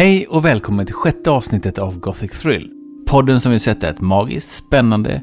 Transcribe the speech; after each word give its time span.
Hej 0.00 0.26
och 0.26 0.44
välkommen 0.44 0.86
till 0.86 0.94
sjätte 0.94 1.30
avsnittet 1.30 1.78
av 1.78 1.98
Gothic 1.98 2.40
Thrill. 2.40 2.70
Podden 3.06 3.40
som 3.40 3.50
vill 3.50 3.60
sätta 3.60 3.88
ett 3.88 4.00
magiskt, 4.00 4.50
spännande, 4.50 5.22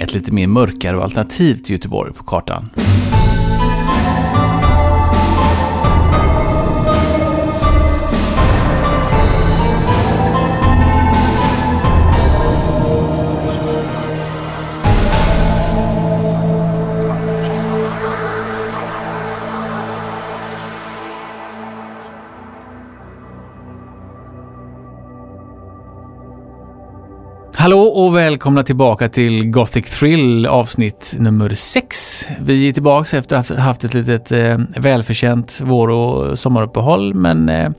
ett 0.00 0.14
lite 0.14 0.32
mer 0.32 0.46
mörkare 0.46 0.96
och 0.96 1.04
alternativt 1.04 1.70
Göteborg 1.70 2.12
på 2.12 2.24
kartan. 2.24 2.68
Och 27.94 28.16
välkomna 28.16 28.62
tillbaka 28.62 29.08
till 29.08 29.50
Gothic 29.50 29.90
Thrill 29.90 30.46
avsnitt 30.46 31.14
nummer 31.18 31.54
6. 31.54 32.28
Vi 32.40 32.68
är 32.68 32.72
tillbaka 32.72 33.18
efter 33.18 33.36
att 33.36 33.48
ha 33.48 33.56
haft 33.56 33.84
ett 33.84 33.94
litet 33.94 34.32
eh, 34.32 34.58
välförtjänt 34.76 35.60
vår 35.62 35.88
och 35.90 36.38
sommaruppehåll 36.38 37.14
men 37.14 37.48
eh, 37.48 37.70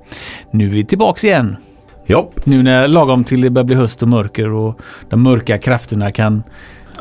nu 0.52 0.66
är 0.66 0.70
vi 0.70 0.86
tillbaka 0.86 1.28
igen. 1.28 1.58
Jopp. 2.06 2.46
Nu 2.46 2.64
när 2.64 2.88
lagom 2.88 3.24
till 3.24 3.42
det 3.42 3.50
börjar 3.50 3.66
bli 3.66 3.76
höst 3.76 4.02
och 4.02 4.08
mörker 4.08 4.52
och 4.52 4.80
de 5.10 5.24
mörka 5.24 5.58
krafterna 5.58 6.12
kan 6.12 6.44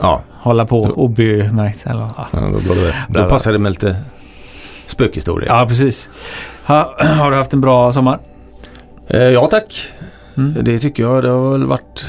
Ja, 0.01 0.23
hålla 0.33 0.67
på 0.67 0.83
obemärkt. 0.83 1.87
Eller, 1.87 2.09
ja. 2.17 2.29
då, 2.33 2.75
då, 2.75 3.21
då 3.23 3.29
passar 3.29 3.53
det 3.53 3.59
med 3.59 3.71
lite 3.73 3.97
spökhistoria. 4.87 5.61
ja, 5.61 5.67
precis. 5.69 6.11
Ha, 6.67 6.95
har 6.99 7.31
du 7.31 7.37
haft 7.37 7.53
en 7.53 7.61
bra 7.61 7.93
sommar? 7.93 8.19
Eh, 9.09 9.23
ja 9.23 9.47
tack. 9.49 9.89
Mm. 10.37 10.65
Det 10.65 10.79
tycker 10.79 11.03
jag. 11.03 11.23
Det 11.23 11.29
har 11.29 11.53
väl 11.53 11.65
varit 11.65 12.05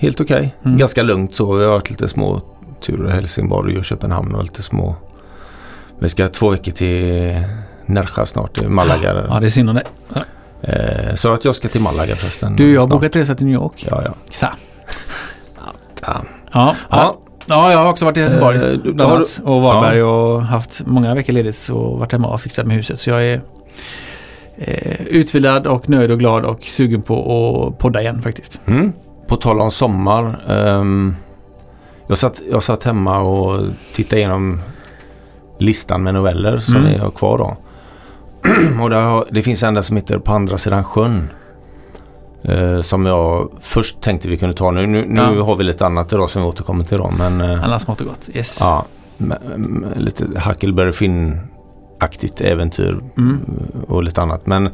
helt 0.00 0.20
okej. 0.20 0.54
Mm. 0.64 0.78
Ganska 0.78 1.02
lugnt 1.02 1.34
så. 1.34 1.54
Vi 1.54 1.64
har 1.64 1.72
varit 1.72 1.90
lite 1.90 2.08
små 2.08 2.40
turer 2.80 3.10
i 3.10 3.12
Helsingborg 3.12 3.78
och 3.78 3.84
Köpenhamn 3.84 4.34
och 4.34 4.42
lite 4.42 4.62
små. 4.62 4.96
Vi 5.98 6.08
ska 6.08 6.28
två 6.28 6.48
veckor 6.48 6.72
till 6.72 7.42
Nerja 7.86 8.26
snart, 8.26 8.54
till 8.56 8.68
Malaga. 8.68 9.26
Ja, 9.28 9.40
det 9.40 9.46
är 9.46 9.50
synd 9.50 9.70
om 9.70 9.76
det. 9.76 9.84
Eh, 10.62 11.14
så 11.14 11.32
att 11.32 11.44
jag 11.44 11.56
ska 11.56 11.68
till 11.68 11.80
Malaga 11.80 12.14
förresten. 12.16 12.56
Du, 12.56 12.72
jag 12.72 12.80
har 12.80 12.86
snart. 12.86 13.00
bokat 13.00 13.16
resa 13.16 13.34
till 13.34 13.46
New 13.46 13.54
York. 13.54 13.86
Ja, 13.90 14.02
ja. 14.04 14.14
Så. 14.30 14.46
ja. 14.46 14.52
Ja, 16.02 16.24
ja. 16.52 16.76
ja. 16.90 17.18
ja, 17.46 17.72
jag 17.72 17.78
har 17.78 17.90
också 17.90 18.04
varit 18.04 18.16
i 18.16 18.20
Helsingborg. 18.20 18.56
Eh, 18.56 18.78
bland 18.78 19.00
har 19.00 19.16
annat. 19.16 19.40
Och 19.44 19.62
Varberg 19.62 20.02
och 20.02 20.42
haft 20.42 20.86
många 20.86 21.14
veckor 21.14 21.32
ledigt 21.32 21.68
och 21.68 21.98
varit 21.98 22.12
hemma 22.12 22.28
och 22.28 22.40
fixat 22.40 22.66
med 22.66 22.76
huset. 22.76 23.00
Så 23.00 23.10
jag 23.10 23.22
är 23.24 23.40
eh, 24.56 25.00
utvilad 25.06 25.66
och 25.66 25.88
nöjd 25.88 26.10
och 26.10 26.18
glad 26.18 26.44
och 26.44 26.62
sugen 26.62 27.02
på 27.02 27.14
att 27.16 27.78
podda 27.78 28.00
igen 28.00 28.22
faktiskt. 28.22 28.60
Mm. 28.66 28.92
På 29.30 29.36
tal 29.36 29.60
om 29.60 29.70
sommar. 29.70 30.40
ehm, 30.48 31.14
jag, 32.06 32.18
satt, 32.18 32.40
jag 32.50 32.62
satt 32.62 32.84
hemma 32.84 33.18
och 33.20 33.60
tittade 33.94 34.20
igenom 34.20 34.60
listan 35.58 36.02
med 36.02 36.14
noveller 36.14 36.58
som 36.58 36.76
Mm. 36.76 36.88
vi 36.92 36.98
har 36.98 37.10
kvar 37.10 37.38
då. 37.38 37.56
och 38.82 38.90
där 38.90 39.02
har, 39.02 39.24
det 39.30 39.42
finns 39.42 39.62
en 39.62 39.74
där 39.74 39.82
som 39.82 39.96
heter 39.96 40.18
På 40.18 40.32
andra 40.32 40.58
sidan 40.58 40.84
sjön. 40.84 41.28
Eh, 42.42 42.80
som 42.80 43.06
jag 43.06 43.50
först 43.60 44.00
tänkte 44.00 44.28
vi 44.28 44.38
kunde 44.38 44.54
ta 44.54 44.70
nu. 44.70 44.86
Nu, 44.86 45.06
nu 45.08 45.20
Ja. 45.36 45.44
har 45.44 45.56
vi 45.56 45.64
lite 45.64 45.86
annat 45.86 46.12
idag 46.12 46.30
som 46.30 46.42
vi 46.42 46.48
återkommer 46.48 46.84
till 46.84 46.98
då. 46.98 47.12
Men 47.18 47.40
eh, 47.40 47.64
Annars 47.64 47.82
smått 47.82 48.00
och 48.00 48.06
gott. 48.06 48.28
Yes. 48.34 48.58
ja, 48.60 48.84
m- 49.20 49.84
lite 49.96 50.26
Huckleberry 50.46 50.92
Finn-aktigt 50.92 52.40
äventyr 52.40 53.00
Mm. 53.18 53.38
och 53.88 54.02
lite 54.02 54.22
annat. 54.22 54.46
Men, 54.46 54.68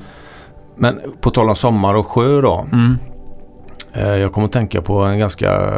men 0.76 1.00
på 1.20 1.30
tal 1.30 1.48
om 1.48 1.56
sommar 1.56 1.94
och 1.94 2.06
sjö 2.06 2.40
då. 2.40 2.66
Mm. 2.72 2.96
Eh, 3.96 4.08
Jag 4.16 4.32
kommer 4.32 4.46
att 4.46 4.52
tänka 4.52 4.82
på 4.82 4.98
en 5.02 5.18
ganska 5.18 5.72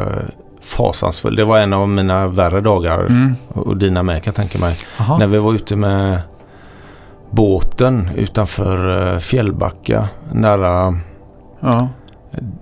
fasansfull. 0.61 1.35
Det 1.35 1.43
var 1.45 1.57
en 1.59 1.73
av 1.73 1.89
mina 1.89 2.27
värre 2.27 2.61
dagar. 2.61 2.99
Mm. 2.99 3.35
Och 3.47 3.77
dina 3.77 4.03
med 4.03 4.23
kan 4.23 4.31
jag 4.31 4.35
tänka 4.35 4.59
mig. 4.59 4.77
Jaha. 4.99 5.17
När 5.17 5.27
vi 5.27 5.37
var 5.37 5.53
ute 5.53 5.75
med 5.75 6.21
båten 7.31 8.09
utanför 8.15 9.07
eh, 9.13 9.19
Fjällbacka. 9.19 10.07
Nära 10.31 10.99
Ja. 11.59 11.89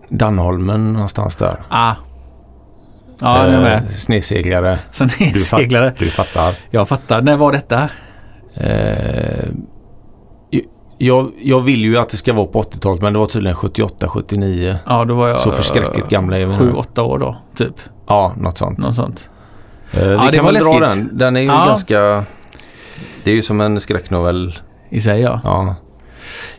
Dannholmen 0.10 0.94
någonstans 0.94 1.36
där. 1.36 1.56
Ah. 1.70 1.94
Ja, 3.22 3.38
jag 3.46 3.54
är 3.54 3.58
Eh, 3.58 3.62
med. 3.64 3.92
Sneseglare. 3.92 4.78
Sen 4.92 5.08
är 5.20 5.34
Du, 5.34 5.40
fatt, 5.90 5.98
du 6.00 6.10
fattar. 6.10 6.56
Jag 6.70 6.88
fattar. 6.88 7.22
När 7.22 7.38
var 7.38 7.52
detta? 7.52 7.90
Eh, 8.54 9.50
jag, 10.98 11.32
jag 11.42 11.60
vill 11.62 11.82
ju 11.84 11.98
att 11.98 12.10
det 12.10 12.18
ska 12.18 12.34
vara 12.34 12.46
på 12.48 12.62
80-talet 12.62 13.02
men 13.02 13.14
det 13.14 13.20
var 13.20 13.28
tydligen 13.28 13.56
78, 13.56 14.08
79. 14.10 14.78
Ja, 14.86 15.06
då 15.06 15.14
var 15.14 15.28
jag 15.28 15.40
Så 15.40 15.52
förskräckligt 15.52 16.10
gamla 16.10 16.38
är 16.38 16.46
vi 16.46 16.52
nu. 16.52 16.58
Sju, 16.58 16.74
åtta 16.74 17.04
år 17.04 17.18
då, 17.20 17.36
typ. 17.56 17.74
Ja, 18.08 18.34
något 18.38 18.58
sånt. 18.58 18.78
Något 18.78 18.96
sånt. 18.96 19.30
Eh, 19.92 20.00
vi 20.00 20.08
det 20.32 20.38
kan 20.38 20.46
väl 20.46 20.56
dra 20.56 20.80
läskigt. 20.80 20.82
den. 20.82 21.18
Den 21.18 21.36
är 21.36 21.42
ju 21.42 21.48
Ja. 21.48 21.66
ganska... 21.68 22.24
Det 23.24 23.32
är 23.32 23.36
ju 23.36 23.42
som 23.42 23.62
en 23.62 23.80
skräcknovell. 23.80 24.60
I 24.90 25.00
sig, 25.00 25.22
ja. 25.22 25.42
Ja. 25.44 25.76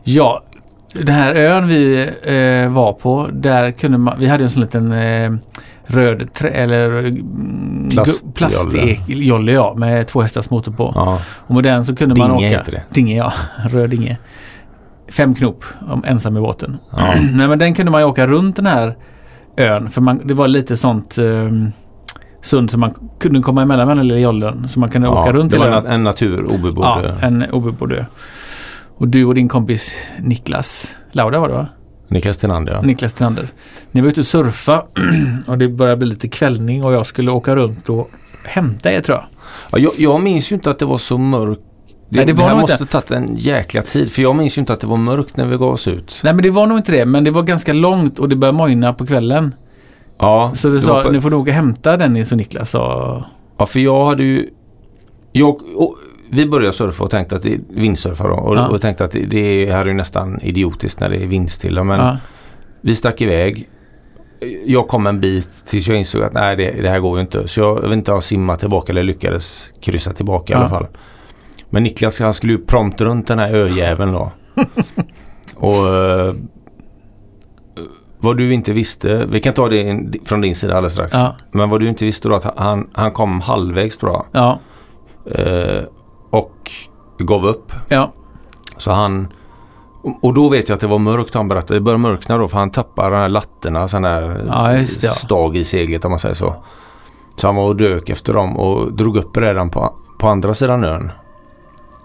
Ja, 0.04 0.43
den 0.93 1.09
här 1.15 1.34
ön 1.34 1.69
vi 1.69 2.00
eh, 2.22 2.70
var 2.72 2.93
på, 2.93 3.28
där 3.32 3.70
kunde 3.70 3.99
man, 3.99 4.19
vi 4.19 4.26
hade 4.26 4.44
en 4.44 4.50
sån 4.50 4.62
liten 4.62 4.93
eh, 4.93 5.32
röd 5.88 6.34
trä, 6.34 6.49
eller 6.49 7.04
mm, 7.04 7.91
plastjolle 8.34 9.53
ja, 9.53 9.75
med 9.76 10.06
två 10.06 10.22
hästars 10.22 10.50
motor 10.50 10.72
på. 10.72 10.93
ja. 10.94 11.21
Och 11.47 11.54
med 11.54 11.65
den 11.65 11.84
så 11.84 11.94
kunde 11.97 12.15
man 12.15 12.31
Dinge 12.31 12.47
åka. 12.49 12.59
heter 12.59 12.72
det. 12.72 12.82
Dinge 12.91 13.16
ja, 13.16 13.32
röd 13.71 13.91
dinge. 13.91 14.19
Fem 15.09 15.34
knop 15.34 15.65
om 15.88 16.04
ensam 16.06 16.37
i 16.37 16.41
båten. 16.41 16.76
Ja. 16.91 17.15
Nej 17.32 17.49
men 17.49 17.59
den 17.59 17.75
kunde 17.75 17.93
man 17.93 18.00
ju 18.00 18.06
åka 18.06 18.26
runt 18.26 18.56
den 18.56 18.66
här 18.66 18.97
ön 19.56 19.91
för 19.91 20.00
man, 20.00 20.21
det 20.25 20.34
var 20.34 20.49
lite 20.49 20.76
sånt 20.76 21.19
eh, 21.19 21.50
sund 22.43 22.70
som 22.70 22.81
man 22.81 22.94
kunde 23.20 23.41
komma 23.43 23.62
emellan 23.62 23.88
med 23.88 23.97
den 23.97 24.09
lilla 24.09 24.20
jollen. 24.20 24.69
Så 24.69 24.81
man 24.81 24.91
kunde 24.91 25.09
åka 25.09 25.32
runt 25.32 25.50
det 25.50 25.59
hela 25.59 25.70
var 25.70 25.78
en, 25.78 25.87
en 25.87 26.05
natur 26.05 26.55
obebodd. 26.55 26.84
Ja, 26.84 27.26
en 27.26 27.44
obebodd. 27.50 28.05
Och 28.97 29.09
du 29.09 29.25
och 29.25 29.34
din 29.34 29.49
kompis 29.49 29.94
Niklas 30.19 30.97
Lauda 31.12 31.41
var 31.41 31.49
det 31.49 31.55
va? 31.55 31.66
Niklas 32.08 32.38
Tenander 32.38 32.72
ja. 32.72 32.80
Niklas 32.82 33.12
Trenander. 33.12 33.48
Ni 33.92 34.00
var 34.00 34.08
ute 34.08 34.20
och 34.20 34.26
surfa 34.26 34.82
och 35.46 35.58
det 35.58 35.69
började 35.69 35.96
bli 35.96 36.08
lite 36.08 36.28
kvällning 36.28 36.84
och 36.84 36.92
jag 36.92 37.06
skulle 37.06 37.30
åka 37.30 37.56
runt 37.56 37.88
och 37.88 38.10
hämta 38.44 38.92
er 38.92 39.00
tror 39.00 39.16
jag. 39.19 39.26
ja 39.70 39.78
jag, 39.78 39.92
jag 40.12 40.22
minns 40.22 40.52
ju 40.52 40.54
inte 40.56 40.70
att 40.70 40.78
det 40.78 40.84
var 40.84 40.98
så 40.98 41.19
mörkt. 41.19 41.60
Det, 42.10 42.16
Nej, 42.16 42.26
det 42.26 42.32
var 42.32 42.42
här 42.44 42.50
nog 42.50 42.60
måste 42.60 42.74
inte. 42.80 42.86
tagit 42.92 43.10
en 43.10 43.36
jäkla 43.36 43.82
tid. 43.82 44.12
För 44.12 44.22
jag 44.22 44.36
minns 44.36 44.58
ju 44.58 44.60
inte 44.60 44.72
att 44.72 44.80
det 44.80 44.86
var 44.86 44.96
mörkt 44.96 45.36
när 45.36 45.46
vi 45.46 45.56
gav 45.56 45.72
oss 45.72 45.88
ut. 45.88 46.14
Nej 46.22 46.34
men 46.34 46.42
det 46.42 46.50
var 46.50 46.66
nog 46.66 46.78
inte 46.78 46.92
det, 46.92 47.06
men 47.06 47.24
det 47.24 47.30
var 47.30 47.42
ganska 47.42 47.72
långt 47.72 48.19
och 48.19 48.28
det 48.28 48.36
började 48.36 48.58
mojna 48.58 48.92
på 48.92 49.06
kvällen. 49.06 49.54
Ja, 50.19 50.52
Så 50.54 50.69
du 50.69 50.75
det 50.75 50.80
sa, 50.80 51.02
på- 51.02 51.10
nu 51.10 51.20
får 51.20 51.34
och 51.34 51.48
hämta 51.48 51.96
Dennis 51.96 52.32
och 52.32 52.38
Niklas 52.38 52.70
sa... 52.70 53.25
ja 53.58 53.66
för 53.66 53.80
jag 53.80 54.06
hade 54.06 54.22
ju... 54.22 54.48
Jag, 55.32 55.48
och, 55.76 55.96
vi 56.30 56.46
började 56.48 56.72
surfa 56.72 57.04
och 57.04 57.10
tänkte 57.10 57.36
att 57.36 57.42
det 57.42 57.60
vindsurfa 57.68 58.28
då. 58.28 58.34
Och, 58.34 58.56
Ja. 58.56 58.68
och 58.68 58.80
tänkte 58.80 59.04
att 59.04 59.10
det, 59.10 59.20
det 59.20 59.72
här 59.72 59.80
är 59.80 59.86
ju 59.86 59.94
nästan 59.94 60.40
idiotiskt 60.40 61.00
när 61.00 61.08
det 61.08 61.16
är 61.22 61.26
vindstilla. 61.26 61.84
Men 61.84 62.00
Ja, 62.00 62.16
vi 62.80 62.94
stack 62.94 63.20
iväg. 63.20 63.68
Jag 64.66 64.88
kom 64.88 65.06
en 65.06 65.20
bit 65.20 65.50
tills 65.66 65.88
jag 65.88 65.96
insåg 65.98 66.22
att 66.22 66.32
nej 66.32 66.56
det, 66.56 66.70
det 66.82 66.88
här 66.90 66.98
går 67.00 67.16
ju 67.18 67.20
inte. 67.22 67.48
Så 67.48 67.60
jag, 67.60 67.76
jag 67.76 67.82
vet 67.82 67.92
inte 67.92 68.10
om 68.10 68.16
jag 68.16 68.22
simmade 68.22 68.58
tillbaka 68.58 68.92
eller 68.92 69.02
lyckades 69.02 69.72
kryssa 69.80 70.12
tillbaka 70.12 70.52
i 70.52 70.56
Ja. 70.56 70.60
alla 70.60 70.68
fall. 70.68 70.86
Men 71.70 71.82
Niklas 71.82 72.20
han 72.20 72.34
skulle 72.34 72.52
ju 72.52 72.58
prompt 72.58 73.00
runt 73.00 73.26
den 73.26 73.38
här 73.38 73.54
öjäveln 73.54 74.12
då. 74.12 74.32
och 75.56 75.86
eh, 75.94 76.34
vad 78.20 78.36
du 78.36 78.52
inte 78.54 78.72
visste, 78.72 79.26
vi 79.30 79.40
kan 79.40 79.54
ta 79.54 79.68
det 79.68 80.00
från 80.24 80.40
din 80.40 80.54
sida 80.54 80.74
alldeles 80.76 80.92
strax. 80.92 81.12
ja, 81.14 81.36
Men 81.52 81.70
vad 81.70 81.80
du 81.80 81.88
inte 81.88 82.04
visste 82.04 82.28
då 82.28 82.34
att 82.34 82.58
han, 82.58 82.90
han 82.92 83.12
kom 83.12 83.40
halvvägs 83.40 83.98
tror 83.98 84.12
jag. 84.12 84.24
ja, 84.32 84.60
Eh, 85.34 85.82
och 86.30 86.70
gav 87.18 87.46
upp. 87.46 87.72
ja, 87.88 88.12
Så 88.76 88.90
han... 88.92 89.28
och- 90.22 90.34
då 90.34 90.48
vet 90.48 90.69
jag 90.69 90.75
att 90.75 90.80
det 90.80 90.86
var 90.86 90.98
mörkt 90.98 91.34
han 91.34 91.48
berättade. 91.48 91.75
Det 91.75 91.80
började 91.80 92.02
mörkna 92.02 92.38
då 92.38 92.48
för 92.48 92.58
han 92.58 92.70
tappade 92.70 93.10
de 93.10 93.16
här 93.16 93.28
lattorna, 93.28 93.88
sån 93.88 94.02
där 94.02 94.44
Ja, 94.48 94.69
det, 95.00 95.10
stag 95.10 95.56
i 95.56 95.64
seglet 95.64 96.04
om 96.04 96.10
man 96.10 96.19
säger 96.19 96.34
så. 96.34 96.54
Så 97.36 97.48
han 97.48 97.56
var 97.56 97.64
och 97.64 97.76
dök 97.76 98.08
efter 98.10 98.34
dem 98.34 98.56
och 98.56 98.92
drog 98.92 99.16
upp 99.16 99.36
redan 99.36 99.70
på, 99.70 99.92
på 100.19 100.28
andra 100.28 100.54
sidan 100.54 100.84
ön. 100.84 101.10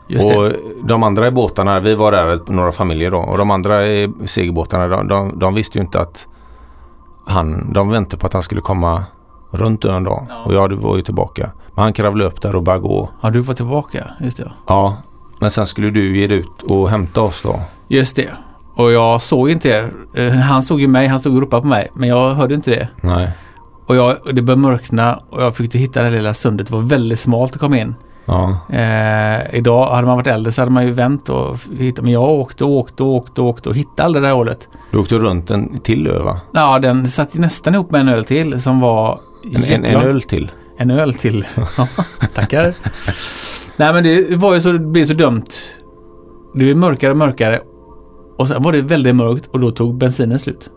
just 0.07 0.29
det. 0.29 0.37
och 0.37 0.51
de 0.83 1.03
andra 1.03 1.27
i 1.27 1.31
båtarna, 1.31 1.79
vi 1.79 1.95
var 1.95 2.11
där 2.11 2.39
några 2.51 2.71
familjer 2.71 3.11
då. 3.11 3.17
Och 3.19 3.37
de 3.37 3.51
andra 3.51 3.87
i 3.87 4.11
segelbåtarna, 4.25 4.87
de, 4.87 5.07
de, 5.07 5.39
de 5.39 5.53
visste 5.53 5.77
ju 5.77 5.83
inte 5.83 5.99
att 5.99 6.27
han, 7.25 7.73
de 7.73 7.89
väntade 7.89 8.17
på 8.17 8.27
att 8.27 8.33
han 8.33 8.43
skulle 8.43 8.61
komma 8.61 9.03
runt 9.51 9.85
ön 9.85 10.03
då. 10.03 10.27
Och 10.45 10.53
jag 10.53 10.73
var 10.73 10.95
ju 10.95 11.01
tillbaka. 11.01 11.51
Men 11.75 11.83
han 11.83 11.93
kravlade 11.93 12.29
upp 12.29 12.41
där 12.41 12.55
och 12.55 12.63
började 12.63 12.81
gå. 12.83 13.09
Ja, 13.21 13.29
du 13.29 13.39
var 13.39 13.53
tillbaka. 13.53 14.07
Just 14.19 14.37
det. 14.37 14.51
Ja, 14.67 14.97
men 15.39 15.51
sen 15.51 15.65
skulle 15.65 15.89
du 15.89 16.17
ge 16.17 16.27
dig 16.27 16.37
ut 16.37 16.61
och 16.69 16.89
hämta 16.89 17.21
oss 17.21 17.41
då. 17.41 17.59
Just 17.87 18.15
det. 18.15 18.29
Och 18.75 18.91
jag 18.91 19.21
såg 19.21 19.49
inte 19.49 19.69
er. 19.69 19.91
Eh, 20.13 20.31
Han 20.33 20.63
såg 20.63 20.81
ju 20.81 20.87
mig, 20.87 21.07
han 21.07 21.19
stod 21.19 21.35
och 21.35 21.41
ropade 21.41 21.61
på 21.61 21.67
mig. 21.67 21.87
Men 21.93 22.09
jag 22.09 22.33
hörde 22.33 22.55
inte 22.55 22.71
det. 22.71 22.87
Nej. 23.01 23.29
Och, 23.85 23.95
jag, 23.95 24.17
det 24.33 24.41
började 24.41 24.61
mörkna 24.61 25.19
och 25.29 25.43
jag 25.43 25.55
fick 25.55 25.75
hitta 25.75 26.03
det 26.03 26.09
lilla 26.09 26.33
sundet. 26.33 26.67
Det 26.67 26.73
var 26.73 26.81
väldigt 26.81 27.19
smalt 27.19 27.53
att 27.53 27.59
komma 27.59 27.77
in. 27.77 27.95
Ja. 28.25 28.57
Eh, 28.69 29.55
idag, 29.55 29.87
hade 29.89 30.07
man 30.07 30.15
varit 30.17 30.27
äldre 30.27 30.51
så 30.51 30.61
hade 30.61 30.71
man 30.71 30.85
ju 30.85 30.91
vänt 30.91 31.29
och 31.29 31.57
hittat. 31.77 32.03
Men 32.03 32.13
jag 32.13 32.23
åkte 32.29 32.63
och 32.63 32.69
åkte 32.71 33.03
och 33.03 33.09
åkte 33.09 33.41
och 33.41 33.47
åkte 33.47 33.69
och 33.69 33.75
hittade 33.75 34.03
aldrig 34.03 34.23
det 34.23 34.27
här 34.27 34.35
hålet. 34.35 34.69
Du 34.91 34.97
åkte 34.97 35.15
runt 35.15 35.51
en 35.51 35.79
till 35.79 36.07
ö 36.07 36.23
va? 36.23 36.39
Ja, 36.53 36.79
den 36.79 37.07
satt 37.07 37.33
nästan 37.33 37.73
ihop 37.73 37.91
med 37.91 38.01
en 38.01 38.07
öl 38.09 38.25
till 38.25 38.61
som 38.61 38.79
var 38.79 39.19
En, 39.55 39.63
en, 39.63 39.85
en 39.85 40.01
öl 40.01 40.21
till. 40.21 40.51
En 40.77 40.91
öl 40.91 41.13
till. 41.13 41.45
Ja, 41.77 41.87
Tackar. 42.33 42.75
Nej 43.77 43.93
men 43.93 44.03
det 44.03 44.35
var 44.35 44.53
ju 44.55 44.61
så, 44.61 44.71
det 44.71 44.79
blev 44.79 45.05
så 45.05 45.13
dumt. 45.13 45.45
Det 46.53 46.59
blev 46.59 46.77
mörkare 46.77 47.11
och 47.11 47.17
mörkare. 47.17 47.61
Och 48.37 48.47
sen 48.47 48.63
var 48.63 48.71
det 48.71 48.81
väldigt 48.81 49.15
mörkt 49.15 49.47
och 49.47 49.59
då 49.59 49.71
tog 49.71 49.97
bensinen 49.97 50.39
slut. 50.39 50.69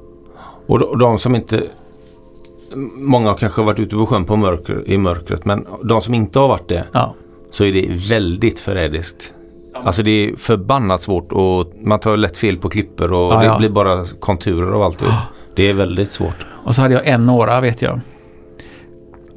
Och 0.67 0.79
de, 0.79 0.99
de 0.99 1.19
som 1.19 1.35
inte... 1.35 1.63
Många 2.97 3.29
har 3.29 3.37
kanske 3.37 3.63
varit 3.63 3.79
ute 3.81 3.97
på 3.97 4.07
sjön 4.07 4.25
på 4.25 4.37
mörker, 4.37 4.83
i 4.91 4.99
mörkret 4.99 5.45
men 5.45 5.67
de 5.85 6.01
som 6.01 6.15
inte 6.15 6.39
har 6.39 6.49
varit 6.49 6.69
det 6.69 6.85
Ja. 6.93 7.15
så 7.51 7.65
är 7.65 7.73
det 7.73 7.89
väldigt 8.11 8.61
förrädiskt. 8.61 9.33
Alltså 9.85 10.03
det 10.03 10.11
är 10.11 10.37
förbannat 10.37 11.03
svårt 11.03 11.33
och 11.33 11.73
man 11.83 12.01
tar 12.01 12.17
lätt 12.17 12.37
fel 12.37 12.57
på 12.59 12.69
klipper 12.69 13.13
och 13.13 13.33
Ja, 13.33 13.39
det 13.39 13.45
ja. 13.47 13.59
blir 13.59 13.71
bara 13.71 14.05
konturer 14.21 14.73
av 14.73 14.83
allt. 14.83 15.03
Det 15.57 15.69
är 15.71 15.73
väldigt 15.75 16.13
svårt. 16.13 16.47
Och 16.65 16.75
så 16.75 16.83
hade 16.83 16.95
jag 16.95 17.07
en 17.07 17.29
åra 17.31 17.61
vet 17.61 17.83
jag. 17.83 18.01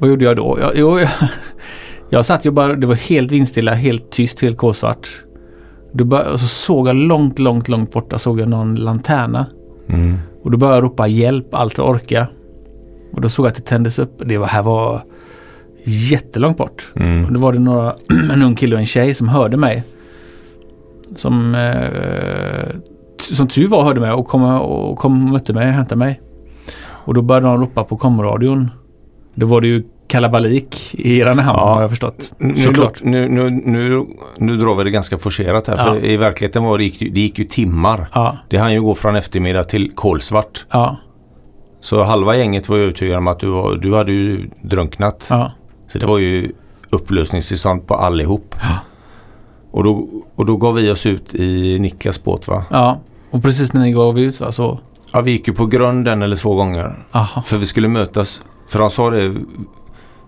Vad 0.00 0.10
gjorde 0.10 0.24
jag 0.24 0.36
då? 0.36 0.58
Jag, 0.60 0.72
jo, 0.74 0.98
jag, 0.98 1.08
jag 2.10 2.26
satt 2.26 2.44
ju 2.44 2.50
bara, 2.50 2.74
det 2.74 2.86
var 2.86 2.94
helt 2.94 3.32
vindstilla, 3.32 3.74
helt 3.74 4.10
tyst, 4.10 4.42
helt 4.42 4.56
kolsvart. 4.56 5.08
Då 5.92 6.04
bör, 6.04 6.36
så 6.36 6.46
såg 6.46 6.88
jag 6.88 6.96
långt, 6.96 7.38
långt, 7.38 7.68
långt 7.68 7.92
borta 7.92 8.18
såg 8.18 8.40
jag 8.40 8.48
någon 8.48 8.74
lanterna. 8.74 9.46
Mm. 9.88 10.18
Och 10.42 10.50
då 10.50 10.58
började 10.58 10.76
jag 10.76 10.84
ropa 10.84 11.06
hjälp, 11.06 11.54
allt 11.54 11.78
jag 11.78 11.88
orka. 11.88 12.26
Och 13.12 13.20
då 13.20 13.28
såg 13.28 13.46
jag 13.46 13.50
att 13.50 13.56
det 13.56 13.62
tändes 13.62 13.98
upp. 13.98 14.22
Det 14.24 14.38
var, 14.38 14.46
här 14.46 14.62
var 14.62 15.02
jättelångt 15.84 16.56
bort. 16.56 16.92
Mm. 16.96 17.24
Och 17.24 17.32
då 17.32 17.40
var 17.40 17.52
det 17.52 17.58
några, 17.58 17.94
en 18.32 18.42
ung 18.42 18.54
kille 18.54 18.74
och 18.74 18.80
en 18.80 18.86
tjej 18.86 19.14
som 19.14 19.28
hörde 19.28 19.56
mig. 19.56 19.84
Som, 21.16 21.54
eh, 21.54 22.76
som 23.18 23.48
tur 23.48 23.68
var 23.68 23.82
hörde 23.82 24.00
mig 24.00 24.12
och 24.12 24.28
kom 24.28 24.44
och, 24.44 24.98
kom 24.98 25.24
och 25.24 25.32
mötte 25.32 25.52
mig 25.52 25.66
och 25.66 25.72
hämtade 25.72 25.98
mig. 25.98 26.20
Och 27.04 27.14
då 27.14 27.22
började 27.22 27.46
de 27.46 27.60
ropa 27.60 27.84
på 27.84 27.96
komradion. 27.96 28.70
Då 29.34 29.46
var 29.46 29.60
det 29.60 29.66
ju 29.66 29.82
kalabalik 30.08 30.94
i 30.94 31.18
eran 31.18 31.38
hamn 31.38 31.58
Ja. 31.58 31.74
har 31.74 31.80
jag 31.80 31.90
förstått. 31.90 32.30
Nu, 32.38 32.54
nu, 33.02 33.28
nu, 33.28 33.50
nu, 33.50 34.06
nu 34.38 34.56
drar 34.56 34.74
vi 34.74 34.84
det 34.84 34.90
ganska 34.90 35.18
forcerat 35.18 35.66
här. 35.66 35.76
Ja. 35.76 35.84
För 35.92 36.04
i 36.04 36.16
verkligheten 36.16 36.64
var 36.64 36.78
det, 36.78 36.84
gick, 36.84 36.98
det 37.14 37.20
gick 37.20 37.38
ju 37.38 37.44
timmar. 37.44 38.08
Ja, 38.14 38.36
Det 38.48 38.56
hann 38.56 38.72
ju 38.72 38.82
gå 38.82 38.94
från 38.94 39.16
eftermiddag 39.16 39.64
till 39.64 39.92
kolsvart. 39.94 40.66
ja, 40.72 40.96
Så 41.80 42.02
halva 42.04 42.36
gänget 42.36 42.68
var 42.68 42.76
övertygade 42.78 43.18
om 43.18 43.26
att 43.28 43.38
du, 43.40 43.46
var, 43.46 43.76
du 43.76 43.94
hade 43.96 44.12
ju 44.12 44.50
drunknat. 44.62 45.26
ja. 45.30 45.52
Så 45.88 45.98
det 45.98 46.06
var 46.06 46.18
ju 46.18 46.52
upplösningstillstånd 46.90 47.86
på 47.86 47.94
allihop. 47.94 48.54
Och 49.70 49.84
då, 49.84 50.08
och 50.34 50.46
då 50.46 50.56
gav 50.56 50.74
vi 50.74 50.90
oss 50.90 51.06
ut 51.06 51.34
i 51.34 51.78
Niklas 51.78 52.24
båt 52.24 52.48
va? 52.48 52.64
ja. 52.70 52.98
Och 53.30 53.42
precis 53.42 53.72
när 53.72 53.80
ni 53.80 53.92
gav 53.92 54.18
ut 54.18 54.40
va, 54.40 54.52
så... 54.52 54.78
Ja, 55.12 55.20
vi 55.20 55.30
gick 55.30 55.48
ju 55.48 55.54
på 55.54 55.66
grund 55.66 56.08
en 56.08 56.22
eller 56.22 56.36
två 56.36 56.54
gånger. 56.54 56.92
Aha. 57.12 57.42
För 57.42 57.56
vi 57.56 57.66
skulle 57.66 57.88
mötas. 57.88 58.42
För 58.70 58.78
de 58.78 58.90
sa 58.90 59.10
det. 59.10 59.34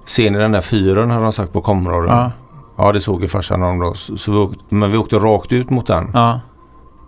Ser 0.04 0.30
ni 0.30 0.38
den 0.38 0.52
där 0.52 0.60
fyren 0.60 1.10
hade 1.10 1.22
de 1.22 1.32
sagt 1.32 1.52
på 1.52 1.60
komradion. 1.60 2.08
Ja, 2.16 2.32
Ja 2.76 2.92
det 2.92 3.00
såg 3.00 3.22
ju 3.22 3.28
farsan 3.28 3.62
om 3.62 3.78
då. 3.78 3.94
Så, 3.94 4.16
så 4.16 4.32
vi 4.32 4.38
åkte, 4.38 4.74
men 4.74 4.90
vi 4.90 4.96
åkte 4.98 5.16
rakt 5.16 5.52
ut 5.52 5.70
mot 5.70 5.86
den. 5.86 6.10
ja, 6.14 6.40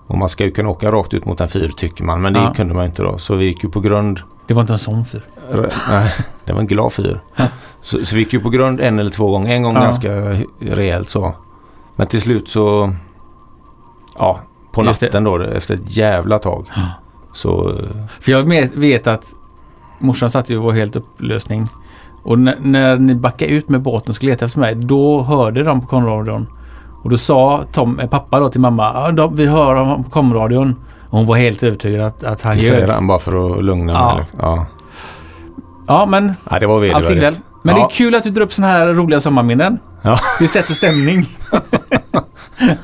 Och 0.06 0.18
man 0.18 0.28
ska 0.28 0.44
ju 0.44 0.50
kunna 0.50 0.68
åka 0.68 0.92
rakt 0.92 1.14
ut 1.14 1.24
mot 1.24 1.40
en 1.40 1.48
fyr 1.48 1.72
tycker 1.76 2.04
man. 2.04 2.22
Men 2.22 2.32
det 2.32 2.38
Ja. 2.40 2.52
kunde 2.54 2.74
man 2.74 2.84
inte 2.84 3.02
då. 3.02 3.18
Så 3.18 3.34
vi 3.34 3.44
gick 3.44 3.64
ju 3.64 3.70
på 3.70 3.80
grund. 3.80 4.20
det 4.46 4.54
var 4.54 4.60
inte 4.60 4.72
en 4.72 4.78
sån 4.78 5.04
fyr. 5.04 5.24
Nej, 5.90 6.14
det 6.44 6.52
var 6.52 6.60
en 6.60 6.66
glad 6.66 6.92
fyr. 6.92 7.20
Så, 7.80 8.04
så 8.04 8.16
vi 8.16 8.22
gick 8.22 8.32
ju 8.32 8.40
på 8.40 8.48
grund 8.50 8.80
en 8.80 8.98
eller 8.98 9.10
två 9.10 9.30
gånger. 9.30 9.54
En 9.54 9.62
gång 9.62 9.74
Ja. 9.74 9.80
ganska 9.80 10.10
rejält 10.60 11.08
så. 11.10 11.34
Men 11.96 12.06
till 12.06 12.20
slut 12.20 12.48
så... 12.48 12.92
Ja, 14.18 14.40
på 14.72 14.82
natten 14.82 15.24
då 15.24 15.40
efter 15.42 15.74
ett 15.74 15.96
jävla 15.96 16.38
tag. 16.38 16.66
Så... 17.32 17.70
eh, 17.70 18.06
För 18.20 18.32
jag 18.32 18.42
vet 18.76 19.06
att 19.06 19.34
morsan 19.98 20.30
satt 20.30 20.50
ju 20.50 20.58
och 20.58 20.64
var 20.64 20.72
helt 20.72 20.96
upplösning. 20.96 21.68
Och 22.24 22.38
när, 22.38 22.56
när 22.60 22.96
ni 22.96 23.14
backade 23.14 23.50
ut 23.50 23.68
med 23.68 23.82
båten 23.82 24.10
och 24.10 24.16
skulle 24.16 24.32
leta 24.32 24.44
efter 24.44 24.60
mig, 24.60 24.74
då 24.74 25.22
hörde 25.22 25.62
de 25.62 25.80
på 25.80 25.86
komradion. 25.86 26.46
Och 27.02 27.10
då 27.10 27.18
sa 27.18 27.64
Tom, 27.72 28.00
eh, 28.00 28.08
pappa 28.08 28.40
då 28.40 28.48
till 28.48 28.60
mamma, 28.60 28.92
ah, 28.94 29.12
de, 29.12 29.36
vi 29.36 29.46
hör 29.46 29.74
om 29.74 30.04
på 30.04 30.10
komradion. 30.10 30.76
Och 31.10 31.18
hon 31.18 31.26
var 31.26 31.36
helt 31.36 31.62
övertygad 31.62 32.00
att, 32.06 32.24
att 32.24 32.42
han 32.42 32.52
Det 32.56 32.58
säger 32.62 32.80
ljög. 32.80 32.88
han 32.90 33.06
bara 33.06 33.18
för 33.18 33.58
att 33.58 33.64
lugna 33.64 33.92
Ja. 33.92 34.14
mig. 34.16 34.24
Ja. 34.40 34.66
Ja, 35.88 36.06
men 36.06 36.32
ja, 36.50 36.58
det 36.58 36.66
var 36.66 36.88
allt 36.94 37.10
gick 37.10 37.22
väl. 37.22 37.34
Men 37.62 37.76
ja. 37.76 37.82
det 37.82 37.94
är 37.94 37.96
kul 37.96 38.14
att 38.14 38.22
du 38.22 38.30
drar 38.30 38.42
upp 38.42 38.52
sådana 38.52 38.72
här 38.72 38.86
roliga 38.86 39.20
sommarminnen. 39.20 39.78
Ja. 40.02 40.18
Det 40.38 40.48
sätter 40.48 40.74
stämning. 40.74 41.24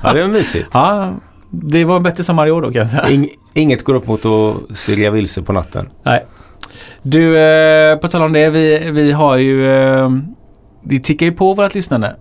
ja, 0.03 0.13
det 0.13 0.23
var 0.23 0.29
mysigt. 0.29 0.69
Ja, 0.73 1.13
det 1.51 1.85
var 1.85 1.97
en 1.97 2.03
bättre 2.03 2.25
sommar 2.25 2.47
i 2.47 2.51
år 2.51 2.63
då 2.63 2.73
kan 2.73 2.81
jag 2.83 2.91
säga. 2.91 3.09
Ing, 3.11 3.29
inget 3.55 3.85
går 3.85 3.95
upp 3.95 4.07
mot 4.07 4.25
att 4.27 4.79
segla 4.79 5.11
vilse 5.11 5.43
på 5.43 5.53
natten. 5.53 5.89
Nej. 6.03 6.27
Du, 7.03 7.39
eh, 7.39 7.97
på 7.97 8.09
tal 8.09 8.23
om 8.23 8.33
det. 8.33 8.51
Vi, 8.51 8.91
vi 8.93 9.13
har 9.13 9.37
ju... 9.37 9.71
Eh, 9.71 10.11
det 10.83 10.99
tickar 11.01 11.27
ju 11.27 11.33
på 11.33 11.55
vårt 11.55 11.75
lyssnande. 11.75 12.17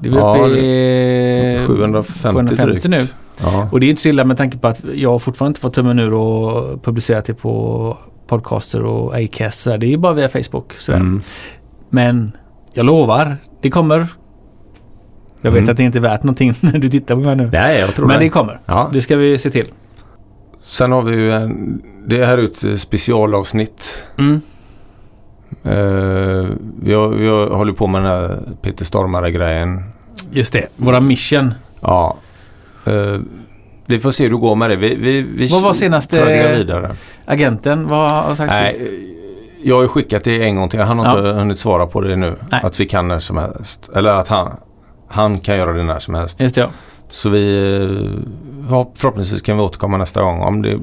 Det 0.00 0.08
är 0.08 0.12
Ja, 0.12 0.36
uppe 0.46 0.56
i... 0.58 1.58
750 1.66 2.12
750 2.22 2.64
drygt. 2.64 2.84
nu. 2.88 3.06
Ja. 3.42 3.68
Och 3.72 3.80
det 3.80 3.86
är 3.86 3.90
inte 3.90 4.02
så 4.02 4.08
illa 4.08 4.24
med 4.24 4.36
tanke 4.36 4.58
på 4.58 4.68
att 4.68 4.80
jag 4.94 5.22
fortfarande 5.22 5.50
inte 5.50 5.60
fått 5.60 5.74
tummen 5.74 5.98
ur 5.98 6.12
och 6.12 6.82
publicerat 6.84 7.24
det 7.24 7.34
på 7.34 7.96
podcaster 8.26 8.82
och 8.84 9.14
Acast. 9.14 9.64
Det 9.64 9.72
är 9.72 9.90
ju 9.90 9.96
bara 9.96 10.12
via 10.12 10.28
Facebook. 10.28 10.72
Sådär. 10.78 10.98
Mm. 10.98 11.20
Men 11.90 12.32
jag 12.74 12.86
lovar, 12.86 13.36
det 13.62 13.70
kommer. 13.70 14.06
Jag 15.40 15.50
vet 15.50 15.60
Mm. 15.60 15.70
att 15.70 15.76
det 15.76 15.82
inte 15.82 15.98
är 15.98 16.02
värt 16.02 16.22
någonting 16.22 16.54
när 16.60 16.78
du 16.78 16.88
tittar 16.88 17.14
på 17.14 17.20
mig 17.20 17.36
nu. 17.36 17.50
Nej, 17.52 17.80
jag 17.80 17.94
tror 17.94 18.06
Men 18.06 18.18
det. 18.18 18.24
det 18.24 18.28
kommer. 18.28 18.60
Ja. 18.66 18.90
Det 18.92 19.00
ska 19.00 19.16
vi 19.16 19.38
se 19.38 19.50
till. 19.50 19.66
Sen 20.62 20.92
har 20.92 21.02
vi 21.02 21.16
ju 21.16 21.32
en... 21.32 21.82
Det 22.06 22.26
här 22.26 22.38
är 22.38 22.44
ett 22.44 22.64
eh, 22.64 22.74
specialavsnitt. 22.76 24.04
Mm. 24.18 24.40
Eh, 25.64 26.46
vi, 26.82 26.94
har, 26.94 27.08
vi 27.08 27.28
har, 27.28 27.46
håller 27.46 27.72
på 27.72 27.86
med 27.86 28.02
den 28.02 28.10
här 28.10 28.38
Peter 28.62 28.84
Stormare-grejen. 28.84 29.82
Just 30.30 30.52
det. 30.52 30.66
Våra 30.76 31.00
mission. 31.00 31.54
Ja. 31.80 32.16
Eh, 32.86 33.18
vi 33.86 33.98
får 33.98 34.10
se 34.10 34.22
hur 34.24 34.30
det 34.30 34.36
går 34.36 34.54
med 34.56 34.70
det. 34.70 34.76
Vi, 34.76 34.94
vi, 34.94 35.20
vi 35.20 35.46
Vad 35.48 35.62
var 35.62 35.72
senaste- 35.74 36.56
vidare. 36.56 36.90
Agenten, 37.24 37.88
vad 37.88 38.10
har 38.10 38.34
sagt 38.34 38.50
Nej, 38.52 39.08
jag 39.64 39.74
har 39.76 39.82
ju 39.82 39.88
skickat 39.88 40.24
det 40.24 40.42
en 40.44 40.56
gång 40.56 40.68
till. 40.68 40.80
Han 40.80 40.98
har 40.98 41.06
Ja. 41.06 41.18
inte 41.18 41.30
hunnit 41.38 41.58
svara 41.58 41.86
på 41.86 42.00
det 42.00 42.16
nu. 42.16 42.36
Nej. 42.50 42.60
Att 42.64 42.80
vi 42.80 42.86
kan 42.86 43.08
när 43.08 43.18
som 43.18 43.36
helst. 43.36 43.90
Eller 43.94 44.10
att 44.10 44.28
han, 44.28 44.56
han 45.08 45.38
kan 45.38 45.56
göra 45.56 45.72
det 45.72 45.82
när 45.84 45.98
som 45.98 46.14
helst. 46.14 46.40
Just 46.40 46.54
det, 46.54 46.60
ja. 46.60 46.70
Så 47.12 47.28
vi... 47.28 47.56
eh, 47.82 48.70
förhoppningsvis 48.96 49.42
kan 49.42 49.56
vi 49.56 49.62
återkomma 49.62 49.96
nästa 49.96 50.22
gång. 50.22 50.40
Om 50.40 50.62
det 50.62 50.78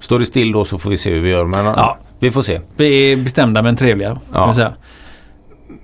står 0.00 0.18
det 0.18 0.26
still 0.26 0.52
då 0.52 0.64
så 0.64 0.78
får 0.78 0.90
vi 0.90 0.96
se 0.96 1.10
hur 1.10 1.20
vi 1.20 1.30
gör. 1.30 1.44
Men 1.44 1.64
Ja. 1.64 1.98
vi 2.18 2.30
får 2.30 2.42
se. 2.42 2.60
Vi 2.76 3.12
är 3.12 3.16
bestämda 3.16 3.62
men 3.62 3.76
trevliga. 3.76 4.18
Ja. 4.32 4.54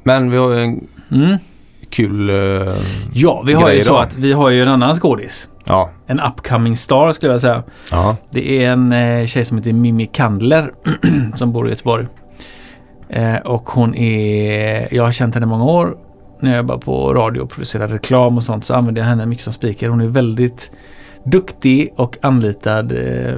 Men 0.03 0.31
vi 0.31 0.37
har 0.37 0.51
ju 0.51 0.61
en 0.61 0.87
Mm. 1.13 1.37
kul... 1.91 2.31
eh, 2.31 2.69
Ja, 3.15 3.43
vi 3.47 3.53
har 3.53 3.73
ju 3.73 3.81
så 3.81 3.93
då. 3.93 3.99
att 3.99 4.17
vi 4.17 4.33
har 4.33 4.51
ju 4.51 4.63
en 4.63 4.69
annan 4.69 4.95
skådis. 4.95 5.49
ja. 5.65 5.91
En 6.07 6.21
upcoming 6.21 6.77
star 6.77 7.13
skulle 7.13 7.33
jag 7.33 7.41
säga. 7.41 7.63
Ja. 7.91 8.17
Det 8.31 8.65
är 8.65 8.71
en 8.73 8.93
eh, 8.93 9.27
tjej 9.27 9.45
som 9.45 9.59
heter 9.59 9.73
Mimmi 9.73 10.07
Kandler 10.07 10.73
som 11.37 11.53
bor 11.53 11.67
i 11.67 11.71
Göteborg. 11.71 12.07
Eh, 13.09 13.37
och 13.37 13.69
hon 13.71 13.95
är... 13.95 14.95
Jag 14.95 15.05
har 15.05 15.13
känt 15.13 15.35
henne 15.35 15.45
i 15.47 15.49
många 15.49 15.65
år. 15.65 15.97
När 16.43 16.51
jag 16.51 16.57
jobbar 16.59 16.79
på 16.79 17.15
radio 17.15 17.41
och 17.41 17.51
producerar 17.51 17.89
reklam 17.89 18.37
och 18.37 18.45
sånt 18.45 18.65
så 18.65 18.75
använder 18.75 19.03
jag 19.03 19.09
henne 19.09 19.27
mycket 19.27 19.45
som 19.45 19.53
speaker. 19.53 19.89
Hon 19.89 20.01
är 20.01 20.07
väldigt 20.07 20.71
duktig 21.25 21.93
och 21.97 22.17
anlitad 22.23 22.93
eh, 22.93 23.35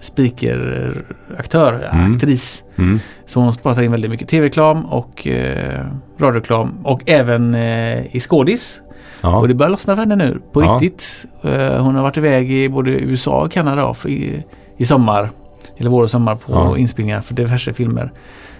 speakeraktör, 0.00 1.88
Mm. 1.92 2.12
aktris. 2.14 2.64
Mm. 2.76 3.00
Så 3.26 3.40
hon 3.40 3.52
pratar 3.54 3.82
in 3.82 3.90
väldigt 3.92 4.10
mycket 4.10 4.28
tv-reklam 4.28 4.84
och 4.86 5.26
eh, 5.26 5.86
radioreklam 6.18 6.78
och 6.84 7.00
även 7.06 7.54
eh, 7.54 8.16
i 8.16 8.20
skådis. 8.20 8.82
Ja. 9.20 9.36
Och 9.36 9.48
det 9.48 9.54
börjar 9.54 9.70
lossna 9.70 9.94
för 9.96 10.00
henne 10.00 10.16
nu 10.16 10.40
på 10.52 10.62
Ja. 10.62 10.68
riktigt. 10.80 11.26
Eh, 11.42 11.82
hon 11.82 11.94
har 11.94 12.02
varit 12.02 12.16
iväg 12.16 12.50
i 12.52 12.68
både 12.68 12.90
USA 12.90 13.44
och 13.44 13.52
Kanada 13.52 13.94
för 13.94 14.08
i, 14.08 14.44
i 14.76 14.84
sommar. 14.84 15.30
Eller 15.76 15.90
vår 15.90 16.02
och 16.02 16.10
sommar 16.10 16.34
på 16.34 16.52
Ja. 16.52 16.78
inspelningar 16.78 17.20
för 17.20 17.34
diverse 17.34 17.72
filmer. 17.72 18.12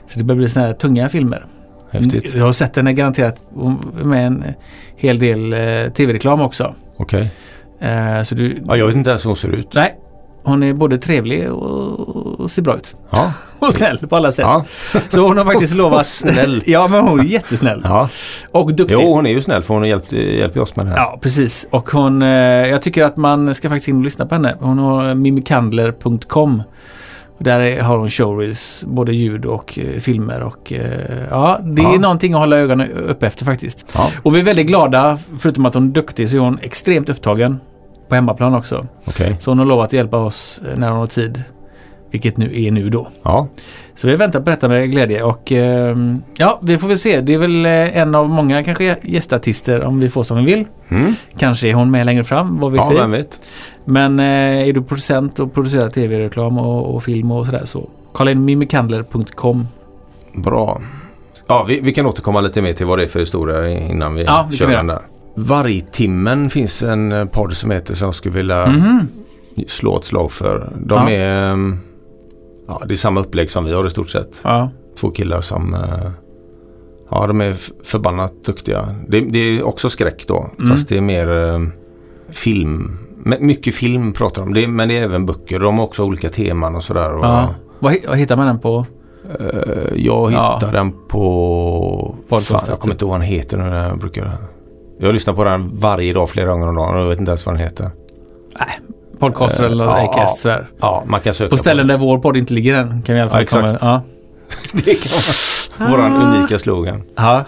Så 0.07 0.19
det 0.19 0.25
börjar 0.25 0.37
bli 0.37 0.49
sådana 0.49 0.67
här 0.69 0.75
tunga 0.75 1.09
filmer. 1.09 1.45
Häftigt. 1.97 2.35
Jag 2.35 2.45
har 2.45 2.53
sett 2.53 2.77
henne 2.77 2.93
garanterat 2.93 3.41
med 4.05 4.27
en 4.27 4.45
hel 4.97 5.19
del 5.19 5.53
eh, 5.53 5.93
tv-reklam 5.93 6.41
också. 6.41 6.75
Okej. 6.97 7.31
Eh, 7.81 8.23
så 8.23 8.35
du, 8.35 8.63
Ja, 8.67 8.77
jag 8.77 8.87
vet 8.87 8.97
inte 8.97 9.11
ens 9.11 9.25
hur 9.25 9.29
hon 9.29 9.37
ser 9.37 9.49
ut. 9.55 9.69
Nej, 9.75 9.95
hon 10.43 10.63
är 10.63 10.73
både 10.75 10.99
trevlig 10.99 11.53
och, 11.53 12.41
och 12.41 12.51
ser 12.51 12.63
bra 12.63 12.77
ut. 12.77 12.95
Ja. 13.11 13.33
Och 13.59 13.73
snäll 13.73 13.99
på 13.99 14.17
alla 14.17 14.33
sätt. 14.33 14.43
Ja. 14.45 14.65
Så 15.09 15.21
hon 15.21 15.39
har 15.39 15.45
faktiskt 15.53 15.75
lovat... 15.75 16.07
Snäll. 16.07 16.63
ja, 16.67 16.89
men 16.89 17.01
hon 17.09 17.21
är 17.21 17.25
jättesnäll. 17.25 17.81
ja. 17.85 18.09
Och 18.51 18.75
duktig. 18.75 18.95
Jo, 19.01 19.15
hon 19.15 19.27
är 19.27 19.31
ju 19.31 19.43
snäll 19.43 19.63
för 19.63 19.75
hon 19.75 19.89
hjälpt 19.89 20.57
oss 20.57 20.77
med 20.77 20.87
det 20.87 20.91
här. 20.91 20.97
Ja, 20.99 21.19
precis. 21.23 21.69
Och 21.71 21.91
hon, 21.91 22.23
eh, 22.23 22.29
jag 22.69 22.83
tycker 22.83 23.05
att 23.05 23.17
man 23.17 23.55
ska 23.55 23.69
faktiskt 23.69 23.89
in 23.89 23.97
och 23.97 24.03
lyssna 24.03 24.27
på 24.27 24.35
henne. 24.35 24.57
Hon 24.61 24.79
har 24.79 25.15
mimikandler.com 25.15 26.63
där 27.39 27.61
är, 27.61 27.81
har 27.83 27.99
hon 27.99 28.11
showreels, 28.11 28.85
både 28.87 29.13
ljud 29.13 29.45
och 29.45 29.79
eh, 29.79 30.01
filmer. 30.01 30.41
Och, 30.43 30.73
eh, 30.73 30.91
ja, 31.31 31.59
det 31.63 31.83
är 31.83 31.93
Ja. 31.93 31.99
någonting 31.99 32.33
att 32.35 32.41
hålla 32.41 32.57
ögonen 32.57 32.91
uppe 32.93 33.27
efter 33.27 33.45
faktiskt. 33.45 33.87
Ja, 33.95 34.11
Och 34.23 34.35
vi 34.37 34.41
är 34.41 34.45
väldigt 34.45 34.67
glada, 34.67 35.19
förutom 35.39 35.67
att 35.67 35.75
hon 35.75 35.89
är 35.89 35.93
duktig, 35.93 36.29
så 36.29 36.37
är 36.37 36.41
hon 36.41 36.59
extremt 36.63 37.09
upptagen 37.09 37.61
på 38.09 38.15
hemmaplan 38.15 38.55
också. 38.55 38.87
okej. 39.09 39.37
Så 39.41 39.51
hon 39.51 39.59
har 39.59 39.67
lovat 39.67 39.87
att 39.87 39.93
hjälpa 39.93 40.17
oss 40.19 40.61
eh, 40.73 40.79
när 40.79 40.91
hon 40.91 40.99
har 40.99 41.07
tid. 41.07 41.45
Vilket 42.17 42.37
nu 42.37 42.63
är 42.67 42.71
nu 42.71 42.91
då. 42.91 43.09
Ja, 43.23 43.49
Så 43.95 44.07
vi 44.07 44.17
väntar 44.17 44.41
på 44.41 44.51
detta 44.51 44.69
med 44.69 44.91
glädje 44.91 45.23
och 45.23 45.53
ehm, 45.53 46.23
ja, 46.39 46.59
vi 46.63 46.79
får 46.79 46.89
väl 46.89 46.99
se. 46.99 47.21
Det 47.21 47.35
är 47.35 47.39
väl 47.39 47.67
eh, 47.67 47.97
en 47.97 48.15
av 48.15 48.29
många 48.31 48.65
kanske 48.65 48.97
gästartister 49.03 49.85
om 49.85 50.01
vi 50.01 50.09
får 50.09 50.23
som 50.23 50.37
vi 50.37 50.45
vill. 50.45 50.65
mm. 50.89 51.15
Kanske 51.39 51.69
är 51.69 51.75
hon 51.75 51.91
med 51.91 52.07
längre 52.07 52.25
fram, 52.25 52.61
vad 52.61 52.73
vet 52.73 52.81
ja 52.85 52.89
vi. 52.91 52.97
vem 52.97 53.11
vet. 53.11 53.41
Men 53.85 54.19
eh, 54.21 54.69
är 54.69 54.73
du 54.73 54.83
producent 54.83 55.41
och 55.41 55.55
producerar 55.55 55.91
tv-reklam 55.91 56.59
och, 56.59 56.95
och 56.95 57.03
film 57.05 57.31
och 57.31 57.47
sådär 57.47 57.63
så 57.65 57.89
kolla 58.13 58.31
in 58.31 58.45
mimikandler.com. 58.45 59.67
Bra. 60.35 60.81
Ja, 61.47 61.65
vi, 61.69 61.81
vi 61.81 61.93
kan 61.95 62.07
återkomma 62.07 62.41
lite 62.41 62.63
mer 62.63 62.73
till 62.73 62.87
vad 62.87 62.99
det 62.99 63.03
är 63.05 63.09
för 63.09 63.21
historia 63.21 63.69
innan 63.89 64.15
vi 64.15 64.25
Ja, 64.25 64.43
kan 64.43 64.53
kör 64.53 64.67
vi 64.67 64.73
den 64.73 64.87
där. 64.87 65.01
Vargtimmen 65.35 66.51
finns 66.51 66.83
en 66.83 67.29
podd 67.33 67.57
som 67.57 67.71
heter 67.71 67.95
som 67.95 68.07
jag 68.07 68.15
skulle 68.15 68.35
vilja 68.35 68.67
Mhm. 68.67 69.09
slå 69.69 69.99
ett 69.99 70.05
slag 70.05 70.33
för. 70.33 70.73
De 70.77 70.95
Ja. 71.09 71.11
är... 71.11 71.79
Ja, 72.67 72.83
det 72.87 72.95
är 72.95 72.97
samma 72.97 73.21
upplägg 73.21 73.51
som 73.51 73.65
vi 73.65 73.73
har 73.73 73.87
i 73.87 73.91
stort 73.91 74.09
sett. 74.11 74.41
Ja. 74.45 74.71
Två 75.01 75.11
killar 75.11 75.41
som... 75.41 75.75
eh, 75.75 76.11
Ja, 77.11 77.27
de 77.27 77.41
är 77.41 77.57
förbannat 77.85 78.45
duktiga. 78.45 78.95
Det, 79.09 79.21
det 79.21 79.39
är 79.39 79.63
också 79.67 79.91
skräck 79.91 80.25
då. 80.29 80.51
Mm. 80.59 80.71
Fast 80.71 80.89
det 80.89 80.97
är 80.97 81.01
mer 81.01 81.49
eh, 81.49 81.61
film. 82.31 82.99
Mycket 83.41 83.75
film 83.75 84.13
pratar 84.13 84.43
de 84.43 84.49
om. 84.49 84.55
Det, 84.55 84.69
men 84.69 84.89
det 84.89 84.99
är 84.99 85.03
även 85.03 85.27
böcker. 85.27 85.59
De 85.61 85.79
har 85.79 85.85
också 85.85 86.05
olika 86.05 86.29
teman 86.29 86.77
och 86.77 86.85
sådär. 86.85 87.11
Ja. 87.23 87.55
Vad, 87.79 87.97
vad 88.09 88.19
hittar 88.19 88.37
man 88.37 88.47
den 88.47 88.59
på? 88.59 88.87
Eh, 89.41 89.47
jag 89.95 90.33
Ja. 90.33 90.55
hittade 90.55 90.73
den 90.79 90.93
på... 91.09 92.15
Fan, 92.29 92.61
jag 92.69 92.81
kommer 92.81 92.95
inte 92.95 93.05
ihåg 93.05 93.11
vad 93.13 93.21
den 93.21 93.29
heter 93.29 93.57
nu. 93.57 93.65
när 93.65 93.89
Jag, 93.89 93.99
brukar... 93.99 94.37
jag 94.99 95.15
lyssnar 95.15 95.35
på 95.35 95.45
den 95.45 95.71
varje 95.79 96.13
dag 96.13 96.31
flera 96.31 96.51
gånger 96.51 96.69
om 96.69 96.75
dagen 96.75 96.95
och 96.95 97.01
jag 97.01 97.09
vet 97.09 97.19
inte 97.19 97.31
ens 97.31 97.47
vad 97.47 97.55
den 97.55 97.63
heter. 97.63 97.91
Podcaster 99.19 99.65
eller 99.65 99.85
ja, 99.85 100.05
Acast 100.11 100.45
ja. 100.45 100.59
Ja, 100.81 101.05
man 101.07 101.21
kan 101.21 101.35
söka 101.35 101.51
På 101.51 101.57
ställen 101.57 101.87
där 101.87 101.99
vår 101.99 102.19
podd 102.19 102.37
inte 102.37 102.55
ligger 102.55 102.79
än 102.79 103.03
kan 103.03 103.15
vi 103.15 103.19
i 103.19 103.21
alla 103.23 103.31
fall 103.31 103.39
Ja, 103.39 103.43
exakt. 103.43 103.81
komma. 103.81 104.01
Det. 104.85 104.95
kan 104.95 105.19
vara 105.79 105.91
våran 105.91 106.13
unika 106.37 106.59
slogan. 106.59 107.03
ja. 107.17 107.45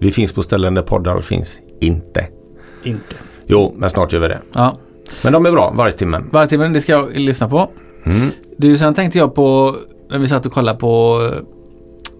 Vi 0.00 0.12
finns 0.12 0.32
på 0.32 0.42
ställen 0.42 0.74
där 0.74 0.82
poddar 0.82 1.20
finns 1.20 1.58
inte. 1.80 2.26
Inte. 2.82 3.16
Jo, 3.46 3.74
men 3.76 3.90
snart 3.90 4.12
gör 4.12 4.20
vi 4.20 4.28
det. 4.28 4.38
Ja. 4.52 4.76
Men 5.24 5.32
de 5.32 5.46
är 5.46 5.50
bra, 5.52 5.72
varje 5.76 5.92
timmen. 5.92 6.28
Varvtimmen, 6.32 6.72
det 6.72 6.80
ska 6.80 6.92
jag 6.92 7.16
lyssna 7.16 7.48
på. 7.48 7.68
Mm. 8.06 8.28
Du, 8.58 8.78
sen 8.78 8.94
tänkte 8.94 9.18
jag 9.18 9.34
på 9.34 9.76
när 10.10 10.18
vi 10.18 10.28
satt 10.28 10.46
och 10.46 10.52
kollade 10.52 10.78
på 10.78 11.20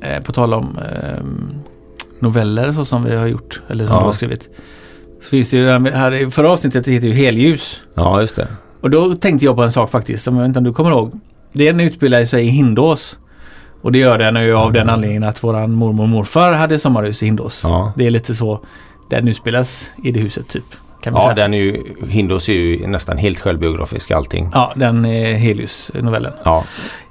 eh, 0.02 0.22
på 0.22 0.32
tal 0.32 0.54
om 0.54 0.78
eh, 0.78 1.24
noveller 2.18 2.72
så 2.72 2.84
som 2.84 3.04
vi 3.04 3.16
har 3.16 3.26
gjort 3.26 3.62
eller 3.68 3.86
som 3.86 3.94
Ja. 3.94 4.00
du 4.00 4.06
har 4.06 4.12
skrivit. 4.12 4.48
Så 5.20 5.28
finns 5.30 5.50
det 5.50 5.56
ju 5.56 5.64
det 5.66 5.90
här, 5.96 6.30
förra 6.30 6.50
avsnittet 6.50 6.86
heter 6.88 7.06
ju 7.08 7.14
Helljus. 7.14 7.82
Ja, 7.94 8.20
just 8.20 8.36
det. 8.36 8.48
Och 8.80 8.90
då 8.90 9.14
tänkte 9.14 9.44
jag 9.44 9.56
på 9.56 9.62
en 9.62 9.72
sak 9.72 9.90
faktiskt 9.90 10.24
som 10.24 10.34
jag 10.36 10.42
vet 10.42 10.48
inte 10.48 10.58
om 10.58 10.64
du 10.64 10.72
kommer 10.72 10.90
ihåg. 10.90 11.12
Den 11.52 11.80
utspelar 11.80 12.24
sig 12.24 12.44
i 12.44 12.48
Hindås. 12.48 13.18
Och 13.82 13.92
det 13.92 13.98
gör 13.98 14.18
den 14.18 14.42
ju 14.42 14.54
av 14.56 14.72
den 14.72 14.90
anledningen 14.90 15.24
att 15.24 15.42
våran 15.44 15.72
mormor 15.72 16.02
och 16.02 16.08
morfar 16.08 16.52
hade 16.52 16.78
sommarhus 16.78 17.22
i 17.22 17.26
Hindås. 17.26 17.60
Ja. 17.64 17.92
Det 17.96 18.06
är 18.06 18.10
lite 18.10 18.34
så 18.34 18.60
den 19.10 19.28
utspelas 19.28 19.90
i 20.04 20.10
det 20.12 20.20
huset 20.20 20.48
typ. 20.48 20.64
Kan 21.02 21.14
Ja, 21.14 21.20
säga. 21.20 21.34
den 21.34 21.54
är 21.54 21.58
ju... 21.58 21.82
Hindås 22.08 22.48
är 22.48 22.52
ju 22.52 22.86
nästan 22.86 23.18
helt 23.18 23.40
självbiografisk 23.40 24.10
allting. 24.10 24.50
Ja, 24.54 24.72
den 24.76 25.04
är 25.04 25.32
Helius-novellen. 25.32 26.32
Ja. 26.44 26.64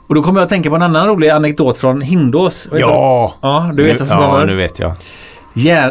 Och 0.07 0.15
då 0.15 0.23
kommer 0.23 0.39
jag 0.39 0.43
att 0.45 0.49
tänka 0.49 0.69
på 0.69 0.75
en 0.75 0.81
annan 0.81 1.07
rolig 1.07 1.29
anekdot 1.29 1.77
från 1.77 2.01
Hindås. 2.01 2.69
Ja! 2.71 3.33
Du? 3.41 3.47
Ja, 3.47 3.71
du 3.75 3.83
vet 3.83 3.99
vad 3.99 4.09
som 4.09 4.17
Ja, 4.17 4.45
nu 4.45 4.55
vet 4.55 4.79
jag. 4.79 4.93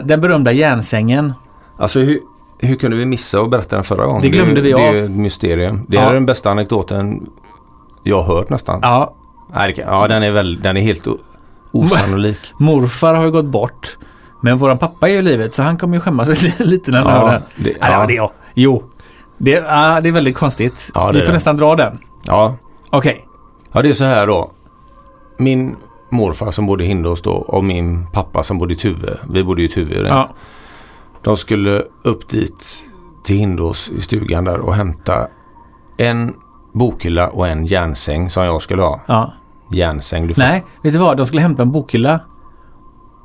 Den 0.05 0.21
berömda 0.21 0.53
järnsängen. 0.53 1.33
Alltså 1.79 2.01
hur, 2.01 2.21
hur 2.59 2.77
kunde 2.77 2.97
vi 2.97 3.07
missa 3.07 3.41
att 3.41 3.51
berätta 3.51 3.77
den 3.77 3.85
förra 3.85 4.07
gången? 4.07 4.23
Det 4.23 4.29
glömde 4.29 4.61
är 4.61 4.63
vi 4.63 4.73
Det 4.73 4.81
är 4.85 4.89
av. 4.89 4.95
ju 4.95 5.05
ett 5.05 5.11
mysterium. 5.11 5.81
Det 5.89 5.97
Ja. 5.97 6.03
är 6.03 6.15
den 6.15 6.27
bästa 6.27 6.51
anekdoten 6.51 7.27
jag 8.03 8.23
har 8.23 8.37
hört 8.37 8.51
nästan. 8.51 8.81
Ja, 8.83 9.15
Nej, 9.55 9.75
kan, 9.75 9.85
ja 9.89 10.09
den, 10.09 10.23
är 10.23 10.31
väl, 10.31 10.61
den 10.63 10.77
är 10.77 10.81
helt 10.81 11.07
osannolik. 11.73 12.39
morfar 12.59 13.15
har 13.15 13.25
ju 13.25 13.31
gått 13.31 13.45
bort. 13.45 13.97
Men 14.41 14.59
våran 14.59 14.79
pappa 14.79 15.09
är 15.09 15.13
ju 15.13 15.19
i 15.19 15.23
livet 15.23 15.55
så 15.55 15.63
han 15.63 15.77
kommer 15.79 15.95
ju 15.95 16.01
skämmas 16.01 16.59
lite 16.61 16.91
när 16.91 17.03
han 17.03 17.13
hör 17.13 17.33
den. 17.33 17.43
det, 17.65 17.75
Ja, 17.81 17.87
det 17.91 17.97
var 17.99 18.07
det 18.07 18.15
ja. 18.15 18.33
Jo. 18.55 18.83
Det, 19.39 19.51
ja, 19.51 20.01
det 20.01 20.09
är 20.09 20.13
väldigt 20.13 20.37
konstigt. 20.37 20.91
Ja, 20.95 21.07
det 21.07 21.13
Vi 21.13 21.19
är 21.19 21.23
får 21.23 21.27
det. 21.29 21.33
nästan 21.37 21.57
dra 21.57 21.75
den. 21.77 21.99
ja. 22.27 22.57
Okej. 22.91 23.25
ja, 23.73 23.83
det 23.83 23.89
är 23.89 23.95
så 23.95 24.05
här 24.05 24.27
då. 24.27 24.51
Min 25.39 25.77
morfar 26.11 26.51
som 26.51 26.67
bodde 26.67 26.85
i 26.85 26.87
Hindås 26.87 27.23
då 27.23 27.31
och 27.33 27.65
min 27.65 28.07
pappa 28.13 28.43
som 28.43 28.59
bodde 28.59 28.73
i 28.75 28.77
Tuve. 28.77 29.19
Vi 29.31 29.45
bodde 29.45 29.63
ju 29.63 29.69
i 29.69 29.71
Tuve. 29.71 30.09
Ja. 30.09 30.29
De 31.29 31.37
skulle 31.37 31.83
upp 32.05 32.29
dit 32.29 32.83
till 33.25 33.37
Hindås 33.37 33.91
i 33.91 34.01
stugan 34.01 34.45
där 34.45 34.59
och 34.61 34.75
hämta 34.75 35.27
en 35.99 36.33
bokhylla 36.75 37.29
och 37.29 37.49
en 37.49 37.67
järnsäng 37.67 38.31
som 38.31 38.45
jag 38.45 38.63
skulle 38.63 38.83
ha. 38.83 39.01
ja. 39.09 39.33
Järnsäng. 39.73 40.27
Du 40.27 40.35
får- 40.35 40.43
Nej, 40.43 40.65
vet 40.83 40.93
du 40.93 40.99
vad? 40.99 41.17
De 41.17 41.27
skulle 41.27 41.43
hämta 41.43 41.63
en 41.63 41.73
bokhylla. 41.73 42.21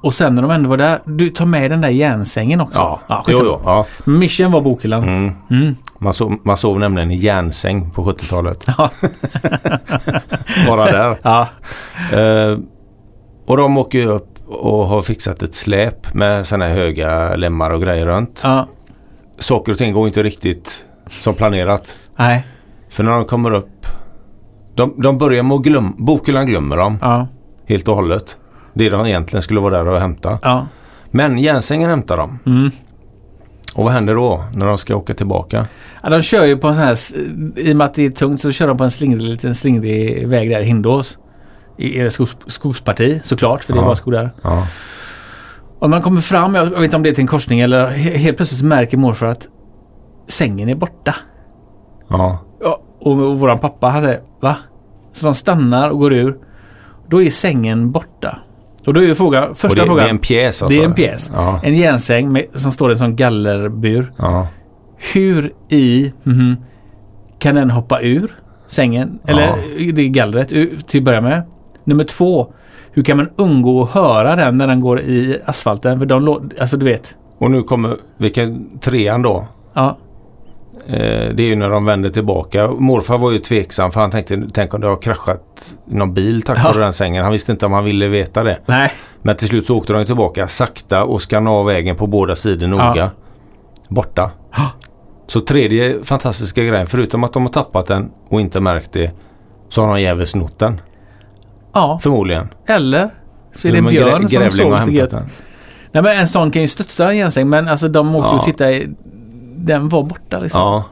Och 0.02 0.14
sen 0.14 0.36
när 0.36 0.42
de 0.42 0.52
ändå 0.52 0.70
var 0.70 0.78
där, 0.78 1.02
du 1.06 1.30
tar 1.30 1.46
med 1.46 1.72
den 1.72 1.82
där 1.82 1.90
järnsängen 1.90 2.62
också. 2.62 2.80
Ja, 2.80 3.00
ja 3.08 3.24
jo, 3.28 3.40
jo, 3.44 3.60
ja. 3.66 3.86
Mission 4.06 4.52
var 4.52 4.62
bokhyllan. 4.62 5.04
Mm. 5.04 5.34
Mm. 5.50 5.76
Man, 6.00 6.14
sov, 6.14 6.36
man 6.44 6.58
sov 6.58 6.80
nämligen 6.80 7.12
i 7.12 7.16
järnsäng 7.16 7.92
på 7.92 8.04
70-talet. 8.04 8.68
Ja. 8.78 8.90
Bara 10.68 10.86
där. 10.92 11.18
Ja. 11.24 11.48
Eh, 12.20 12.58
och 13.48 13.58
de 13.58 13.78
åker 13.78 14.06
upp 14.06 14.30
och 14.48 14.88
har 14.88 15.02
fixat 15.02 15.44
ett 15.44 15.56
släp 15.56 16.14
med 16.14 16.48
sådana 16.48 16.66
här 16.66 16.74
höga 16.74 17.36
lemmar 17.36 17.70
och 17.70 17.82
grejer 17.82 18.06
runt. 18.06 18.40
ja. 18.44 18.68
Saker 19.40 19.72
och 19.72 19.78
ting 19.78 19.94
går 19.94 20.08
inte 20.08 20.24
riktigt 20.24 20.86
som 21.10 21.34
planerat. 21.36 21.98
Nej. 22.18 22.48
För 22.90 23.04
när 23.04 23.12
de 23.12 23.26
kommer 23.26 23.54
upp. 23.54 23.86
De, 24.76 24.94
de 25.02 25.18
börjar 25.18 25.44
med 25.44 25.56
att 25.56 25.64
glömma. 25.64 25.94
Bokhyllan 25.98 26.46
glömmer 26.46 26.78
de 26.78 26.98
Ja. 27.02 27.28
helt 27.66 27.88
och 27.88 27.96
hållet. 27.96 28.38
Det 28.74 28.90
de 28.90 29.06
egentligen 29.06 29.44
skulle 29.44 29.60
vara 29.60 29.78
där 29.78 29.88
och 29.88 30.00
hämta. 30.00 30.40
Ja. 30.44 30.68
Men 31.12 31.38
järnsängen 31.38 31.90
hämtar 31.90 32.18
de. 32.18 32.40
Mm. 32.46 32.72
Och 33.76 33.84
vad 33.84 33.94
händer 33.94 34.16
då 34.16 34.44
när 34.54 34.66
de 34.66 34.78
ska 34.78 34.96
åka 34.96 35.14
tillbaka? 35.14 35.68
Ja, 36.04 36.10
de 36.10 36.22
kör 36.22 36.46
ju 36.46 36.58
på 36.58 36.68
en 36.68 36.76
sån 36.76 36.84
här, 36.84 36.98
i 37.60 37.74
och 37.74 37.78
med 37.78 37.86
att 37.86 37.94
det 37.94 38.06
är 38.06 38.10
tungt 38.10 38.42
så 38.42 38.52
kör 38.52 38.68
de 38.68 38.78
på 38.78 38.84
en 38.84 38.92
slingrig, 38.92 39.22
liten 39.22 39.56
slingrig 39.56 40.28
väg 40.28 40.50
där 40.50 40.62
Hindås. 40.62 41.18
I 41.78 42.02
i 42.02 42.10
skogs, 42.10 42.38
skogsparti 42.48 43.20
såklart, 43.24 43.64
för 43.64 43.74
det 43.74 43.80
Ja. 43.80 43.86
var 43.86 43.96
skog 43.96 44.14
där. 44.14 44.34
Ja. 44.42 44.68
Och 45.80 45.90
man 45.90 46.02
kommer 46.02 46.22
fram, 46.22 46.56
jag 46.56 46.66
vet 46.66 46.82
inte 46.84 46.96
om 46.96 47.04
det 47.04 47.10
är 47.10 47.14
till 47.14 47.22
en 47.22 47.28
korsning 47.28 47.60
eller 47.60 47.88
he- 47.88 48.18
helt 48.18 48.38
plötsligt 48.38 48.60
så 48.60 48.66
märker 48.66 48.98
morfar 48.98 49.26
att 49.28 49.48
sängen 50.30 50.70
är 50.70 50.76
borta. 50.76 51.16
Ja. 52.10 52.40
Ja, 52.64 52.82
och, 53.00 53.12
och 53.20 53.40
våran 53.40 53.60
pappa 53.60 53.88
han 53.88 54.04
säger 54.04 54.20
va? 54.42 54.56
Så 55.12 55.26
de 55.26 55.36
stannar 55.36 55.90
och 55.90 56.00
går 56.00 56.14
ur. 56.14 56.38
Då 57.10 57.22
är 57.22 57.30
sängen 57.30 57.92
borta. 57.92 58.38
Och 58.86 58.94
då 58.94 59.04
är 59.04 59.14
frågan, 59.14 59.56
första 59.56 59.82
det, 59.82 59.88
frågan. 59.88 60.04
det 60.04 60.10
är 60.10 60.14
en 60.14 60.20
pjäs 60.20 60.64
alltså? 60.64 60.78
Det 60.80 60.84
är 60.84 60.88
en 60.90 60.94
pjäs. 60.96 61.32
Ja. 61.36 61.60
En 61.64 61.76
järnsäng 61.76 62.32
med, 62.32 62.46
som 62.54 62.72
står 62.72 62.90
i 62.90 62.94
en 62.94 62.98
sån 63.00 63.16
gallerbur. 63.16 64.14
ja. 64.18 64.48
Hur 65.14 65.54
i 65.70 66.14
mhm, 66.24 66.56
kan 67.40 67.56
den 67.56 67.70
hoppa 67.72 68.02
ur 68.02 68.40
sängen? 68.68 69.20
Eller 69.28 69.56
det 69.94 70.08
gallret 70.08 70.50
till 70.88 70.98
att 71.00 71.04
börja 71.04 71.22
med. 71.22 71.44
Nummer 71.84 72.04
två. 72.04 72.54
Hur 72.92 73.04
kan 73.04 73.18
man 73.18 73.30
undgå 73.36 73.84
att 73.84 73.90
höra 73.90 74.36
den 74.36 74.58
när 74.58 74.68
den 74.68 74.82
går 74.82 75.00
i 75.00 75.38
asfalten? 75.46 76.00
För 76.00 76.06
de 76.06 76.50
alltså 76.60 76.78
du 76.78 76.86
vet. 76.86 77.18
Och 77.40 77.52
nu 77.52 77.64
kommer 77.64 77.98
vilken 78.18 78.80
trean 78.80 79.22
då. 79.22 79.48
Ja, 79.74 79.98
Eh, 80.88 81.34
det 81.34 81.44
är 81.44 81.48
ju 81.48 81.56
när 81.56 81.70
de 81.70 81.86
vänder 81.86 82.10
tillbaka. 82.10 82.68
Morfar 82.72 83.18
var 83.18 83.32
ju 83.32 83.40
tveksam 83.40 83.92
för 83.92 84.02
han 84.02 84.12
tänkte 84.12 84.44
tänk 84.54 84.74
om 84.74 84.82
det 84.82 84.88
har 84.88 84.96
kraschat 85.02 85.76
någon 85.86 86.14
bil 86.14 86.42
tack 86.42 86.58
Ja. 86.64 86.72
vare 86.72 86.84
den 86.84 86.94
sängen. 86.94 87.24
Han 87.24 87.32
visste 87.32 87.52
inte 87.52 87.66
om 87.66 87.74
han 87.74 87.84
ville 87.84 88.08
veta 88.08 88.44
det. 88.44 88.60
nej. 88.66 88.92
Men 89.22 89.36
till 89.36 89.48
slut 89.48 89.66
så 89.66 89.78
åkte 89.78 89.94
de 89.94 90.06
tillbaka 90.06 90.48
sakta 90.48 91.04
och 91.04 91.22
skannade 91.22 91.56
av 91.58 91.66
vägen 91.66 91.96
på 91.96 92.08
båda 92.08 92.36
sidor 92.36 92.68
noga. 92.68 92.94
Ja. 92.96 93.10
Borta. 93.90 94.32
Ja. 94.58 94.70
Så 95.28 95.40
tredje 95.40 96.04
fantastiska 96.04 96.64
grejen, 96.64 96.88
förutom 96.88 97.24
att 97.24 97.34
de 97.34 97.42
har 97.44 97.50
tappat 97.50 97.88
den 97.88 98.10
och 98.30 98.42
inte 98.42 98.62
märkt 98.62 98.92
det, 98.94 99.12
så 99.70 99.82
har 99.82 99.88
någon 99.88 100.02
jävel 100.02 100.28
snott 100.28 100.60
den. 100.60 100.82
Ja, 101.74 102.00
Förmodligen. 102.04 102.48
eller 102.68 103.10
så 103.52 103.68
är 103.68 103.72
det 103.72 103.78
en 103.78 103.86
björn 103.86 104.30
som 104.30 104.52
såg 104.52 104.72
den. 105.10 105.30
Nej 105.92 106.04
men 106.04 106.18
en 106.20 106.28
sån 106.28 106.52
kan 106.52 106.62
ju 106.62 106.68
studsa 106.68 107.10
en 107.12 107.18
järnsäng 107.18 107.50
men 107.50 107.68
alltså 107.68 107.88
de 107.88 108.16
åkte 108.16 108.30
Ja. 108.36 108.40
och 108.40 108.46
tittade 108.46 108.84
Den 109.56 109.90
var 109.90 110.04
borta 110.04 110.40
liksom. 110.40 110.62
Ja. 110.62 110.84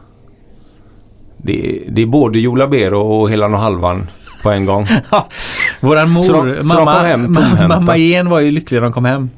Det, 1.37 1.83
det 1.91 2.01
är 2.01 2.05
både 2.05 2.39
Jola 2.39 2.67
Bero 2.67 2.99
och 3.01 3.29
Helan 3.29 3.53
och 3.53 3.59
Halvan 3.59 4.09
på 4.43 4.49
en 4.49 4.65
gång. 4.65 4.87
Våran 5.81 6.09
mor, 6.09 6.23
Så 6.23 6.33
de- 6.33 6.55
så 6.55 6.61
de 6.61 6.67
mamma, 6.67 6.93
kom 6.97 7.05
hem 7.05 7.35
tomhänta? 7.35 7.67
mamma 7.67 7.97
Jen 7.97 8.29
var 8.29 8.39
ju 8.39 8.51
lycklig 8.51 8.77
när 8.77 8.81
de 8.83 8.93
kom 8.93 9.05
hem. 9.05 9.29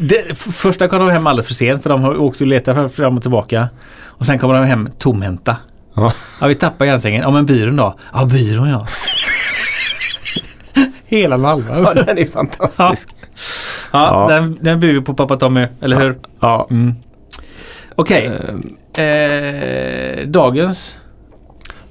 Det, 0.00 0.38
första 0.38 0.88
kom 0.88 0.98
de 0.98 1.10
hem 1.10 1.26
alldeles 1.26 1.46
för 1.46 1.54
sent 1.54 1.82
för 1.82 1.90
de 1.90 2.02
har 2.02 2.20
åkt 2.20 2.40
och 2.40 2.48
fram- 2.74 2.88
fram 2.90 3.16
och 3.16 3.22
tillbaka. 3.22 3.68
Och 4.06 4.26
sen 4.26 4.38
kommer 4.38 4.54
de 4.54 4.64
hem 4.64 4.88
tomhänta. 4.98 5.56
Ja. 5.94 6.12
Ja, 6.40 6.46
vi 6.46 6.54
tappar 6.54 6.84
järnsängen. 6.86 7.22
Ja, 7.22 7.30
men 7.30 7.46
byrån 7.46 7.76
då? 7.76 7.94
Ja, 8.14 8.24
byrån 8.24 8.68
ja. 8.68 8.86
Hela 11.08 11.36
Malmö. 11.38 11.82
Ja, 11.82 11.94
den 11.94 12.18
är 12.18 12.24
fantastisk. 12.24 13.08
Ja, 13.92 14.26
Ja. 14.28 14.34
Den, 14.34 14.58
den 14.60 14.80
bygger 14.80 15.00
på 15.00 15.14
Pappa 15.14 15.36
Tommy, 15.36 15.66
eller 15.80 16.00
hur? 16.00 16.18
Ja. 16.40 16.66
Mm. 16.70 16.94
Okej, 17.94 18.30
Eh, 18.98 19.04
eh, 19.04 20.26
dagens, 20.26 20.98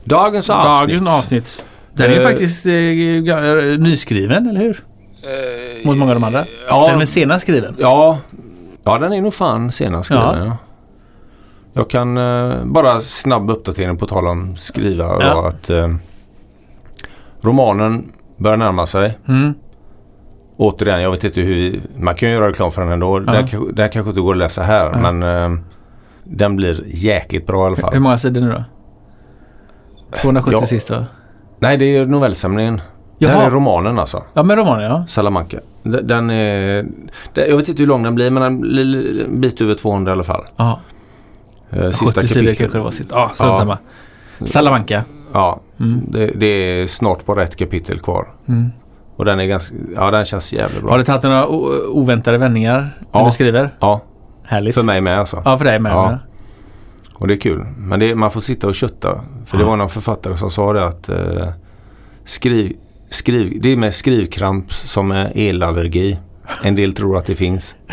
dagens 0.03 0.49
avsnitt. 0.49 0.99
dagens 0.99 1.15
avsnitt. 1.17 1.65
Den 1.93 2.05
är 2.11 2.15
ju 2.15 2.21
Eh, 2.21 2.27
faktiskt 2.27 2.65
eh, 2.65 2.69
ga- 2.71 3.77
nyskriven, 3.77 4.49
eller 4.49 4.59
hur? 4.59 4.83
Mot 5.85 5.97
många 5.97 6.11
av 6.11 6.19
de 6.19 6.23
andra. 6.23 6.45
Ja. 6.67 6.87
Den 6.91 7.01
är 7.01 7.05
senast 7.05 7.41
skriven. 7.41 7.75
Ja, 7.79 8.19
ja 8.83 8.97
den 8.97 9.13
är 9.13 9.21
nog 9.21 9.33
fan 9.33 9.71
senast 9.71 10.05
skriven. 10.05 10.37
Ja. 10.39 10.45
Ja. 10.45 10.57
Jag 11.73 11.89
kan 11.89 12.17
eh, 12.17 12.65
bara 12.65 12.99
snabb 12.99 13.49
uppdatering 13.49 13.97
på 13.97 14.05
tal 14.07 14.27
om 14.27 14.57
skriva. 14.57 15.05
Ja. 15.05 15.33
Då, 15.33 15.39
att 15.47 15.69
eh, 15.69 15.87
Romanen 17.41 18.11
börjar 18.37 18.57
närma 18.57 18.87
sig. 18.87 19.17
Mm. 19.27 19.53
Återigen, 20.57 21.01
jag 21.01 21.11
vet 21.11 21.23
inte 21.23 21.41
hur 21.41 21.55
vi, 21.55 21.81
Man 21.99 22.15
kan 22.15 22.29
ju 22.29 22.35
göra 22.35 22.47
reklam 22.47 22.71
för 22.71 22.81
den 22.81 22.91
ändå. 22.91 23.23
Ja. 23.27 23.31
Den, 23.33 23.75
den 23.75 23.89
kanske 23.89 24.09
inte 24.09 24.21
går 24.21 24.31
att 24.33 24.37
läsa 24.37 24.63
här. 24.63 24.85
Ja. 24.85 25.11
Men 25.11 25.23
eh, 25.53 25.59
den 26.23 26.55
blir 26.55 26.83
jäkligt 26.87 27.47
bra 27.47 27.63
i 27.63 27.67
alla 27.67 27.75
fall. 27.75 27.93
Hur 27.93 27.99
många 27.99 28.17
sidor 28.17 28.41
nu 28.41 28.51
då? 28.51 28.63
270 30.21 30.57
Ja. 30.61 30.65
sist 30.67 30.89
va? 30.89 31.05
Nej, 31.59 31.77
det 31.77 31.85
är 31.97 32.05
novellsamlingen. 32.05 32.81
Det 33.19 33.27
här 33.27 33.35
Jaha. 33.35 33.45
är 33.45 33.49
romanen 33.51 33.99
alltså. 33.99 34.23
Ja, 34.33 34.43
men 34.43 34.57
romanen 34.57 34.83
ja. 34.83 35.05
Salamanca. 35.07 35.57
Den, 35.83 36.07
den 36.07 36.29
är... 36.29 36.83
Den, 37.33 37.49
jag 37.49 37.57
vet 37.57 37.69
inte 37.69 37.81
hur 37.81 37.87
lång 37.87 38.03
den 38.03 38.15
blir 38.15 38.31
men 38.31 38.43
den 38.43 38.61
blir 38.61 39.25
en 39.25 39.41
bit 39.41 39.61
över 39.61 39.73
200 39.75 40.11
i 40.11 40.13
alla 40.13 40.23
fall. 40.23 40.43
ja. 40.57 40.79
Eh, 41.69 41.89
Sista 41.89 42.21
70 42.21 42.27
sidor 42.33 42.53
kapitlet. 42.53 42.57
kanske 42.71 42.77
det 42.77 43.13
var. 43.15 43.21
Ja, 43.21 43.31
Ja. 43.39 43.57
samma. 43.57 43.77
Salamanca. 44.45 45.03
Ja, 45.33 45.59
Mm. 45.79 46.01
det, 46.11 46.25
det 46.35 46.45
är 46.45 46.87
snart 46.87 47.25
bara 47.25 47.43
ett 47.43 47.55
kapitel 47.55 47.99
kvar. 47.99 48.27
Mm. 48.47 48.69
Och 49.15 49.25
den 49.25 49.39
är 49.39 49.45
ganska... 49.45 49.75
Ja, 49.95 50.11
den 50.11 50.25
känns 50.25 50.53
jävligt 50.53 50.81
bra. 50.81 50.91
Har 50.91 50.97
du 50.97 51.03
tagit 51.03 51.23
några 51.23 51.47
oväntade 51.89 52.37
vändningar 52.37 52.73
när 53.13 53.19
Ja. 53.19 53.25
du 53.25 53.31
skriver? 53.31 53.69
Ja, 53.79 54.01
Härligt. 54.43 54.75
för 54.75 54.83
mig 54.83 55.01
med 55.01 55.19
alltså. 55.19 55.41
Ja, 55.45 55.57
för 55.57 55.65
dig 55.65 55.79
med. 55.79 55.91
Ja. 55.91 56.11
Ja. 56.11 56.17
Och 57.13 57.27
det 57.27 57.33
är 57.33 57.37
kul. 57.39 57.65
Men 57.77 57.99
det, 57.99 58.15
man 58.15 58.31
får 58.31 58.41
sitta 58.41 58.67
och 58.67 58.75
kötta. 58.75 59.21
För 59.45 59.57
det 59.57 59.63
var 59.63 59.75
någon 59.75 59.89
författare 59.89 60.37
som 60.37 60.51
sa 60.51 60.73
det 60.73 60.85
att 60.85 61.09
eh, 61.09 61.47
skriv, 62.25 62.73
skriv, 63.09 63.61
det 63.61 63.69
är 63.69 63.77
med 63.77 63.93
skrivkramp 63.95 64.73
som 64.73 65.11
är 65.11 65.31
elallergi. 65.35 66.19
En 66.63 66.75
del 66.75 66.93
tror 66.93 67.17
att 67.17 67.25
det 67.25 67.35
finns. 67.35 67.75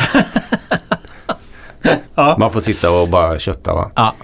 Ja. 2.14 2.36
Man 2.38 2.50
får 2.50 2.60
sitta 2.60 2.90
och 2.90 3.08
bara 3.08 3.38
kötta 3.38 3.74
va. 3.74 3.90
Ja. 3.96 4.14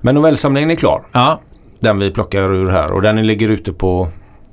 Men 0.00 0.14
novellsamlingen 0.14 0.70
är 0.70 0.74
klar. 0.74 1.02
ja. 1.12 1.40
Den 1.80 1.98
vi 1.98 2.10
plockar 2.10 2.54
ur 2.54 2.70
här. 2.70 2.92
Och 2.92 3.02
den 3.02 3.26
ligger 3.26 3.48
ute 3.48 3.72
på 3.72 4.08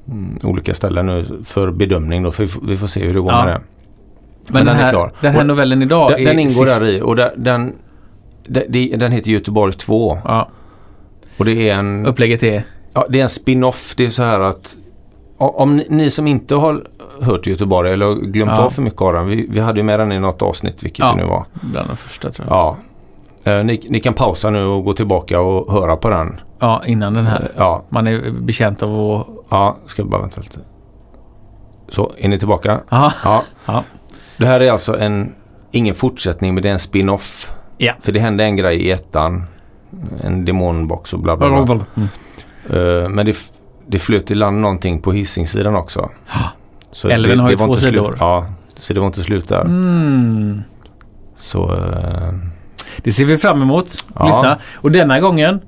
mm, 0.08 0.38
olika 0.44 0.74
ställen 0.74 1.06
nu 1.06 1.42
för 1.46 1.72
bedömning. 1.72 2.24
Då. 2.24 2.32
För 2.32 2.44
vi, 2.44 2.50
får, 2.50 2.62
vi 2.62 2.78
får 2.78 2.88
se 2.88 3.06
hur 3.06 3.14
det 3.14 3.20
går 3.20 3.32
Ja. 3.32 3.46
med 3.46 3.54
det. 3.54 3.62
Men, 4.54 4.66
den 4.66 4.66
den, 4.66 4.76
är 4.76 4.82
här, 4.82 4.92
klar. 4.92 5.12
den 5.22 5.34
här 5.34 5.44
novellen 5.44 5.82
idag 5.82 6.12
Den, 6.12 6.20
är 6.20 6.26
den 6.26 6.40
ingår 6.40 6.66
sist- 6.66 6.80
där 6.80 6.86
i. 6.88 7.02
Och 7.02 7.16
den, 7.16 7.30
den, 7.44 7.74
den, 8.48 9.00
den 9.00 9.12
heter 9.12 9.32
Göteborg 9.32 9.74
2. 9.74 10.18
Ja, 10.26 10.50
Och 11.38 11.46
det 11.46 11.70
är 11.70 11.76
en... 11.76 12.06
upplägget 12.06 12.44
är... 12.44 12.64
Ja, 12.94 13.06
det 13.10 13.20
är 13.20 13.24
en 13.24 13.30
spin-off. 13.30 13.94
Det 13.98 14.06
är 14.06 14.10
så 14.10 14.24
här 14.24 14.40
att 14.40 14.76
om 15.38 15.76
ni, 15.78 15.86
ni 15.90 16.12
som 16.12 16.28
inte 16.28 16.56
har 16.56 16.88
hört 17.22 17.48
Göteborg 17.48 17.94
eller 17.94 18.16
glömt 18.16 18.52
Ja. 18.52 18.58
av 18.58 18.70
för 18.70 18.82
mycket 18.82 19.02
av 19.02 19.14
den. 19.14 19.28
Vi, 19.28 19.48
vi 19.50 19.60
hade 19.60 19.80
ju 19.80 19.84
med 19.84 20.00
den 20.00 20.12
i 20.12 20.20
något 20.20 20.42
avsnitt 20.42 20.84
vilket 20.84 21.00
Ja. 21.06 21.12
det 21.12 21.22
nu 21.22 21.24
var. 21.28 21.46
Bland 21.62 21.90
de 21.90 21.98
första 21.98 22.32
tror 22.32 22.48
jag. 22.48 22.56
Ja. 22.58 22.78
Eh, 23.46 23.64
ni, 23.64 23.82
ni 23.90 24.00
kan 24.00 24.14
pausa 24.14 24.50
nu 24.50 24.64
och 24.66 24.84
gå 24.84 24.94
tillbaka 24.94 25.40
och 25.40 25.74
höra 25.74 25.96
på 25.96 26.10
den. 26.10 26.40
Ja, 26.60 26.82
innan 26.86 27.14
den 27.14 27.26
här. 27.26 27.52
Ja, 27.58 27.84
Man 27.90 28.08
är 28.08 28.32
bekänt 28.32 28.84
av 28.84 29.12
att... 29.12 29.28
ja, 29.50 29.78
ska 29.86 30.02
jag 30.02 30.10
bara 30.10 30.22
vänta 30.22 30.42
lite. 30.42 30.60
Så, 31.90 32.12
är 32.18 32.30
ni 32.30 32.40
tillbaka? 32.40 32.80
Ja. 32.90 33.14
Ja. 33.24 33.44
Ja. 33.66 33.84
Det 34.38 34.46
här 34.46 34.60
är 34.60 34.72
alltså 34.72 35.00
en, 35.00 35.36
ingen 35.72 35.96
fortsättning 35.96 36.54
men 36.54 36.64
det 36.64 36.70
är 36.70 36.74
en 36.74 36.80
spin-off. 36.80 37.54
Ja. 37.78 37.94
För 38.02 38.12
det 38.12 38.20
hände 38.20 38.44
en 38.44 38.56
grej 38.56 38.82
i 38.82 38.92
ettan. 38.92 39.44
En 40.22 40.46
demonbox 40.46 41.14
och 41.14 41.20
bla 41.20 41.38
bla 41.38 41.66
bla. 41.66 41.80
Mm. 41.96 42.10
Eh, 42.70 43.10
men 43.10 43.26
det, 43.26 43.38
det 43.88 44.00
flöt 44.00 44.32
i 44.32 44.36
land 44.36 44.62
någonting 44.62 45.02
på 45.02 45.12
Hisingssidan 45.12 45.76
också. 45.76 46.10
Så 46.92 47.08
Älven 47.10 47.40
har 47.40 47.50
ju 47.50 47.58
två 47.58 47.76
sidor. 47.76 48.18
Ja, 48.20 48.46
så 48.76 48.94
det 48.94 49.00
var 49.00 49.08
inte 49.08 49.24
slut 49.24 49.48
där. 49.48 49.62
Mm. 49.62 50.62
Så 51.38 51.74
eh, 51.74 52.34
Det 52.98 53.12
ser 53.12 53.26
vi 53.26 53.38
fram 53.38 53.62
emot. 53.62 54.04
Ja. 54.16 54.26
Lyssna. 54.28 54.58
Och 54.76 54.92
denna 54.92 55.20
gången 55.20 55.60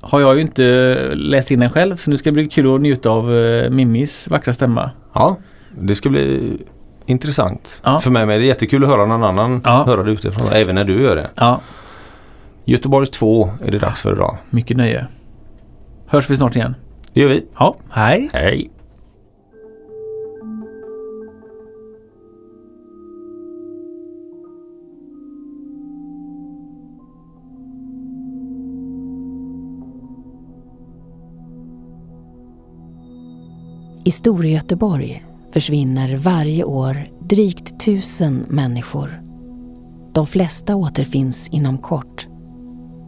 har 0.00 0.20
jag 0.20 0.34
ju 0.34 0.40
inte 0.40 0.96
läst 1.14 1.50
in 1.50 1.60
den 1.60 1.70
själv. 1.70 1.96
Så 1.96 2.10
nu 2.10 2.16
ska 2.16 2.30
det 2.30 2.34
bli 2.34 2.48
kul 2.48 2.74
att 2.74 2.80
njuta 2.80 3.10
av 3.10 3.34
eh, 3.36 3.70
Mimmis 3.70 4.28
vackra 4.28 4.52
stämma. 4.52 4.90
ja, 5.14 5.36
det 5.78 5.94
ska 5.94 6.08
bli 6.08 6.58
intressant. 7.06 7.80
Ja. 7.84 8.00
För 8.00 8.10
mig 8.10 8.26
med. 8.26 8.40
Det 8.40 8.44
är 8.44 8.46
jättekul 8.48 8.84
att 8.84 8.90
höra 8.90 9.06
någon 9.06 9.24
annan 9.24 9.60
Ja. 9.64 9.82
höra 9.86 10.02
det 10.02 10.10
utifrån. 10.10 10.46
Även 10.52 10.74
när 10.74 10.84
du 10.84 11.02
gör 11.02 11.16
det. 11.16 11.30
Ja, 11.34 11.60
Göteborg 12.64 13.06
2 13.06 13.50
är 13.64 13.70
det 13.70 13.78
dags 13.78 14.02
för 14.02 14.12
idag. 14.12 14.38
mycket 14.50 14.76
nöje. 14.76 15.06
Hörs 16.06 16.30
vi 16.30 16.36
snart 16.36 16.56
igen. 16.56 16.74
Det 17.12 17.20
gör 17.20 17.28
vi. 17.28 17.44
Ja, 17.58 17.76
hej. 17.90 18.30
Hej! 18.32 18.70
I 34.04 34.10
Storgöteborg 34.10 35.26
försvinner 35.52 36.16
varje 36.16 36.64
år 36.64 37.08
drygt 37.20 37.80
tusen 37.80 38.46
människor. 38.48 39.22
De 40.12 40.26
flesta 40.26 40.76
återfinns 40.76 41.48
inom 41.48 41.78
kort. 41.78 42.28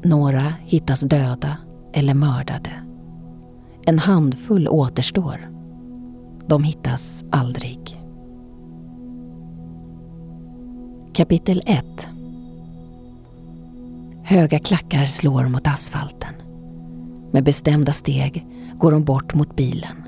Några 0.05 0.55
hittas 0.61 1.01
döda 1.01 1.57
eller 1.93 2.15
mördade. 2.15 2.71
En 3.87 3.99
handfull 3.99 4.69
återstår. 4.69 5.41
De 6.47 6.65
hittas 6.65 7.25
aldrig. 7.31 8.01
Kapitel 11.15 11.63
1 11.67 11.85
Höga 14.25 14.59
klackar 14.59 15.07
slår 15.07 15.45
mot 15.45 15.67
asfalten. 15.67 16.35
Med 17.33 17.45
bestämda 17.45 17.93
steg 17.93 18.47
går 18.79 18.93
de 18.93 19.05
bort 19.05 19.35
mot 19.35 19.57
bilen. 19.57 20.04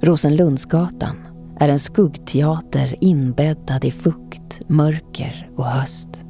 Rosenlundsgatan 0.00 1.16
är 1.60 1.68
en 1.68 1.78
skuggteater 1.78 2.94
inbäddad 3.00 3.84
i 3.84 3.90
fukt, 3.90 4.60
mörker 4.68 5.50
och 5.56 5.66
höst. 5.66 6.24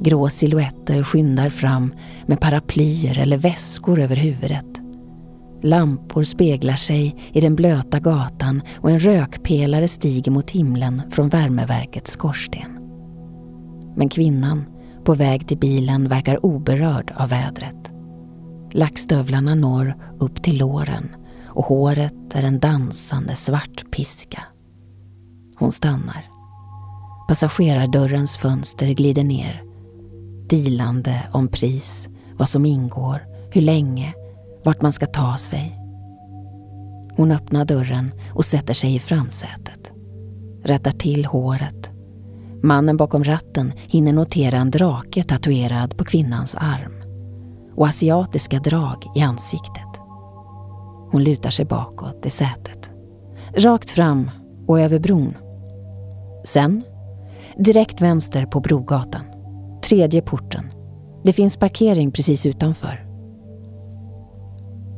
Grå 0.00 0.28
silhuetter 0.28 1.02
skyndar 1.02 1.50
fram 1.50 1.94
med 2.26 2.40
paraplyer 2.40 3.18
eller 3.18 3.38
väskor 3.38 4.00
över 4.00 4.16
huvudet. 4.16 4.64
Lampor 5.62 6.24
speglar 6.24 6.76
sig 6.76 7.16
i 7.32 7.40
den 7.40 7.54
blöta 7.54 8.00
gatan 8.00 8.62
och 8.76 8.90
en 8.90 9.00
rökpelare 9.00 9.88
stiger 9.88 10.32
mot 10.32 10.50
himlen 10.50 11.02
från 11.10 11.28
värmeverkets 11.28 12.12
skorsten. 12.12 12.78
Men 13.96 14.08
kvinnan 14.08 14.64
på 15.04 15.14
väg 15.14 15.48
till 15.48 15.58
bilen 15.58 16.08
verkar 16.08 16.46
oberörd 16.46 17.12
av 17.16 17.28
vädret. 17.28 17.92
Lackstövlarna 18.72 19.54
når 19.54 19.94
upp 20.18 20.42
till 20.42 20.58
låren 20.58 21.08
och 21.58 21.64
håret 21.64 22.34
är 22.34 22.42
en 22.42 22.58
dansande 22.58 23.34
svart 23.34 23.90
piska. 23.90 24.42
Hon 25.58 25.72
stannar. 25.72 26.28
Passagerardörrens 27.28 28.36
fönster 28.36 28.86
glider 28.86 29.24
ner. 29.24 29.62
Dilande 30.48 31.28
om 31.32 31.48
pris, 31.48 32.08
vad 32.38 32.48
som 32.48 32.66
ingår, 32.66 33.26
hur 33.50 33.60
länge, 33.60 34.14
vart 34.64 34.82
man 34.82 34.92
ska 34.92 35.06
ta 35.06 35.36
sig. 35.36 35.78
Hon 37.16 37.32
öppnar 37.32 37.64
dörren 37.64 38.12
och 38.34 38.44
sätter 38.44 38.74
sig 38.74 38.94
i 38.94 39.00
framsätet. 39.00 39.92
Rättar 40.62 40.92
till 40.92 41.24
håret. 41.24 41.90
Mannen 42.62 42.96
bakom 42.96 43.24
ratten 43.24 43.72
hinner 43.76 44.12
notera 44.12 44.56
en 44.56 44.70
drake 44.70 45.24
tatuerad 45.24 45.98
på 45.98 46.04
kvinnans 46.04 46.54
arm 46.54 46.92
och 47.74 47.86
asiatiska 47.86 48.58
drag 48.58 49.06
i 49.16 49.20
ansiktet. 49.20 49.87
Hon 51.10 51.24
lutar 51.24 51.50
sig 51.50 51.64
bakåt 51.64 52.26
i 52.26 52.30
sätet. 52.30 52.90
Rakt 53.56 53.90
fram 53.90 54.30
och 54.66 54.80
över 54.80 54.98
bron. 54.98 55.34
Sen, 56.44 56.82
direkt 57.56 58.00
vänster 58.00 58.46
på 58.46 58.60
Brogatan. 58.60 59.24
Tredje 59.82 60.22
porten. 60.22 60.64
Det 61.24 61.32
finns 61.32 61.56
parkering 61.56 62.12
precis 62.12 62.46
utanför. 62.46 63.04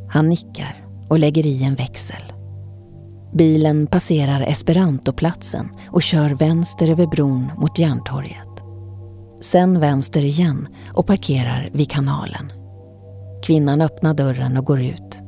Han 0.08 0.28
nickar 0.28 0.84
och 1.08 1.18
lägger 1.18 1.46
i 1.46 1.64
en 1.64 1.74
växel. 1.74 2.22
Bilen 3.32 3.86
passerar 3.86 4.40
Esperantoplatsen 4.42 5.68
och 5.90 6.02
kör 6.02 6.30
vänster 6.30 6.90
över 6.90 7.06
bron 7.06 7.50
mot 7.56 7.78
Järntorget. 7.78 8.48
Sen 9.40 9.80
vänster 9.80 10.24
igen 10.24 10.68
och 10.94 11.06
parkerar 11.06 11.68
vid 11.72 11.90
kanalen. 11.90 12.52
Kvinnan 13.42 13.80
öppnar 13.80 14.14
dörren 14.14 14.56
och 14.56 14.64
går 14.64 14.80
ut. 14.82 15.19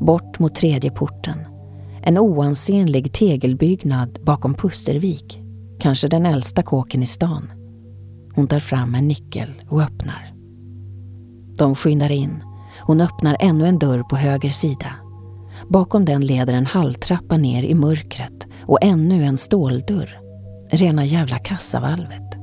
Bort 0.00 0.38
mot 0.38 0.54
tredje 0.54 0.90
porten. 0.90 1.38
En 2.02 2.18
oansenlig 2.18 3.12
tegelbyggnad 3.12 4.18
bakom 4.22 4.54
Pustervik. 4.54 5.40
Kanske 5.80 6.08
den 6.08 6.26
äldsta 6.26 6.62
kåken 6.62 7.02
i 7.02 7.06
stan. 7.06 7.52
Hon 8.34 8.46
tar 8.46 8.60
fram 8.60 8.94
en 8.94 9.08
nyckel 9.08 9.62
och 9.68 9.82
öppnar. 9.82 10.34
De 11.58 11.74
skyndar 11.74 12.12
in. 12.12 12.42
Hon 12.80 13.00
öppnar 13.00 13.36
ännu 13.40 13.66
en 13.66 13.78
dörr 13.78 14.02
på 14.02 14.16
höger 14.16 14.50
sida. 14.50 14.92
Bakom 15.68 16.04
den 16.04 16.26
leder 16.26 16.54
en 16.54 16.66
halvtrappa 16.66 17.36
ner 17.36 17.62
i 17.62 17.74
mörkret 17.74 18.46
och 18.66 18.78
ännu 18.82 19.24
en 19.24 19.38
ståldörr. 19.38 20.20
Rena 20.70 21.04
jävla 21.04 21.38
kassavalvet. 21.38 22.34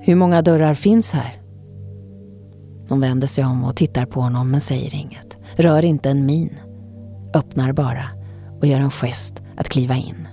Hur 0.00 0.14
många 0.14 0.42
dörrar 0.42 0.74
finns 0.74 1.12
här? 1.12 1.40
Hon 2.88 3.00
vänder 3.00 3.26
sig 3.26 3.44
om 3.44 3.64
och 3.64 3.76
tittar 3.76 4.06
på 4.06 4.20
honom 4.20 4.50
men 4.50 4.60
säger 4.60 4.94
inget. 4.94 5.36
Rör 5.56 5.84
inte 5.84 6.10
en 6.10 6.26
min. 6.26 6.58
Öppnar 7.34 7.72
bara 7.72 8.08
och 8.60 8.66
gör 8.66 8.80
en 8.80 8.90
gest 8.90 9.42
att 9.56 9.68
kliva 9.68 9.94
in. 9.94 10.28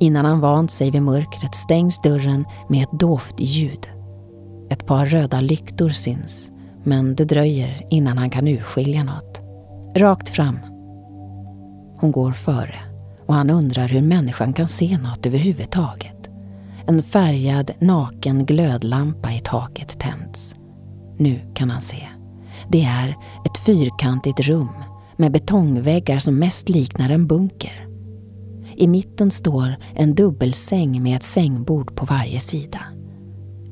Innan 0.00 0.24
han 0.24 0.40
vant 0.40 0.70
sig 0.70 0.90
vid 0.90 1.02
mörkret 1.02 1.54
stängs 1.54 2.02
dörren 2.02 2.44
med 2.68 2.82
ett 2.82 3.00
dovt 3.00 3.40
ljud. 3.40 3.88
Ett 4.70 4.86
par 4.86 5.06
röda 5.06 5.40
lyktor 5.40 5.88
syns, 5.88 6.50
men 6.84 7.14
det 7.14 7.24
dröjer 7.24 7.86
innan 7.90 8.18
han 8.18 8.30
kan 8.30 8.48
urskilja 8.48 9.04
något. 9.04 9.40
Rakt 9.96 10.28
fram. 10.28 10.58
Hon 11.96 12.12
går 12.12 12.32
före 12.32 12.80
och 13.26 13.34
han 13.34 13.50
undrar 13.50 13.88
hur 13.88 14.00
människan 14.02 14.52
kan 14.52 14.68
se 14.68 14.98
något 14.98 15.26
överhuvudtaget. 15.26 16.30
En 16.86 17.02
färgad, 17.02 17.70
naken 17.78 18.46
glödlampa 18.46 19.32
i 19.32 19.40
taket 19.40 19.98
tänds. 19.98 20.54
Nu 21.18 21.40
kan 21.54 21.70
han 21.70 21.80
se. 21.80 22.08
Det 22.68 22.84
är 22.84 23.08
ett 23.44 23.58
fyrkantigt 23.58 24.40
rum 24.40 24.68
med 25.20 25.32
betongväggar 25.32 26.18
som 26.18 26.38
mest 26.38 26.68
liknar 26.68 27.10
en 27.10 27.26
bunker. 27.26 27.86
I 28.76 28.86
mitten 28.86 29.30
står 29.30 29.76
en 29.94 30.14
dubbelsäng 30.14 31.02
med 31.02 31.16
ett 31.16 31.22
sängbord 31.22 31.96
på 31.96 32.06
varje 32.06 32.40
sida. 32.40 32.80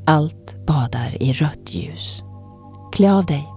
Allt 0.07 0.67
badar 0.67 1.23
i 1.23 1.33
rött 1.33 1.75
ljus. 1.75 2.25
Klä 2.93 3.13
av 3.13 3.27
dig. 3.27 3.49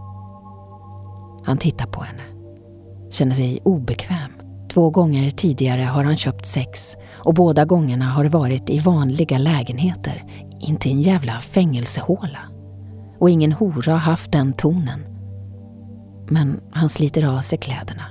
Han 1.46 1.58
tittar 1.58 1.86
på 1.86 2.02
henne. 2.02 2.24
Känner 3.10 3.34
sig 3.34 3.60
obekväm. 3.64 4.32
Två 4.74 4.90
gånger 4.90 5.30
tidigare 5.30 5.82
har 5.82 6.04
han 6.04 6.18
köpt 6.18 6.46
sex 6.46 6.96
och 7.18 7.34
båda 7.34 7.66
gångerna 7.66 8.06
har 8.06 8.24
det 8.24 8.30
varit 8.30 8.70
i 8.70 8.80
vanliga 8.80 9.38
lägenheter, 9.38 10.24
inte 10.60 10.90
i 10.90 10.92
en 10.92 11.02
jävla 11.02 11.40
fängelsehåla. 11.40 12.40
Och 13.20 13.30
ingen 13.30 13.52
hora 13.52 13.92
har 13.92 14.00
haft 14.00 14.32
den 14.32 14.54
tonen. 14.54 15.11
Men 16.32 16.60
han 16.72 16.89
sliter 16.89 17.38
av 17.38 17.41
sig 17.41 17.58
kläderna. 17.58 18.06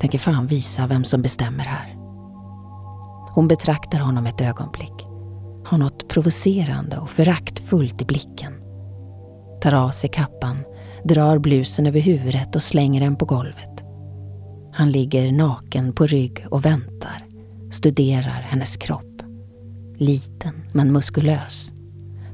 Tänker 0.00 0.18
fan 0.18 0.46
visa 0.46 0.86
vem 0.86 1.04
som 1.04 1.22
bestämmer 1.22 1.64
här. 1.64 1.96
Hon 3.34 3.48
betraktar 3.48 4.00
honom 4.00 4.26
ett 4.26 4.40
ögonblick. 4.40 5.06
Har 5.64 5.78
något 5.78 6.08
provocerande 6.08 6.98
och 6.98 7.10
föraktfullt 7.10 8.02
i 8.02 8.04
blicken. 8.04 8.52
Tar 9.60 9.74
av 9.74 9.90
sig 9.90 10.10
kappan, 10.10 10.58
drar 11.04 11.38
blusen 11.38 11.86
över 11.86 12.00
huvudet 12.00 12.56
och 12.56 12.62
slänger 12.62 13.00
den 13.00 13.16
på 13.16 13.24
golvet. 13.24 13.84
Han 14.72 14.90
ligger 14.90 15.32
naken 15.32 15.92
på 15.92 16.06
rygg 16.06 16.46
och 16.50 16.64
väntar, 16.64 17.26
studerar 17.70 18.46
hennes 18.48 18.76
kropp. 18.76 19.22
Liten 19.96 20.54
men 20.72 20.92
muskulös. 20.92 21.72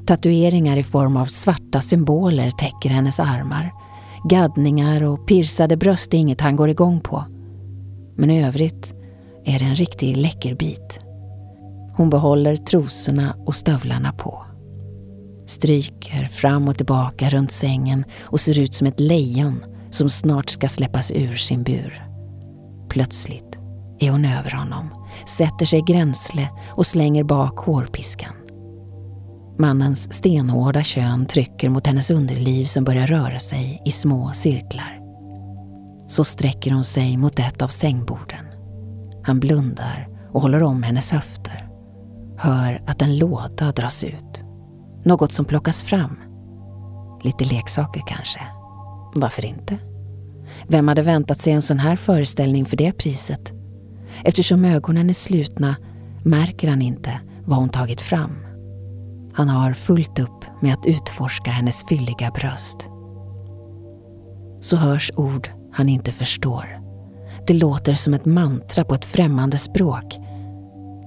Tatueringar 0.05 0.77
i 0.77 0.83
form 0.83 1.17
av 1.17 1.25
svarta 1.25 1.81
symboler 1.81 2.51
täcker 2.51 2.89
hennes 2.89 3.19
armar. 3.19 3.78
Gaddningar 4.23 5.03
och 5.03 5.27
pirsade 5.27 5.77
bröst 5.77 6.13
är 6.13 6.17
inget 6.17 6.41
han 6.41 6.55
går 6.55 6.69
igång 6.69 6.99
på. 6.99 7.25
Men 8.15 8.29
i 8.29 8.43
övrigt 8.43 8.93
är 9.45 9.59
det 9.59 9.65
en 9.65 9.75
riktig 9.75 10.17
läckerbit. 10.17 10.99
Hon 11.97 12.09
behåller 12.09 12.55
trosorna 12.55 13.35
och 13.45 13.55
stövlarna 13.55 14.11
på. 14.11 14.45
Stryker 15.45 16.25
fram 16.25 16.67
och 16.67 16.77
tillbaka 16.77 17.29
runt 17.29 17.51
sängen 17.51 18.05
och 18.21 18.39
ser 18.39 18.59
ut 18.59 18.73
som 18.73 18.87
ett 18.87 18.99
lejon 18.99 19.63
som 19.89 20.09
snart 20.09 20.49
ska 20.49 20.67
släppas 20.67 21.11
ur 21.11 21.35
sin 21.35 21.63
bur. 21.63 22.05
Plötsligt 22.89 23.59
är 23.99 24.11
hon 24.11 24.25
över 24.25 24.51
honom, 24.51 24.89
sätter 25.25 25.65
sig 25.65 25.81
gränsle 25.81 26.49
och 26.69 26.85
slänger 26.85 27.23
bak 27.23 27.59
hårpiskan. 27.59 28.38
Mannens 29.61 30.13
stenhårda 30.13 30.83
kön 30.83 31.25
trycker 31.25 31.69
mot 31.69 31.87
hennes 31.87 32.11
underliv 32.11 32.65
som 32.65 32.83
börjar 32.83 33.07
röra 33.07 33.39
sig 33.39 33.81
i 33.85 33.91
små 33.91 34.31
cirklar. 34.33 34.99
Så 36.07 36.23
sträcker 36.23 36.71
hon 36.71 36.83
sig 36.83 37.17
mot 37.17 37.39
ett 37.39 37.61
av 37.61 37.67
sängborden. 37.67 38.45
Han 39.23 39.39
blundar 39.39 40.07
och 40.31 40.41
håller 40.41 40.63
om 40.63 40.83
hennes 40.83 41.11
höfter. 41.11 41.69
Hör 42.37 42.83
att 42.87 43.01
en 43.01 43.17
låda 43.17 43.71
dras 43.71 44.03
ut. 44.03 44.43
Något 45.03 45.31
som 45.31 45.45
plockas 45.45 45.83
fram. 45.83 46.19
Lite 47.23 47.45
leksaker 47.45 48.03
kanske. 48.07 48.41
Varför 49.15 49.45
inte? 49.45 49.77
Vem 50.67 50.87
hade 50.87 51.01
väntat 51.01 51.41
sig 51.41 51.53
en 51.53 51.61
sån 51.61 51.79
här 51.79 51.95
föreställning 51.95 52.65
för 52.65 52.77
det 52.77 52.91
priset? 52.91 53.53
Eftersom 54.23 54.65
ögonen 54.65 55.09
är 55.09 55.13
slutna 55.13 55.75
märker 56.25 56.69
han 56.69 56.81
inte 56.81 57.19
vad 57.45 57.59
hon 57.59 57.69
tagit 57.69 58.01
fram. 58.01 58.48
Han 59.39 59.49
har 59.49 59.73
fullt 59.73 60.19
upp 60.19 60.45
med 60.59 60.73
att 60.73 60.85
utforska 60.85 61.51
hennes 61.51 61.85
fylliga 61.89 62.31
bröst. 62.31 62.89
Så 64.61 64.75
hörs 64.75 65.11
ord 65.15 65.49
han 65.73 65.89
inte 65.89 66.11
förstår. 66.11 66.79
Det 67.47 67.53
låter 67.53 67.93
som 67.93 68.13
ett 68.13 68.25
mantra 68.25 68.83
på 68.83 68.95
ett 68.95 69.05
främmande 69.05 69.57
språk. 69.57 70.17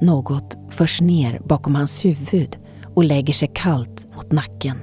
Något 0.00 0.56
förs 0.70 1.00
ner 1.00 1.40
bakom 1.44 1.74
hans 1.74 2.04
huvud 2.04 2.56
och 2.94 3.04
lägger 3.04 3.32
sig 3.32 3.50
kallt 3.54 4.06
mot 4.16 4.32
nacken. 4.32 4.78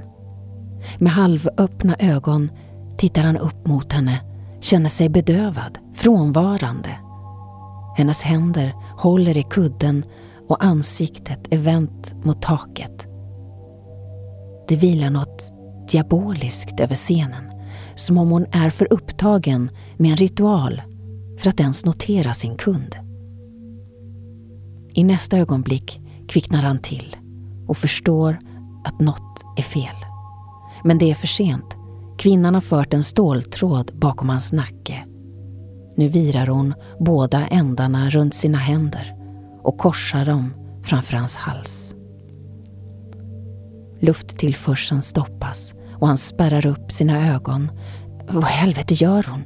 Med 1.00 1.12
halvöppna 1.12 1.96
ögon 2.00 2.52
tittar 2.98 3.24
han 3.24 3.38
upp 3.38 3.68
mot 3.68 3.94
henne, 3.94 4.22
känner 4.62 4.90
sig 4.90 5.10
bedövad, 5.10 5.78
frånvarande. 5.94 7.00
Hennes 7.98 8.24
händer 8.24 8.74
håller 8.98 9.38
i 9.38 9.44
kudden 9.44 10.04
och 10.50 10.64
ansiktet 10.64 11.54
är 11.54 11.58
vänt 11.58 12.26
mot 12.26 12.42
taket. 12.42 13.09
Det 14.70 14.76
vilar 14.76 15.10
något 15.10 15.54
diaboliskt 15.92 16.80
över 16.80 16.96
scenen, 16.96 17.52
som 17.96 18.18
om 18.18 18.30
hon 18.30 18.46
är 18.52 18.70
för 18.70 18.94
upptagen 18.94 19.70
med 19.98 20.12
en 20.12 20.18
ritual 20.18 20.82
för 21.40 21.50
att 21.50 21.60
ens 21.60 21.86
notera 21.86 22.34
sin 22.34 22.56
kund. 22.56 22.96
I 24.94 25.04
nästa 25.04 25.38
ögonblick 25.38 26.00
kvicknar 26.28 26.62
han 26.62 26.80
till 26.80 27.16
och 27.68 27.78
förstår 27.78 28.40
att 28.86 29.00
något 29.00 29.44
är 29.58 29.64
fel. 29.64 29.96
Men 30.84 30.98
det 30.98 31.12
är 31.12 31.16
för 31.16 31.28
sent. 31.28 31.76
Kvinnan 32.18 32.54
har 32.54 32.62
fört 32.62 32.94
en 32.94 33.04
ståltråd 33.04 33.92
bakom 33.94 34.30
hans 34.30 34.52
nacke. 34.52 35.06
Nu 35.96 36.10
virar 36.10 36.48
hon 36.48 36.74
båda 37.00 37.48
ändarna 37.48 38.10
runt 38.10 38.34
sina 38.34 38.58
händer 38.58 39.16
och 39.64 39.78
korsar 39.78 40.26
dem 40.26 40.54
framför 40.84 41.18
hans 41.18 41.38
hals. 41.38 41.96
Lufttillförseln 44.02 45.02
stoppas 45.02 45.76
och 46.00 46.08
han 46.08 46.18
spärrar 46.18 46.66
upp 46.66 46.92
sina 46.92 47.34
ögon. 47.34 47.72
Vad 48.30 48.44
i 48.44 48.54
helvete 48.54 48.94
gör 48.94 49.26
hon? 49.30 49.44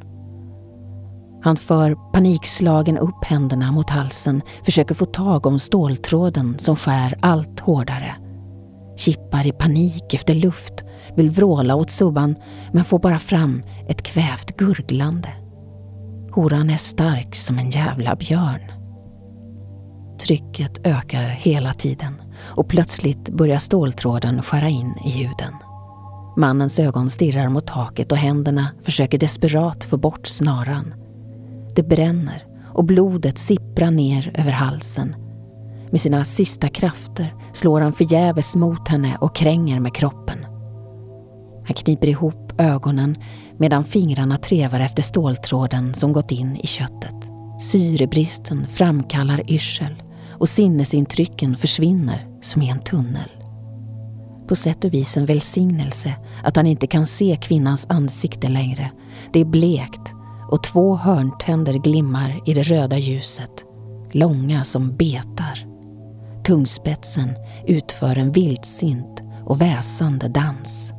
Han 1.43 1.57
för 1.57 1.95
panikslagen 2.13 2.97
upp 2.97 3.23
händerna 3.23 3.71
mot 3.71 3.89
halsen, 3.89 4.41
försöker 4.65 4.95
få 4.95 5.05
tag 5.05 5.45
om 5.45 5.59
ståltråden 5.59 6.59
som 6.59 6.75
skär 6.75 7.15
allt 7.21 7.59
hårdare. 7.59 8.15
Kippar 8.97 9.47
i 9.47 9.51
panik 9.51 10.13
efter 10.13 10.35
luft, 10.35 10.73
vill 11.15 11.29
vråla 11.29 11.75
åt 11.75 11.91
subban 11.91 12.35
men 12.71 12.85
får 12.85 12.99
bara 12.99 13.19
fram 13.19 13.63
ett 13.87 14.03
kvävt 14.03 14.57
gurglande. 14.57 15.29
Horan 16.31 16.69
är 16.69 16.77
stark 16.77 17.35
som 17.35 17.59
en 17.59 17.69
jävla 17.69 18.15
björn. 18.15 18.61
Trycket 20.19 20.87
ökar 20.87 21.23
hela 21.23 21.73
tiden 21.73 22.22
och 22.45 22.67
plötsligt 22.67 23.29
börjar 23.29 23.57
ståltråden 23.57 24.41
skära 24.41 24.69
in 24.69 24.95
i 25.05 25.09
huden. 25.09 25.53
Mannens 26.37 26.79
ögon 26.79 27.09
stirrar 27.09 27.49
mot 27.49 27.67
taket 27.67 28.11
och 28.11 28.17
händerna 28.17 28.67
försöker 28.81 29.17
desperat 29.17 29.83
få 29.83 29.97
bort 29.97 30.27
snaran. 30.27 30.93
Det 31.75 31.83
bränner 31.83 32.45
och 32.73 32.85
blodet 32.85 33.37
sipprar 33.37 33.91
ner 33.91 34.31
över 34.33 34.51
halsen. 34.51 35.15
Med 35.91 36.01
sina 36.01 36.25
sista 36.25 36.69
krafter 36.69 37.35
slår 37.53 37.81
han 37.81 37.93
förgäves 37.93 38.55
mot 38.55 38.87
henne 38.87 39.17
och 39.21 39.35
kränger 39.35 39.79
med 39.79 39.95
kroppen. 39.95 40.45
Han 41.65 41.75
kniper 41.75 42.07
ihop 42.07 42.53
ögonen 42.57 43.17
medan 43.57 43.83
fingrarna 43.83 44.37
trevar 44.37 44.79
efter 44.79 45.03
ståltråden 45.03 45.93
som 45.93 46.13
gått 46.13 46.31
in 46.31 46.55
i 46.55 46.67
köttet. 46.67 47.15
Syrebristen 47.61 48.67
framkallar 48.67 49.51
yrsel 49.51 50.03
och 50.43 50.49
sinnesintrycken 50.49 51.57
försvinner 51.57 52.27
som 52.41 52.61
i 52.61 52.69
en 52.69 52.79
tunnel. 52.79 53.29
På 54.47 54.55
sätt 54.55 54.83
och 54.83 54.93
vis 54.93 55.17
en 55.17 55.25
välsignelse 55.25 56.13
att 56.43 56.55
han 56.55 56.67
inte 56.67 56.87
kan 56.87 57.05
se 57.05 57.37
kvinnans 57.41 57.85
ansikte 57.89 58.49
längre. 58.49 58.91
Det 59.33 59.39
är 59.39 59.45
blekt 59.45 60.13
och 60.51 60.63
två 60.63 60.95
hörntänder 60.95 61.73
glimmar 61.73 62.41
i 62.45 62.53
det 62.53 62.63
röda 62.63 62.97
ljuset. 62.97 63.49
Långa 64.11 64.63
som 64.63 64.95
betar. 64.95 65.67
Tungspetsen 66.45 67.29
utför 67.67 68.17
en 68.17 68.31
vildsint 68.31 69.21
och 69.45 69.61
väsande 69.61 70.27
dans. 70.27 70.93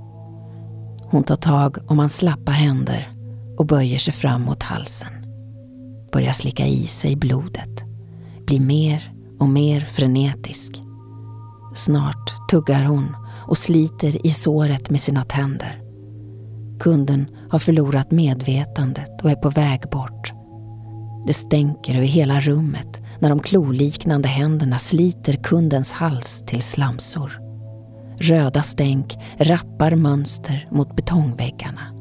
Hon 1.11 1.25
tar 1.25 1.37
tag 1.37 1.79
om 1.87 1.99
hans 1.99 2.17
slappa 2.17 2.53
händer 2.53 3.09
och 3.59 3.67
böjer 3.67 3.99
sig 3.99 4.13
fram 4.13 4.43
mot 4.43 4.63
halsen. 4.63 5.13
Börjar 6.13 6.33
slicka 6.33 6.67
i 6.67 6.85
sig 6.85 7.17
blodet. 7.17 7.85
Blir 8.47 8.61
mer 8.61 9.14
och 9.41 9.49
mer 9.49 9.81
frenetisk. 9.81 10.83
Snart 11.75 12.49
tuggar 12.51 12.85
hon 12.85 13.17
och 13.49 13.59
sliter 13.59 14.27
i 14.27 14.31
såret 14.31 14.91
med 14.91 15.01
sina 15.01 15.25
tänder. 15.25 15.81
Kunden 16.81 17.27
har 17.51 17.59
förlorat 17.59 18.11
medvetandet 18.11 19.23
och 19.23 19.31
är 19.31 19.37
på 19.37 19.51
väg 19.51 19.81
bort. 19.93 20.33
Det 21.27 21.33
stänker 21.33 21.95
över 21.97 22.07
hela 22.07 22.41
rummet 22.41 23.01
när 23.19 23.29
de 23.29 23.41
kloliknande 23.41 24.29
händerna 24.29 24.79
sliter 24.79 25.33
kundens 25.43 25.93
hals 25.93 26.45
till 26.47 26.63
slamsor. 26.63 27.41
Röda 28.21 28.63
stänk 28.63 29.17
rappar 29.39 29.95
mönster 29.95 30.67
mot 30.71 30.97
betongväggarna. 30.97 31.95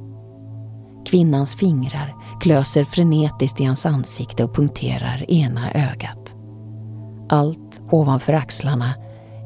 Kvinnans 1.05 1.55
fingrar 1.55 2.15
klöser 2.41 2.83
frenetiskt 2.83 3.61
i 3.61 3.63
hans 3.63 3.85
ansikte 3.85 4.43
och 4.43 4.55
punkterar 4.55 5.31
ena 5.31 5.71
ögat. 5.71 6.22
Allt 7.33 7.81
ovanför 7.91 8.33
axlarna 8.33 8.93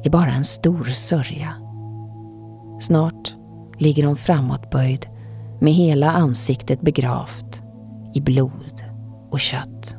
är 0.04 0.10
bara 0.10 0.30
en 0.30 0.44
stor 0.44 0.84
sörja. 0.84 1.54
Snart 2.80 3.34
ligger 3.78 4.06
hon 4.06 4.16
framåtböjd 4.16 5.06
med 5.60 5.72
hela 5.72 6.10
ansiktet 6.10 6.80
begravt 6.80 7.62
i 8.14 8.20
blod 8.20 8.82
och 9.30 9.40
kött. 9.40 9.96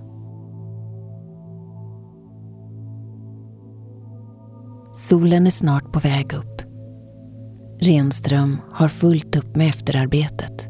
Solen 4.93 5.47
är 5.47 5.51
snart 5.51 5.91
på 5.91 5.99
väg 5.99 6.33
upp. 6.33 6.61
Renström 7.81 8.57
har 8.71 8.87
fullt 8.87 9.35
upp 9.35 9.55
med 9.55 9.69
efterarbetet. 9.69 10.67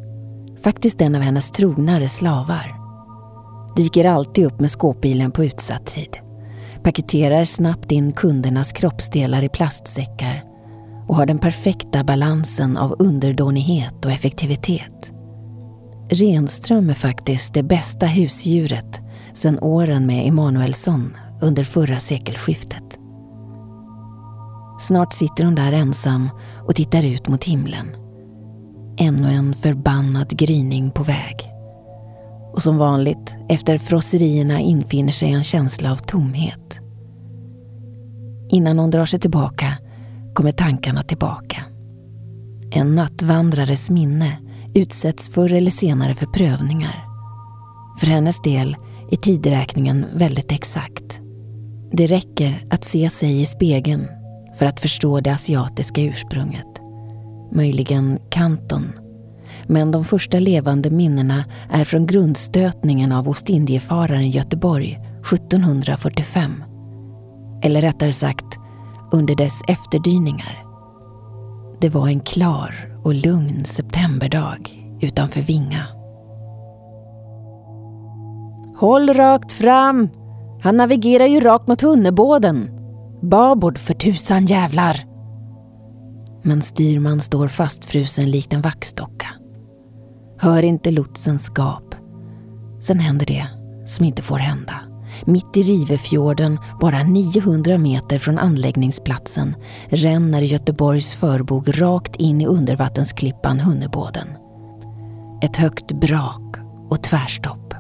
Faktiskt 0.64 1.02
en 1.02 1.16
av 1.16 1.22
hennes 1.22 1.52
trognare 1.52 2.08
slavar. 2.08 2.76
Dyker 3.76 4.06
alltid 4.06 4.46
upp 4.46 4.60
med 4.60 4.72
skåpbilen 4.72 5.32
på 5.32 5.46
utsatt 5.46 5.86
tid. 5.86 6.29
Paketerar 6.90 7.46
snabbt 7.46 7.92
in 7.92 8.12
kundernas 8.12 8.72
kroppsdelar 8.72 9.44
i 9.44 9.50
plastsäckar 9.50 10.44
och 11.08 11.16
har 11.16 11.26
den 11.26 11.40
perfekta 11.40 12.04
balansen 12.04 12.78
av 12.78 12.96
underdånighet 13.00 14.06
och 14.06 14.12
effektivitet. 14.12 15.12
Renström 16.10 16.90
är 16.90 16.94
faktiskt 16.94 17.54
det 17.54 17.64
bästa 17.64 18.06
husdjuret 18.06 19.02
sedan 19.34 19.60
åren 19.60 20.06
med 20.06 20.28
Emanuelsson 20.28 21.18
under 21.42 21.64
förra 21.64 22.00
sekelskiftet. 22.00 22.98
Snart 24.80 25.14
sitter 25.14 25.44
hon 25.44 25.56
där 25.56 25.72
ensam 25.72 26.30
och 26.68 26.76
tittar 26.76 27.06
ut 27.06 27.28
mot 27.28 27.44
himlen. 27.44 27.88
Ännu 29.00 29.32
en 29.32 29.56
förbannad 29.56 30.38
gryning 30.38 30.92
på 30.92 31.04
väg. 31.04 31.59
Och 32.54 32.64
som 32.64 32.78
vanligt, 32.78 33.36
efter 33.50 33.78
frosserierna 33.78 34.60
infinner 34.60 35.12
sig 35.12 35.32
en 35.32 35.44
känsla 35.44 35.92
av 35.92 35.96
tomhet. 35.96 36.80
Innan 38.50 38.80
hon 38.80 38.90
drar 38.90 39.06
sig 39.06 39.20
tillbaka 39.20 39.78
kommer 40.34 40.52
tankarna 40.52 41.04
tillbaka. 41.04 41.64
En 42.72 42.96
nattvandrares 42.96 43.90
minne 43.90 44.38
utsätts 44.74 45.30
förr 45.30 45.54
eller 45.54 45.72
senare 45.72 46.16
för 46.16 46.26
prövningar. 46.26 47.06
För 48.00 48.08
hennes 48.08 48.42
del 48.42 48.76
är 49.12 49.18
tideräkningen 49.18 50.06
väldigt 50.14 50.52
exakt. 50.52 51.22
Det 51.92 52.08
räcker 52.08 52.66
att 52.70 52.86
se 52.86 53.10
sig 53.10 53.42
i 53.42 53.46
spegeln 53.46 54.08
för 54.58 54.66
att 54.66 54.82
förstå 54.82 55.20
det 55.20 55.34
asiatiska 55.34 56.02
ursprunget. 56.02 56.68
Möjligen 57.52 58.20
Kanton. 58.30 58.99
Men 59.72 59.92
de 59.92 60.04
första 60.04 60.40
levande 60.40 60.90
minnena 60.90 61.46
är 61.70 61.86
från 61.86 62.06
grundstötningen 62.06 63.12
av 63.12 63.30
Ostindiefararen 63.30 64.30
Göteborg 64.30 65.00
1745. 65.34 66.64
Eller 67.64 67.82
rättare 67.82 68.14
sagt, 68.14 68.58
under 69.12 69.36
dess 69.36 69.62
efterdyningar. 69.68 70.64
Det 71.82 71.90
var 71.90 72.08
en 72.08 72.20
klar 72.20 72.98
och 73.04 73.14
lugn 73.14 73.66
septemberdag 73.66 74.70
utanför 75.02 75.42
Vinga. 75.42 75.86
Håll 78.78 79.14
rakt 79.14 79.52
fram! 79.52 80.10
Han 80.62 80.78
navigerar 80.78 81.26
ju 81.26 81.40
rakt 81.40 81.68
mot 81.68 81.82
Hunnebåden. 81.82 82.70
Babord 83.22 83.78
för 83.78 83.94
tusan 83.94 84.46
jävlar! 84.46 85.04
Men 86.44 86.62
styrman 86.62 87.20
står 87.20 87.48
fastfrusen 87.48 88.32
likt 88.32 88.54
en 88.54 88.62
vaxdocka. 88.62 89.39
Hör 90.42 90.64
inte 90.64 90.92
lotsens 90.92 91.52
gap. 91.58 91.96
Sen 92.82 93.00
händer 93.00 93.26
det 93.26 93.48
som 93.86 94.06
inte 94.06 94.22
får 94.22 94.38
hända. 94.38 94.74
Mitt 95.26 95.58
i 95.58 95.62
Rivefjorden, 95.62 96.60
bara 96.82 97.04
900 97.04 97.78
meter 97.78 98.20
från 98.20 98.40
anläggningsplatsen, 98.40 99.56
ränner 99.90 100.42
Göteborgs 100.42 101.14
förbog 101.14 101.82
rakt 101.82 102.16
in 102.16 102.42
i 102.42 102.46
undervattensklippan 102.46 103.60
Hunnebåden. 103.60 104.28
Ett 105.44 105.56
högt 105.56 105.92
brak 105.92 106.56
och 106.90 107.04
tvärstopp. 107.04 107.74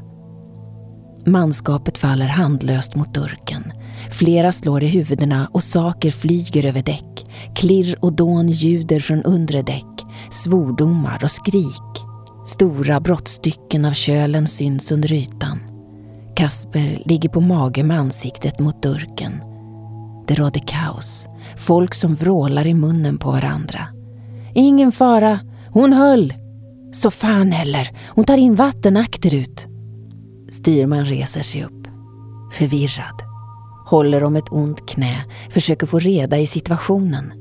Manskapet 1.25 1.97
faller 1.97 2.27
handlöst 2.27 2.95
mot 2.95 3.13
durken. 3.13 3.73
Flera 4.09 4.51
slår 4.51 4.83
i 4.83 4.87
huvudena 4.87 5.49
och 5.53 5.63
saker 5.63 6.11
flyger 6.11 6.65
över 6.65 6.81
däck. 6.81 7.25
Klirr 7.55 7.95
och 8.01 8.13
dån 8.13 8.49
ljuder 8.49 8.99
från 8.99 9.23
undre 9.23 9.61
däck. 9.61 10.05
Svordomar 10.29 11.23
och 11.23 11.31
skrik. 11.31 12.08
Stora 12.49 12.99
brottstycken 12.99 13.85
av 13.85 13.93
kölen 13.93 14.47
syns 14.47 14.91
under 14.91 15.13
ytan. 15.13 15.59
Kasper 16.35 17.01
ligger 17.05 17.29
på 17.29 17.41
mage 17.41 17.83
med 17.83 17.99
ansiktet 17.99 18.59
mot 18.59 18.83
durken. 18.83 19.33
Det 20.27 20.33
råder 20.33 20.61
kaos. 20.67 21.27
Folk 21.57 21.93
som 21.93 22.15
vrålar 22.15 22.67
i 22.67 22.73
munnen 22.73 23.17
på 23.17 23.31
varandra. 23.31 23.87
Ingen 24.53 24.91
fara, 24.91 25.39
hon 25.69 25.93
höll. 25.93 26.33
Så 26.93 27.11
fan 27.11 27.51
heller, 27.51 27.89
hon 28.15 28.25
tar 28.25 28.37
in 28.37 28.55
vatten 28.55 28.97
akterut. 28.97 29.67
Styrman 30.51 31.05
reser 31.05 31.41
sig 31.41 31.63
upp, 31.63 31.87
förvirrad. 32.53 33.21
Håller 33.85 34.23
om 34.23 34.35
ett 34.35 34.51
ont 34.51 34.89
knä, 34.89 35.25
försöker 35.49 35.87
få 35.87 35.99
reda 35.99 36.37
i 36.37 36.47
situationen. 36.47 37.33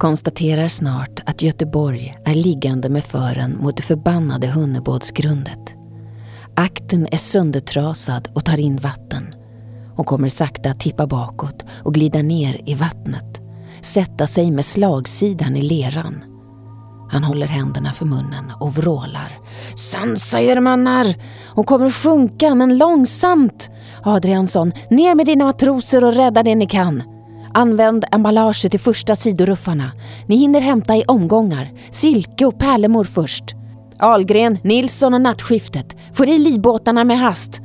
Konstaterar 0.00 0.68
snart 0.68 1.20
att 1.26 1.42
Göteborg 1.42 2.16
är 2.24 2.34
liggande 2.34 2.88
med 2.88 3.04
fören 3.04 3.56
mot 3.60 3.76
det 3.76 3.82
förbannade 3.82 4.46
Hunnebådsgrundet. 4.46 5.74
Akten 6.56 7.08
är 7.12 7.16
söndertrasad 7.16 8.28
och 8.34 8.44
tar 8.44 8.60
in 8.60 8.76
vatten. 8.76 9.34
Hon 9.96 10.04
kommer 10.04 10.28
sakta 10.28 10.70
att 10.70 10.80
tippa 10.80 11.06
bakåt 11.06 11.64
och 11.84 11.94
glida 11.94 12.22
ner 12.22 12.60
i 12.66 12.74
vattnet. 12.74 13.40
Sätta 13.82 14.26
sig 14.26 14.50
med 14.50 14.64
slagsidan 14.64 15.56
i 15.56 15.62
leran. 15.62 16.24
Han 17.10 17.24
håller 17.24 17.46
händerna 17.46 17.92
för 17.92 18.06
munnen 18.06 18.52
och 18.60 18.74
vrålar. 18.74 19.38
Sansa 19.76 20.40
er 20.40 20.60
mannar! 20.60 21.14
Hon 21.54 21.64
kommer 21.64 21.90
sjunka, 21.90 22.54
men 22.54 22.78
långsamt! 22.78 23.70
Adriansson, 24.02 24.72
ner 24.90 25.14
med 25.14 25.26
dina 25.26 25.44
matroser 25.44 26.04
och 26.04 26.14
rädda 26.14 26.42
det 26.42 26.54
ni 26.54 26.66
kan. 26.66 27.02
Använd 27.54 28.04
emballaget 28.12 28.74
i 28.74 28.78
första 28.78 29.16
sidoruffarna. 29.16 29.92
Ni 30.26 30.36
hinner 30.36 30.60
hämta 30.60 30.96
i 30.96 31.04
omgångar. 31.08 31.70
Silke 31.90 32.46
och 32.46 32.58
pärlemor 32.58 33.04
först. 33.04 33.44
Algren, 33.98 34.58
Nilsson 34.62 35.14
och 35.14 35.20
nattskiftet. 35.20 35.96
Får 36.12 36.28
i 36.28 36.38
livbåtarna 36.38 37.04
med 37.04 37.18
hast. 37.18 37.60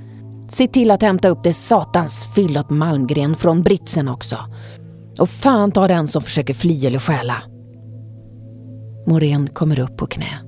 Se 0.49 0.67
till 0.67 0.91
att 0.91 1.01
hämta 1.01 1.27
upp 1.27 1.43
det 1.43 1.53
satans 1.53 2.27
fyllot 2.35 2.69
Malmgren 2.69 3.35
från 3.35 3.61
britsen 3.61 4.07
också. 4.07 4.37
Och 5.19 5.29
fan 5.29 5.71
ta 5.71 5.87
den 5.87 6.07
som 6.07 6.21
försöker 6.21 6.53
fly 6.53 6.85
eller 6.85 6.99
stjäla. 6.99 7.35
Morén 9.07 9.47
kommer 9.47 9.79
upp 9.79 9.97
på 9.97 10.07
knä. 10.07 10.39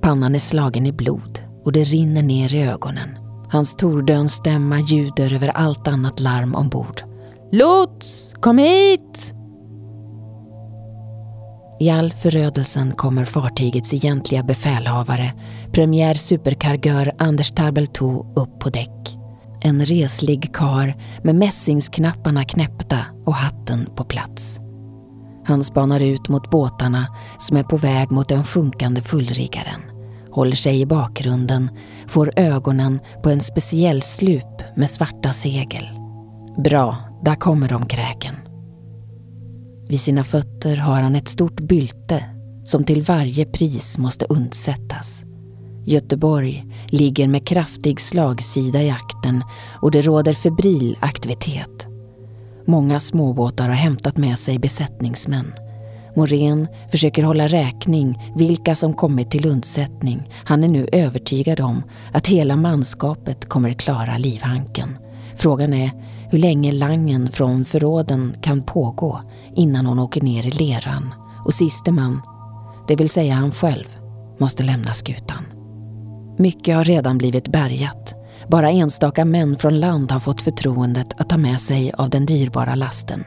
Pannan 0.00 0.34
är 0.34 0.38
slagen 0.38 0.86
i 0.86 0.92
blod 0.92 1.40
och 1.64 1.72
det 1.72 1.84
rinner 1.84 2.22
ner 2.22 2.54
i 2.54 2.62
ögonen. 2.62 3.08
Hans 3.50 3.76
tordönstämma 3.76 4.80
ljuder 4.80 5.32
över 5.32 5.48
allt 5.48 5.88
annat 5.88 6.20
larm 6.20 6.54
ombord. 6.54 7.07
Lots, 7.52 8.34
kom 8.40 8.58
hit! 8.58 9.34
I 11.80 11.90
all 11.90 12.12
förödelsen 12.12 12.92
kommer 12.92 13.24
fartygets 13.24 13.94
egentliga 13.94 14.42
befälhavare, 14.42 15.32
premiär 15.72 16.14
superkargör 16.14 17.12
Anders 17.18 17.50
Tarbeltou, 17.50 18.34
upp 18.36 18.60
på 18.60 18.70
däck. 18.70 19.16
En 19.62 19.86
reslig 19.86 20.54
kar 20.54 20.94
med 21.22 21.34
mässingsknapparna 21.34 22.44
knäppta 22.44 22.98
och 23.26 23.34
hatten 23.34 23.88
på 23.96 24.04
plats. 24.04 24.58
Han 25.44 25.64
spanar 25.64 26.00
ut 26.00 26.28
mot 26.28 26.50
båtarna 26.50 27.06
som 27.38 27.56
är 27.56 27.64
på 27.64 27.76
väg 27.76 28.10
mot 28.10 28.28
den 28.28 28.44
sjunkande 28.44 29.02
fullriggaren. 29.02 29.80
Håller 30.30 30.56
sig 30.56 30.80
i 30.80 30.86
bakgrunden, 30.86 31.70
får 32.08 32.32
ögonen 32.36 33.00
på 33.22 33.30
en 33.30 33.40
speciell 33.40 34.02
slup 34.02 34.76
med 34.76 34.90
svarta 34.90 35.32
segel. 35.32 35.88
Bra, 36.64 37.07
där 37.22 37.34
kommer 37.34 37.68
de 37.68 37.86
kräken. 37.86 38.34
Vid 39.88 40.00
sina 40.00 40.24
fötter 40.24 40.76
har 40.76 41.00
han 41.00 41.14
ett 41.14 41.28
stort 41.28 41.60
bylte 41.60 42.24
som 42.64 42.84
till 42.84 43.02
varje 43.02 43.44
pris 43.44 43.98
måste 43.98 44.24
undsättas. 44.24 45.22
Göteborg 45.86 46.66
ligger 46.86 47.28
med 47.28 47.46
kraftig 47.46 48.00
slagsida 48.00 48.82
i 48.82 48.90
akten 48.90 49.44
och 49.82 49.90
det 49.90 50.02
råder 50.02 50.32
febril 50.32 50.96
aktivitet. 51.00 51.86
Många 52.66 53.00
småbåtar 53.00 53.68
har 53.68 53.74
hämtat 53.74 54.16
med 54.16 54.38
sig 54.38 54.58
besättningsmän. 54.58 55.52
Morén 56.16 56.68
försöker 56.90 57.22
hålla 57.22 57.48
räkning 57.48 58.32
vilka 58.36 58.74
som 58.74 58.94
kommit 58.94 59.30
till 59.30 59.46
undsättning. 59.46 60.30
Han 60.44 60.64
är 60.64 60.68
nu 60.68 60.88
övertygad 60.92 61.60
om 61.60 61.82
att 62.12 62.26
hela 62.26 62.56
manskapet 62.56 63.48
kommer 63.48 63.72
klara 63.72 64.18
livhanken. 64.18 64.98
Frågan 65.36 65.74
är 65.74 65.90
hur 66.30 66.38
länge 66.38 66.72
langen 66.72 67.30
från 67.30 67.64
förråden 67.64 68.36
kan 68.42 68.62
pågå 68.62 69.22
innan 69.54 69.86
hon 69.86 69.98
åker 69.98 70.20
ner 70.20 70.46
i 70.46 70.50
leran 70.50 71.14
och 71.44 71.54
siste 71.54 71.92
man, 71.92 72.22
det 72.88 72.96
vill 72.96 73.08
säga 73.08 73.34
han 73.34 73.52
själv, 73.52 73.86
måste 74.38 74.62
lämna 74.62 74.94
skutan. 74.94 75.44
Mycket 76.38 76.76
har 76.76 76.84
redan 76.84 77.18
blivit 77.18 77.48
bärgat. 77.48 78.14
Bara 78.48 78.70
enstaka 78.70 79.24
män 79.24 79.58
från 79.58 79.80
land 79.80 80.12
har 80.12 80.20
fått 80.20 80.42
förtroendet 80.42 81.20
att 81.20 81.28
ta 81.28 81.36
med 81.36 81.60
sig 81.60 81.92
av 81.98 82.10
den 82.10 82.26
dyrbara 82.26 82.74
lasten. 82.74 83.24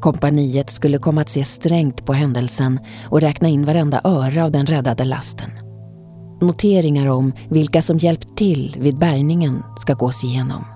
Kompaniet 0.00 0.70
skulle 0.70 0.98
komma 0.98 1.20
att 1.20 1.28
se 1.28 1.44
strängt 1.44 2.06
på 2.06 2.12
händelsen 2.12 2.80
och 3.10 3.20
räkna 3.20 3.48
in 3.48 3.66
varenda 3.66 4.00
öre 4.04 4.44
av 4.44 4.50
den 4.50 4.66
räddade 4.66 5.04
lasten. 5.04 5.50
Noteringar 6.40 7.06
om 7.06 7.32
vilka 7.48 7.82
som 7.82 7.98
hjälpt 7.98 8.36
till 8.36 8.76
vid 8.80 8.98
bärgningen 8.98 9.62
ska 9.78 9.94
gås 9.94 10.24
igenom. 10.24 10.73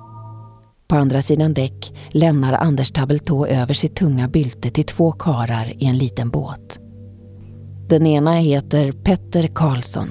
På 0.89 0.97
andra 0.97 1.23
sidan 1.23 1.55
däck 1.55 1.93
lämnar 2.11 2.53
Anders 2.53 2.91
Tabeltå 2.91 3.47
över 3.47 3.75
sitt 3.75 3.97
tunga 3.97 4.29
bylte 4.29 4.71
till 4.71 4.85
två 4.85 5.13
karar 5.13 5.83
i 5.83 5.87
en 5.87 5.99
liten 5.99 6.31
båt. 6.31 6.81
Den 7.89 8.07
ena 8.07 8.35
heter 8.35 8.93
Petter 8.93 9.49
Karlsson 9.55 10.09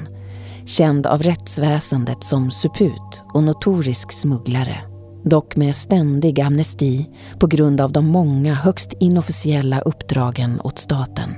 känd 0.67 1.07
av 1.07 1.23
rättsväsendet 1.23 2.23
som 2.23 2.51
suput 2.51 3.23
och 3.33 3.43
notorisk 3.43 4.11
smugglare. 4.11 4.77
Dock 5.23 5.55
med 5.55 5.75
ständig 5.75 6.41
amnesti 6.41 7.09
på 7.39 7.47
grund 7.47 7.81
av 7.81 7.91
de 7.91 8.05
många 8.05 8.53
högst 8.53 8.93
inofficiella 8.99 9.79
uppdragen 9.81 10.61
åt 10.61 10.79
staten. 10.79 11.29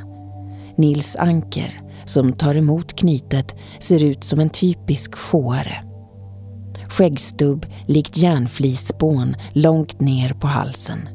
Nils 0.75 1.15
Anker, 1.15 1.79
som 2.05 2.33
tar 2.33 2.55
emot 2.55 2.95
knytet, 2.95 3.55
ser 3.79 4.03
ut 4.03 4.23
som 4.23 4.39
en 4.39 4.49
typisk 4.49 5.15
sjåare. 5.15 5.83
Skäggstubb 6.89 7.65
likt 7.85 8.17
järnflisspån 8.17 9.35
långt 9.53 10.01
ner 10.01 10.33
på 10.33 10.47
halsen. 10.47 11.09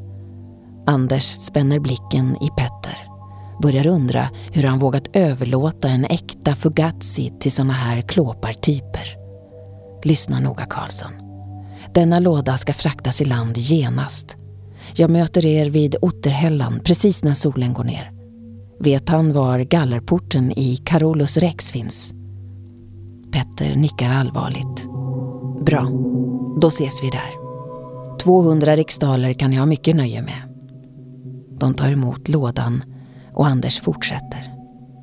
Anders 0.87 1.25
spänner 1.25 1.79
blicken 1.79 2.37
i 2.43 2.49
Petter 2.57 3.15
börjar 3.63 3.87
undra 3.87 4.29
hur 4.53 4.63
han 4.63 4.79
vågat 4.79 5.17
överlåta 5.17 5.89
en 5.89 6.05
äkta 6.05 6.55
Fugazzi 6.55 7.33
till 7.41 7.53
såna 7.53 7.73
här 7.73 8.01
klåpartyper. 8.01 9.17
Lyssna 10.05 10.41
noga 10.41 10.67
Karlsson. 10.67 11.13
Denna 11.95 12.19
låda 12.19 12.57
ska 12.57 12.73
fraktas 12.73 13.21
i 13.21 13.25
land 13.25 13.59
genast. 13.59 14.37
Jag 14.97 15.11
möter 15.11 15.47
er 15.47 15.71
vid 15.71 15.97
Otterhällan 16.03 16.81
precis 16.85 17.25
när 17.25 17.35
solen 17.35 17.75
går 17.75 17.85
ner. 17.85 18.11
Vet 18.81 19.09
han 19.09 19.33
var 19.33 19.59
gallerporten 19.59 20.59
i 20.59 20.77
Carolus 20.77 21.37
Rex 21.37 21.71
finns? 21.71 22.15
Petter 23.33 23.75
nickar 23.75 24.11
allvarligt. 24.11 24.87
Bra, 25.61 25.89
då 26.61 26.69
ses 26.69 27.03
vi 27.03 27.11
där. 27.11 27.31
200 28.19 28.77
riksdaler 28.77 29.33
kan 29.33 29.53
jag 29.53 29.61
ha 29.61 29.67
mycket 29.67 29.97
nöje 29.97 30.23
med. 30.23 30.43
De 31.59 31.75
tar 31.75 31.93
emot 31.93 32.29
lådan 32.29 32.83
och 33.33 33.47
Anders 33.47 33.81
fortsätter. 33.81 34.55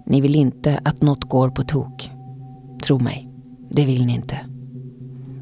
Ni 0.05 0.21
vill 0.21 0.35
inte 0.35 0.81
att 0.85 1.01
något 1.01 1.23
går 1.23 1.49
på 1.49 1.63
tok. 1.63 2.09
Tro 2.83 2.99
mig, 2.99 3.29
det 3.69 3.85
vill 3.85 4.05
ni 4.05 4.15
inte. 4.15 4.39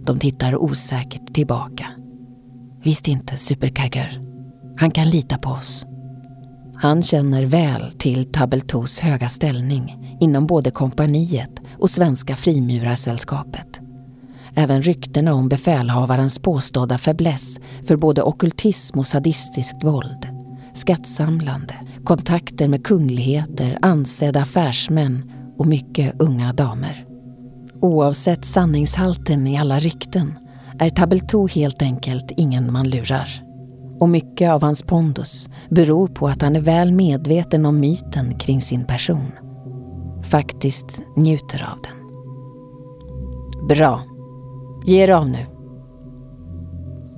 De 0.04 0.20
tittar 0.20 0.56
osäkert 0.56 1.34
tillbaka. 1.34 1.86
Visst 2.84 3.08
inte, 3.08 3.38
superkargör. 3.38 4.10
Han 4.78 4.92
kan 4.92 5.10
lita 5.10 5.38
på 5.38 5.50
oss. 5.50 5.86
Han 6.76 7.04
känner 7.04 7.46
väl 7.46 7.92
till 7.92 8.32
Tabeltos 8.32 9.00
höga 9.00 9.30
ställning 9.30 10.18
inom 10.20 10.48
både 10.48 10.72
kompaniet 10.72 11.62
och 11.78 11.90
Svenska 11.90 12.36
frimurarsällskapet. 12.36 13.89
Även 14.56 14.82
ryktena 14.82 15.34
om 15.34 15.50
befälhavarens 15.50 16.40
påstådda 16.40 16.98
fäbless 16.98 17.60
för 17.88 17.96
både 17.96 18.24
okultism 18.24 19.00
och 19.00 19.08
sadistiskt 19.08 19.84
våld 19.84 20.40
skattsamlande, 20.80 21.76
kontakter 22.04 22.68
med 22.68 22.86
kungligheter, 22.86 23.78
ansedda 23.82 24.42
affärsmän 24.42 25.32
och 25.58 25.66
mycket 25.66 26.22
unga 26.22 26.54
damer. 26.54 27.06
Oavsett 27.82 28.46
sanningshalten 28.46 29.48
i 29.48 29.58
alla 29.58 29.80
rykten 29.80 30.40
är 30.80 30.90
Tabelto 30.90 31.48
helt 31.48 31.82
enkelt 31.82 32.32
ingen 32.38 32.74
man 32.74 32.90
lurar. 32.90 33.44
Och 34.00 34.10
mycket 34.10 34.50
av 34.52 34.62
hans 34.62 34.84
pondus 34.84 35.50
beror 35.70 36.08
på 36.08 36.28
att 36.28 36.42
han 36.42 36.56
är 36.56 36.62
väl 36.62 36.92
medveten 36.92 37.66
om 37.66 37.80
myten 37.80 38.40
kring 38.40 38.62
sin 38.62 38.86
person. 38.86 39.32
Faktiskt 40.24 41.02
njuter 41.18 41.68
av 41.72 41.82
den. 41.82 42.00
Bra. 43.68 44.04
Ge 44.90 45.04
er 45.04 45.12
av 45.12 45.30
nu. 45.30 45.46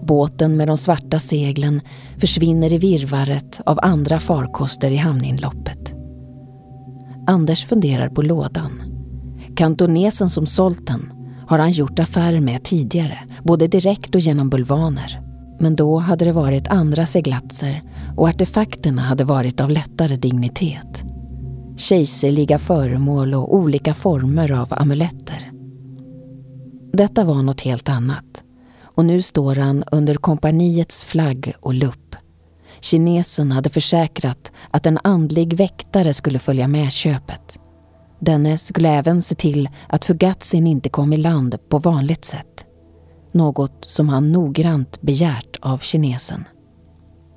Båten 0.07 0.57
med 0.57 0.67
de 0.67 0.77
svarta 0.77 1.19
seglen 1.19 1.81
försvinner 2.17 2.73
i 2.73 2.77
virvaret 2.77 3.61
av 3.65 3.79
andra 3.81 4.19
farkoster 4.19 4.91
i 4.91 4.95
hamninloppet. 4.95 5.93
Anders 7.27 7.65
funderar 7.65 8.09
på 8.09 8.21
lådan. 8.21 8.71
Kantonesen 9.55 10.29
som 10.29 10.45
sålt 10.45 10.87
den 10.87 11.11
har 11.47 11.59
han 11.59 11.71
gjort 11.71 11.99
affärer 11.99 12.39
med 12.39 12.63
tidigare, 12.63 13.19
både 13.43 13.67
direkt 13.67 14.15
och 14.15 14.21
genom 14.21 14.49
bulvaner. 14.49 15.21
Men 15.59 15.75
då 15.75 15.97
hade 15.97 16.25
det 16.25 16.31
varit 16.31 16.67
andra 16.67 17.05
seglatser 17.05 17.83
och 18.17 18.27
artefakterna 18.27 19.01
hade 19.01 19.23
varit 19.23 19.61
av 19.61 19.69
lättare 19.69 20.15
dignitet. 20.15 21.03
Kejserliga 21.77 22.59
föremål 22.59 23.33
och 23.33 23.55
olika 23.55 23.93
former 23.93 24.51
av 24.51 24.67
amuletter. 24.71 25.50
Detta 26.93 27.23
var 27.23 27.41
något 27.41 27.61
helt 27.61 27.89
annat 27.89 28.43
och 28.95 29.05
nu 29.05 29.21
står 29.21 29.55
han 29.55 29.83
under 29.91 30.15
kompaniets 30.15 31.03
flagg 31.03 31.53
och 31.59 31.73
lupp. 31.73 32.15
Kinesen 32.81 33.51
hade 33.51 33.69
försäkrat 33.69 34.51
att 34.71 34.85
en 34.85 34.99
andlig 35.03 35.53
väktare 35.53 36.13
skulle 36.13 36.39
följa 36.39 36.67
med 36.67 36.91
köpet. 36.91 37.59
Denne 38.19 38.57
skulle 38.57 38.89
även 38.89 39.21
se 39.21 39.35
till 39.35 39.69
att 39.89 40.05
Fugatsin 40.05 40.67
inte 40.67 40.89
kom 40.89 41.13
i 41.13 41.17
land 41.17 41.55
på 41.69 41.77
vanligt 41.77 42.25
sätt. 42.25 42.65
Något 43.31 43.85
som 43.85 44.09
han 44.09 44.31
noggrant 44.31 45.01
begärt 45.01 45.57
av 45.61 45.77
kinesen. 45.77 46.43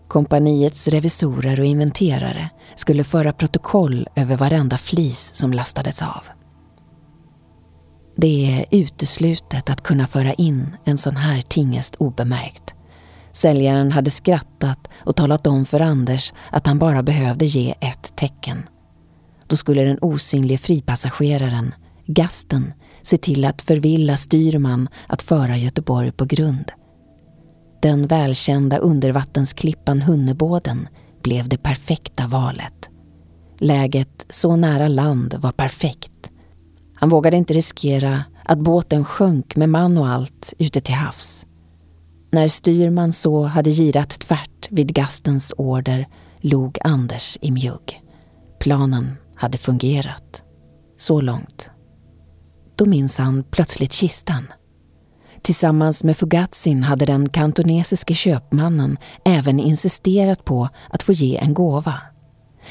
Kompaniets 0.08 0.88
revisorer 0.88 1.60
och 1.60 1.66
inventerare 1.66 2.50
skulle 2.76 3.04
föra 3.04 3.32
protokoll 3.32 4.08
över 4.16 4.36
varenda 4.36 4.78
flis 4.78 5.30
som 5.34 5.52
lastades 5.52 6.02
av. 6.02 6.24
Det 8.16 8.52
är 8.52 8.66
uteslutet 8.70 9.70
att 9.70 9.82
kunna 9.82 10.06
föra 10.06 10.32
in 10.32 10.76
en 10.84 10.98
sån 10.98 11.16
här 11.16 11.42
tingest 11.42 11.96
obemärkt. 11.96 12.74
Säljaren 13.32 13.92
hade 13.92 14.10
skrattat 14.10 14.88
och 15.04 15.16
talat 15.16 15.46
om 15.46 15.64
för 15.64 15.80
Anders 15.80 16.32
att 16.50 16.66
han 16.66 16.78
bara 16.78 17.02
behövde 17.02 17.46
ge 17.46 17.74
ett 17.80 18.16
tecken. 18.16 18.62
Då 19.46 19.56
skulle 19.56 19.82
den 19.82 19.98
osynlige 20.00 20.58
fripassageraren, 20.58 21.74
Gasten, 22.06 22.72
se 23.02 23.18
till 23.18 23.44
att 23.44 23.62
förvilla 23.62 24.16
styrman 24.16 24.88
att 25.06 25.22
föra 25.22 25.56
Göteborg 25.56 26.12
på 26.12 26.24
grund. 26.24 26.72
Den 27.82 28.06
välkända 28.06 28.78
undervattensklippan 28.78 30.02
Hunnebåden 30.02 30.88
blev 31.22 31.48
det 31.48 31.58
perfekta 31.58 32.26
valet. 32.26 32.90
Läget 33.58 34.26
så 34.28 34.56
nära 34.56 34.88
land 34.88 35.34
var 35.38 35.52
perfekt 35.52 36.30
han 36.94 37.08
vågade 37.08 37.36
inte 37.36 37.54
riskera 37.54 38.24
att 38.44 38.58
båten 38.58 39.04
sjönk 39.04 39.56
med 39.56 39.68
man 39.68 39.98
och 39.98 40.08
allt 40.08 40.54
ute 40.58 40.80
till 40.80 40.94
havs. 40.94 41.46
När 42.32 42.48
styrman 42.48 43.12
så 43.12 43.42
hade 43.42 43.70
girat 43.70 44.10
tvärt 44.10 44.68
vid 44.70 44.94
gastens 44.94 45.54
order 45.56 46.08
log 46.40 46.78
Anders 46.84 47.38
i 47.40 47.50
mjugg. 47.50 48.00
Planen 48.60 49.16
hade 49.34 49.58
fungerat. 49.58 50.42
Så 50.96 51.20
långt. 51.20 51.70
Då 52.76 52.86
minns 52.86 53.18
han 53.18 53.44
plötsligt 53.50 53.92
kistan. 53.92 54.46
Tillsammans 55.42 56.04
med 56.04 56.16
Fugatsin 56.16 56.82
hade 56.82 57.06
den 57.06 57.28
kantonesiske 57.28 58.14
köpmannen 58.14 58.96
även 59.24 59.60
insisterat 59.60 60.44
på 60.44 60.68
att 60.90 61.02
få 61.02 61.12
ge 61.12 61.36
en 61.36 61.54
gåva. 61.54 62.00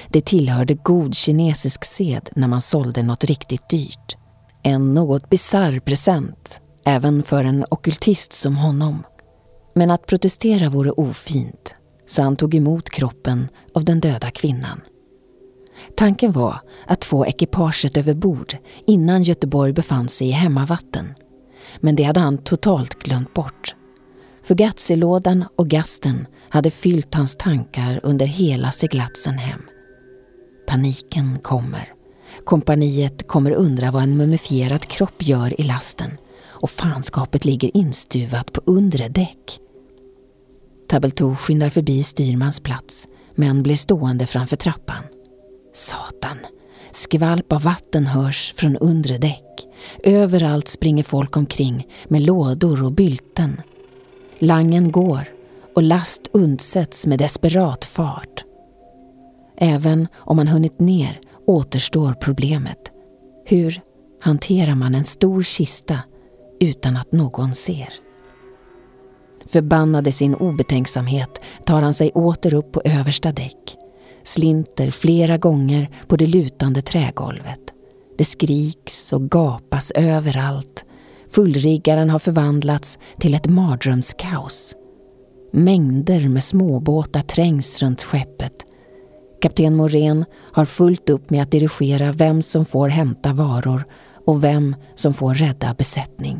Det 0.10 0.26
tillhörde 0.26 0.74
god 0.74 1.16
kinesisk 1.16 1.86
sed 1.86 2.30
när 2.36 2.48
man 2.48 2.62
sålde 2.62 3.04
något 3.04 3.24
riktigt 3.24 3.70
dyrt. 3.70 4.18
En 4.64 4.94
något 4.94 5.30
bizarr 5.30 5.80
present, 5.80 6.62
även 6.86 7.24
för 7.24 7.44
en 7.44 7.66
okultist 7.70 8.34
som 8.34 8.56
honom. 8.56 9.04
Men 9.76 9.92
att 9.92 10.06
protestera 10.06 10.70
vore 10.70 10.92
ofint, 10.92 11.76
så 12.08 12.22
han 12.22 12.36
tog 12.36 12.56
emot 12.56 12.90
kroppen 12.90 13.48
av 13.74 13.86
den 13.86 14.00
döda 14.00 14.32
kvinnan. 14.32 14.82
Tanken 15.96 16.32
var 16.32 16.60
att 16.88 17.06
få 17.06 17.26
ekipaget 17.26 17.98
över 17.98 18.14
bord 18.14 18.58
innan 18.86 19.24
Göteborg 19.24 19.74
befann 19.74 20.10
sig 20.10 20.28
i 20.28 20.32
hemmavatten. 20.32 21.14
Men 21.80 21.96
det 21.96 22.04
hade 22.04 22.20
han 22.20 22.38
totalt 22.38 22.94
glömt 22.94 23.34
bort. 23.34 23.76
Fugazilådan 24.44 25.46
och 25.56 25.68
gasten 25.68 26.28
hade 26.50 26.72
fyllt 26.72 27.14
hans 27.14 27.36
tankar 27.36 28.00
under 28.04 28.26
hela 28.26 28.72
seglatsen 28.72 29.38
hem. 29.38 29.62
Paniken 30.74 31.40
kommer. 31.40 31.94
Kompaniet 32.44 33.28
kommer 33.28 33.52
undra 33.52 33.92
vad 33.92 34.04
en 34.04 34.18
mumifierad 34.18 34.86
kropp 34.86 35.24
gör 35.24 35.62
i 35.62 35.64
lasten 35.64 36.12
och 36.46 36.70
fanskapet 36.70 37.46
ligger 37.46 37.78
instuvat 37.78 38.54
på 38.54 38.62
undre 38.66 39.08
däck. 39.08 39.60
Tabeltou 40.88 41.36
skyndar 41.36 41.70
förbi 41.70 42.04
styrmans 42.04 42.60
plats 42.60 43.08
men 43.36 43.64
blir 43.64 43.76
stående 43.76 44.28
framför 44.28 44.56
trappan. 44.56 45.04
Satan! 45.74 46.38
Skvalp 46.92 47.54
av 47.54 47.62
vatten 47.62 48.06
hörs 48.06 48.54
från 48.58 48.78
undre 48.78 49.18
däck. 49.18 49.68
Överallt 50.04 50.68
springer 50.68 51.04
folk 51.04 51.38
omkring 51.38 51.88
med 52.08 52.22
lådor 52.22 52.84
och 52.84 52.92
bylten. 52.92 53.62
Langen 54.40 54.92
går 54.92 55.28
och 55.76 55.84
last 55.84 56.22
undsätts 56.32 57.06
med 57.06 57.20
desperat 57.20 57.86
fart. 57.86 58.46
Även 59.64 60.08
om 60.14 60.38
man 60.38 60.48
hunnit 60.48 60.80
ner 60.80 61.20
återstår 61.48 62.14
problemet. 62.14 62.78
Hur 63.46 63.82
hanterar 64.22 64.76
man 64.76 64.96
en 64.96 65.04
stor 65.04 65.44
kista 65.44 66.00
utan 66.60 66.98
att 66.98 67.12
någon 67.12 67.54
ser? 67.54 67.94
Förbannad 69.46 70.08
i 70.08 70.12
sin 70.12 70.36
obetänksamhet 70.36 71.42
tar 71.66 71.82
han 71.82 71.94
sig 71.94 72.12
åter 72.12 72.54
upp 72.54 72.72
på 72.72 72.82
översta 72.86 73.32
däck, 73.32 73.78
slinter 74.24 74.92
flera 74.92 75.38
gånger 75.38 75.90
på 76.08 76.16
det 76.16 76.28
lutande 76.28 76.82
trägolvet. 76.82 77.60
Det 78.18 78.26
skriks 78.26 79.14
och 79.14 79.30
gapas 79.30 79.92
överallt. 79.92 80.86
Fullriggaren 81.30 82.10
har 82.10 82.20
förvandlats 82.20 83.00
till 83.20 83.34
ett 83.34 83.50
mardrömskaos. 83.50 84.76
Mängder 85.52 86.30
med 86.30 86.44
småbåtar 86.44 87.22
trängs 87.22 87.82
runt 87.82 88.02
skeppet. 88.02 88.54
Kapten 89.44 89.76
Morén 89.76 90.26
har 90.52 90.66
fullt 90.66 91.10
upp 91.10 91.30
med 91.30 91.42
att 91.42 91.52
dirigera 91.52 92.12
vem 92.12 92.42
som 92.42 92.66
får 92.66 92.90
hämta 92.90 93.34
varor 93.34 93.86
och 94.26 94.44
vem 94.44 94.76
som 94.96 95.14
får 95.14 95.34
rädda 95.34 95.74
besättning. 95.74 96.40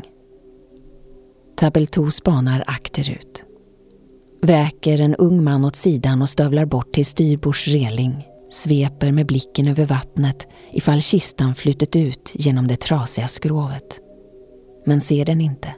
Tabeltou 1.56 2.10
spanar 2.10 2.64
akterut. 2.66 3.42
Vräker 4.42 5.00
en 5.00 5.14
ung 5.14 5.44
man 5.44 5.64
åt 5.64 5.76
sidan 5.76 6.22
och 6.22 6.28
stövlar 6.28 6.64
bort 6.64 6.92
till 6.92 7.06
styrbords 7.06 7.68
reling. 7.68 8.26
Sveper 8.50 9.12
med 9.12 9.26
blicken 9.26 9.68
över 9.68 9.86
vattnet 9.86 10.46
ifall 10.72 11.00
kistan 11.00 11.54
flutit 11.54 11.96
ut 11.96 12.32
genom 12.34 12.66
det 12.66 12.80
trasiga 12.80 13.28
skrovet. 13.28 14.00
Men 14.86 15.00
ser 15.00 15.24
den 15.24 15.40
inte. 15.40 15.68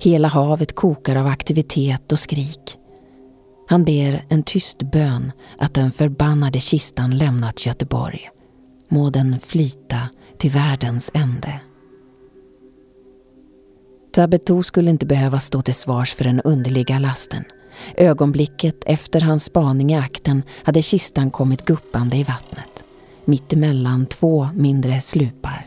Hela 0.00 0.28
havet 0.28 0.74
kokar 0.74 1.16
av 1.16 1.26
aktivitet 1.26 2.12
och 2.12 2.18
skrik. 2.18 2.78
Han 3.70 3.84
ber 3.84 4.24
en 4.28 4.42
tyst 4.42 4.82
bön 4.82 5.32
att 5.58 5.74
den 5.74 5.92
förbannade 5.92 6.60
kistan 6.60 7.18
lämnat 7.18 7.66
Göteborg. 7.66 8.30
Må 8.88 9.10
den 9.10 9.40
flyta 9.40 10.08
till 10.38 10.50
världens 10.50 11.10
ände. 11.14 11.60
Tabetou 14.14 14.62
skulle 14.62 14.90
inte 14.90 15.06
behöva 15.06 15.40
stå 15.40 15.62
till 15.62 15.74
svars 15.74 16.14
för 16.14 16.24
den 16.24 16.40
underliga 16.40 16.98
lasten. 16.98 17.44
Ögonblicket 17.96 18.84
efter 18.86 19.20
hans 19.20 19.44
spaning 19.44 19.92
i 19.92 19.96
akten 19.96 20.42
hade 20.64 20.82
kistan 20.82 21.30
kommit 21.30 21.64
guppande 21.64 22.16
i 22.16 22.24
vattnet. 22.24 22.84
Mittemellan 23.24 24.06
två 24.06 24.48
mindre 24.54 25.00
slupar. 25.00 25.66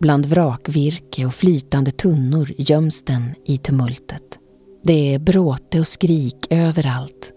Bland 0.00 0.26
vrakvirke 0.26 1.26
och 1.26 1.34
flytande 1.34 1.90
tunnor 1.90 2.52
göms 2.58 3.04
den 3.04 3.34
i 3.46 3.58
tumultet. 3.58 4.38
Det 4.86 5.14
är 5.14 5.18
bråte 5.18 5.80
och 5.80 5.86
skrik 5.86 6.46
överallt. 6.50 7.32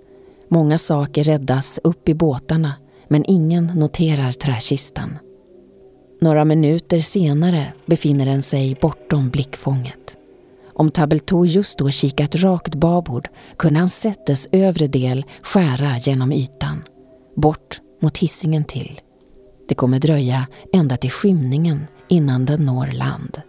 Många 0.49 0.77
saker 0.77 1.23
räddas 1.23 1.79
upp 1.83 2.09
i 2.09 2.13
båtarna 2.13 2.73
men 3.07 3.25
ingen 3.27 3.65
noterar 3.65 4.31
träkistan. 4.31 5.19
Några 6.21 6.45
minuter 6.45 6.99
senare 6.99 7.73
befinner 7.85 8.25
den 8.25 8.43
sig 8.43 8.77
bortom 8.81 9.29
blickfånget. 9.29 10.17
Om 10.73 10.91
Tabeltou 10.91 11.45
just 11.45 11.79
då 11.79 11.89
kikat 11.89 12.35
rakt 12.35 12.75
babord 12.75 13.27
kunde 13.57 13.79
han 13.79 13.89
sett 13.89 14.25
dess 14.25 14.47
övre 14.51 14.87
del 14.87 15.25
skära 15.41 15.97
genom 15.97 16.31
ytan. 16.31 16.83
Bort 17.35 17.81
mot 18.01 18.17
hissingen 18.17 18.63
till. 18.63 19.01
Det 19.69 19.75
kommer 19.75 19.99
dröja 19.99 20.47
ända 20.73 20.97
till 20.97 21.11
skymningen 21.11 21.87
innan 22.09 22.45
den 22.45 22.65
når 22.65 22.87
land. 22.87 23.41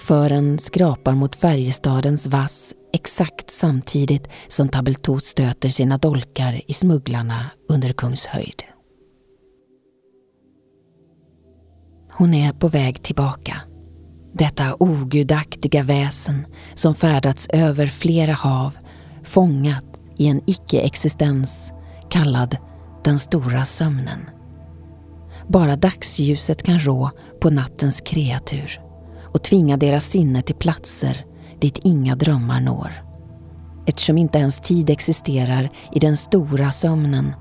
Fören 0.00 0.58
skrapar 0.58 1.12
mot 1.12 1.34
Färjestadens 1.34 2.26
vass 2.26 2.74
exakt 2.96 3.50
samtidigt 3.50 4.28
som 4.48 4.68
Tabeltou 4.68 5.20
stöter 5.20 5.68
sina 5.68 5.98
dolkar 5.98 6.60
i 6.66 6.72
smugglarna 6.72 7.50
under 7.68 7.92
Kungshöjd. 7.92 8.62
Hon 12.12 12.34
är 12.34 12.52
på 12.52 12.68
väg 12.68 13.02
tillbaka. 13.02 13.60
Detta 14.32 14.76
ogudaktiga 14.78 15.82
väsen 15.82 16.46
som 16.74 16.94
färdats 16.94 17.48
över 17.52 17.86
flera 17.86 18.32
hav, 18.32 18.76
fångat 19.24 20.02
i 20.16 20.26
en 20.26 20.40
icke-existens 20.46 21.72
kallad 22.10 22.56
den 23.04 23.18
stora 23.18 23.64
sömnen. 23.64 24.20
Bara 25.48 25.76
dagsljuset 25.76 26.62
kan 26.62 26.78
rå 26.78 27.10
på 27.40 27.50
nattens 27.50 28.00
kreatur 28.00 28.80
och 29.34 29.42
tvinga 29.42 29.76
deras 29.76 30.04
sinne 30.04 30.42
till 30.42 30.56
platser 30.56 31.25
dit 31.60 31.78
inga 31.82 32.16
drömmar 32.16 32.60
når. 32.60 32.92
Eftersom 33.86 34.18
inte 34.18 34.38
ens 34.38 34.60
tid 34.60 34.90
existerar 34.90 35.70
i 35.92 35.98
den 35.98 36.16
stora 36.16 36.70
sömnen 36.70 37.32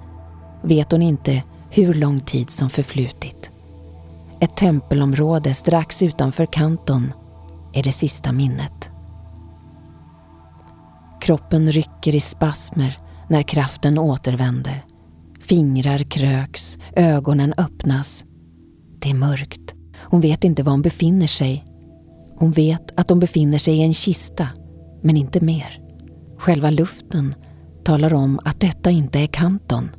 vet 0.64 0.92
hon 0.92 1.02
inte 1.02 1.44
hur 1.70 1.94
lång 1.94 2.20
tid 2.20 2.50
som 2.50 2.70
förflutit. 2.70 3.50
Ett 4.40 4.58
tempelområde 4.58 5.54
strax 5.54 6.04
utanför 6.04 6.46
Kanton 6.46 7.14
är 7.74 7.84
det 7.84 7.92
sista 7.92 8.32
minnet. 8.32 8.90
Kroppen 11.22 11.72
rycker 11.72 12.16
i 12.16 12.20
spasmer 12.20 13.00
när 13.30 13.44
kraften 13.44 13.98
återvänder. 13.98 14.86
Fingrar 15.42 15.98
kröks, 15.98 16.78
ögonen 16.96 17.54
öppnas. 17.58 18.26
Det 19.00 19.10
är 19.10 19.14
mörkt. 19.14 19.74
Hon 19.96 20.22
vet 20.22 20.44
inte 20.44 20.64
var 20.64 20.72
hon 20.72 20.82
befinner 20.82 21.28
sig. 21.28 21.66
Hon 22.36 22.52
vet 22.52 23.00
att 23.00 23.08
de 23.08 23.20
befinner 23.20 23.58
sig 23.58 23.78
i 23.78 23.82
en 23.82 23.94
kista, 23.94 24.48
men 25.02 25.18
inte 25.18 25.42
mer. 25.42 25.80
Själva 26.38 26.70
luften 26.70 27.36
talar 27.84 28.14
om 28.14 28.40
att 28.46 28.60
detta 28.62 28.92
inte 28.92 29.20
är 29.20 29.28
Kanton. 29.28 29.90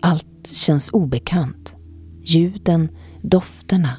Allt 0.00 0.52
känns 0.54 0.90
obekant. 0.92 1.74
Ljuden 2.24 2.88
Dofterna, 3.22 3.96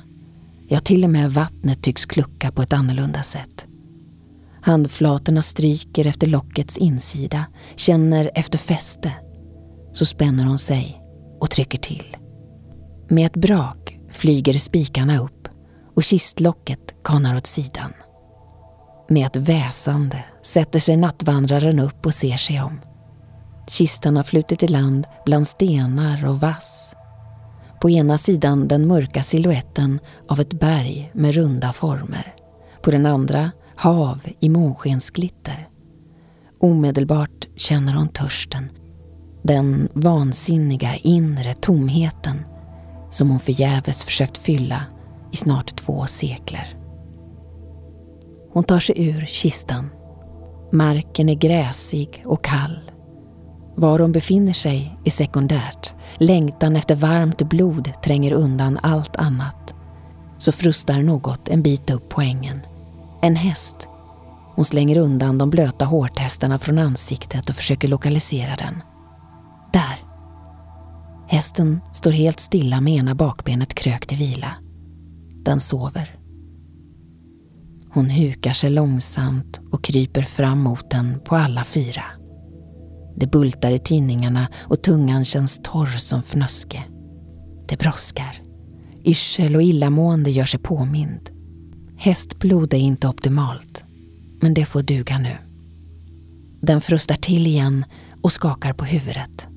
ja 0.67 0.79
till 0.79 1.03
och 1.03 1.09
med 1.09 1.31
vattnet 1.31 1.83
tycks 1.83 2.05
klucka 2.05 2.51
på 2.51 2.61
ett 2.61 2.73
annorlunda 2.73 3.23
sätt. 3.23 3.67
Handflatorna 4.61 5.41
stryker 5.41 6.05
efter 6.05 6.27
lockets 6.27 6.77
insida, 6.77 7.45
känner 7.75 8.31
efter 8.35 8.57
fäste. 8.57 9.13
Så 9.93 10.05
spänner 10.05 10.43
hon 10.43 10.59
sig 10.59 11.01
och 11.39 11.51
trycker 11.51 11.77
till. 11.77 12.17
Med 13.09 13.25
ett 13.25 13.41
brak 13.41 13.99
flyger 14.11 14.53
spikarna 14.53 15.19
upp 15.19 15.36
och 15.97 16.03
kistlocket 16.03 17.03
kanar 17.03 17.35
åt 17.35 17.47
sidan. 17.47 17.93
Med 19.09 19.27
ett 19.27 19.35
väsande 19.35 20.23
sätter 20.41 20.79
sig 20.79 20.97
nattvandraren 20.97 21.79
upp 21.79 22.05
och 22.05 22.13
ser 22.13 22.37
sig 22.37 22.61
om. 22.61 22.79
Kistan 23.67 24.15
har 24.15 24.23
flutit 24.23 24.63
i 24.63 24.67
land 24.67 25.07
bland 25.25 25.47
stenar 25.47 26.25
och 26.25 26.39
vass. 26.39 26.93
På 27.81 27.89
ena 27.89 28.17
sidan 28.17 28.67
den 28.67 28.87
mörka 28.87 29.23
siluetten 29.23 29.99
av 30.27 30.39
ett 30.39 30.59
berg 30.59 31.11
med 31.13 31.35
runda 31.35 31.73
former. 31.73 32.35
På 32.81 32.91
den 32.91 33.05
andra 33.05 33.51
hav 33.75 34.19
i 34.39 34.49
månskensglitter. 34.49 35.67
Omedelbart 36.59 37.47
känner 37.55 37.93
hon 37.93 38.07
törsten. 38.07 38.69
Den 39.43 39.89
vansinniga 39.93 40.95
inre 40.95 41.53
tomheten 41.53 42.45
som 43.09 43.29
hon 43.29 43.39
förgäves 43.39 44.03
försökt 44.03 44.37
fylla 44.37 44.83
i 45.37 45.39
snart 45.39 45.75
två 45.75 46.05
sekler. 46.05 46.67
Hon 48.53 48.63
tar 48.63 48.79
sig 48.79 49.07
ur 49.07 49.25
kistan. 49.25 49.89
Marken 50.71 51.29
är 51.29 51.35
gräsig 51.35 52.23
och 52.25 52.43
kall. 52.43 52.79
Var 53.75 53.99
hon 53.99 54.11
befinner 54.11 54.53
sig 54.53 54.97
är 55.05 55.11
sekundärt. 55.11 55.93
Längtan 56.17 56.75
efter 56.75 56.95
varmt 56.95 57.41
blod 57.41 57.91
tränger 58.03 58.31
undan 58.31 58.79
allt 58.83 59.15
annat. 59.15 59.73
Så 60.37 60.51
frustar 60.51 61.01
något 61.01 61.47
en 61.47 61.61
bit 61.61 61.89
upp 61.89 62.09
på 62.09 62.21
ängen. 62.21 62.59
En 63.21 63.35
häst. 63.35 63.87
Hon 64.55 64.65
slänger 64.65 64.97
undan 64.97 65.37
de 65.37 65.49
blöta 65.49 65.85
hårtestarna 65.85 66.59
från 66.59 66.79
ansiktet 66.79 67.49
och 67.49 67.55
försöker 67.55 67.87
lokalisera 67.87 68.55
den. 68.55 68.83
Där! 69.73 70.03
Hästen 71.27 71.81
står 71.93 72.11
helt 72.11 72.39
stilla 72.39 72.81
med 72.81 72.93
ena 72.93 73.15
bakbenet 73.15 73.73
krökt 73.73 74.13
i 74.13 74.15
vila. 74.15 74.55
Den 75.47 75.59
sover. 75.59 76.15
Hon 77.89 78.09
hukar 78.09 78.53
sig 78.53 78.69
långsamt 78.69 79.59
och 79.71 79.83
kryper 79.83 80.21
fram 80.21 80.59
mot 80.59 80.91
den 80.91 81.19
på 81.19 81.35
alla 81.35 81.63
fyra. 81.63 82.03
Det 83.15 83.27
bultar 83.27 83.71
i 83.71 83.79
tinningarna 83.79 84.47
och 84.59 84.83
tungan 84.83 85.25
känns 85.25 85.59
torr 85.63 85.97
som 85.97 86.23
fnöske. 86.23 86.83
Det 87.67 87.79
brådskar. 87.79 88.41
Yrsel 89.05 89.55
och 89.55 89.63
illamående 89.63 90.31
gör 90.31 90.45
sig 90.45 90.59
påmind. 90.59 91.29
Hästblod 91.97 92.73
är 92.73 92.77
inte 92.77 93.07
optimalt, 93.07 93.83
men 94.41 94.53
det 94.53 94.65
får 94.65 94.81
duga 94.81 95.17
nu. 95.17 95.37
Den 96.61 96.81
frustar 96.81 97.15
till 97.15 97.47
igen 97.47 97.85
och 98.21 98.31
skakar 98.31 98.73
på 98.73 98.85
huvudet. 98.85 99.47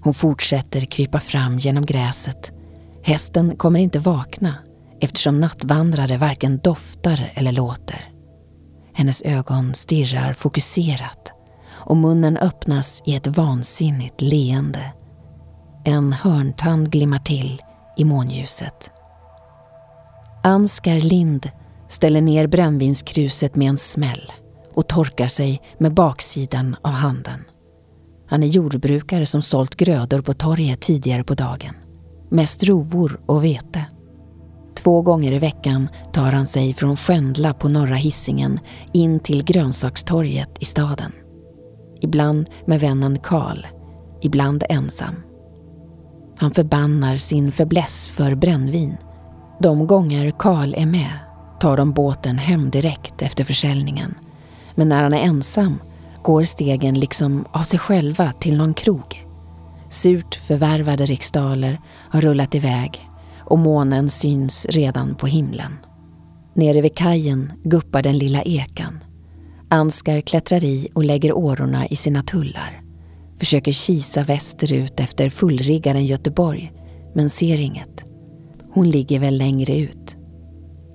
Hon 0.00 0.14
fortsätter 0.14 0.80
krypa 0.80 1.20
fram 1.20 1.58
genom 1.58 1.86
gräset. 1.86 2.52
Hästen 3.02 3.56
kommer 3.56 3.80
inte 3.80 3.98
vakna 3.98 4.54
eftersom 5.00 5.40
nattvandrare 5.40 6.16
varken 6.16 6.58
doftar 6.58 7.32
eller 7.34 7.52
låter. 7.52 8.10
Hennes 8.94 9.22
ögon 9.22 9.74
stirrar 9.74 10.32
fokuserat 10.32 11.32
och 11.70 11.96
munnen 11.96 12.36
öppnas 12.36 13.02
i 13.06 13.14
ett 13.14 13.26
vansinnigt 13.26 14.20
leende. 14.20 14.92
En 15.84 16.12
hörntand 16.12 16.90
glimmar 16.90 17.18
till 17.18 17.62
i 17.96 18.04
månljuset. 18.04 18.90
Ansgar 20.42 20.96
Lind 20.96 21.50
ställer 21.88 22.20
ner 22.20 22.46
brännvinskruset 22.46 23.56
med 23.56 23.68
en 23.68 23.78
smäll 23.78 24.32
och 24.74 24.88
torkar 24.88 25.28
sig 25.28 25.60
med 25.78 25.94
baksidan 25.94 26.76
av 26.82 26.92
handen. 26.92 27.44
Han 28.28 28.42
är 28.42 28.46
jordbrukare 28.46 29.26
som 29.26 29.42
sålt 29.42 29.76
grödor 29.76 30.20
på 30.20 30.34
torget 30.34 30.80
tidigare 30.80 31.24
på 31.24 31.34
dagen. 31.34 31.74
Mest 32.30 32.64
rovor 32.64 33.20
och 33.26 33.44
vete. 33.44 33.84
Två 34.82 35.02
gånger 35.02 35.32
i 35.32 35.38
veckan 35.38 35.88
tar 36.12 36.32
han 36.32 36.46
sig 36.46 36.74
från 36.74 36.96
Sköndla 36.96 37.54
på 37.54 37.68
norra 37.68 37.94
Hissingen 37.94 38.60
in 38.92 39.20
till 39.20 39.44
grönsakstorget 39.44 40.48
i 40.60 40.64
staden. 40.64 41.12
Ibland 42.00 42.50
med 42.66 42.80
vännen 42.80 43.18
Karl, 43.18 43.66
ibland 44.22 44.64
ensam. 44.68 45.14
Han 46.38 46.50
förbannar 46.50 47.16
sin 47.16 47.52
förbläss 47.52 48.08
för 48.08 48.34
brännvin. 48.34 48.96
De 49.60 49.86
gånger 49.86 50.30
Karl 50.38 50.74
är 50.74 50.86
med 50.86 51.12
tar 51.60 51.76
de 51.76 51.92
båten 51.92 52.38
hem 52.38 52.70
direkt 52.70 53.22
efter 53.22 53.44
försäljningen. 53.44 54.14
Men 54.74 54.88
när 54.88 55.02
han 55.02 55.14
är 55.14 55.22
ensam 55.22 55.78
går 56.22 56.44
stegen 56.44 57.00
liksom 57.00 57.44
av 57.52 57.62
sig 57.62 57.78
själva 57.78 58.32
till 58.32 58.56
någon 58.56 58.74
krog. 58.74 59.26
Surt 59.88 60.34
förvärvade 60.34 61.06
riksdaler 61.06 61.80
har 62.10 62.20
rullat 62.20 62.54
iväg 62.54 63.09
och 63.50 63.58
månen 63.58 64.10
syns 64.10 64.66
redan 64.70 65.14
på 65.14 65.26
himlen. 65.26 65.72
Nere 66.54 66.80
vid 66.80 66.96
kajen 66.96 67.52
guppar 67.64 68.02
den 68.02 68.18
lilla 68.18 68.42
ekan. 68.42 68.98
Anskar 69.68 70.20
klättrar 70.20 70.64
i 70.64 70.88
och 70.94 71.04
lägger 71.04 71.32
årorna 71.32 71.86
i 71.86 71.96
sina 71.96 72.22
tullar. 72.22 72.82
Försöker 73.38 73.72
kisa 73.72 74.24
västerut 74.24 75.00
efter 75.00 75.30
fullriggaren 75.30 76.06
Göteborg, 76.06 76.72
men 77.14 77.30
ser 77.30 77.60
inget. 77.60 78.04
Hon 78.72 78.90
ligger 78.90 79.20
väl 79.20 79.38
längre 79.38 79.76
ut. 79.76 80.16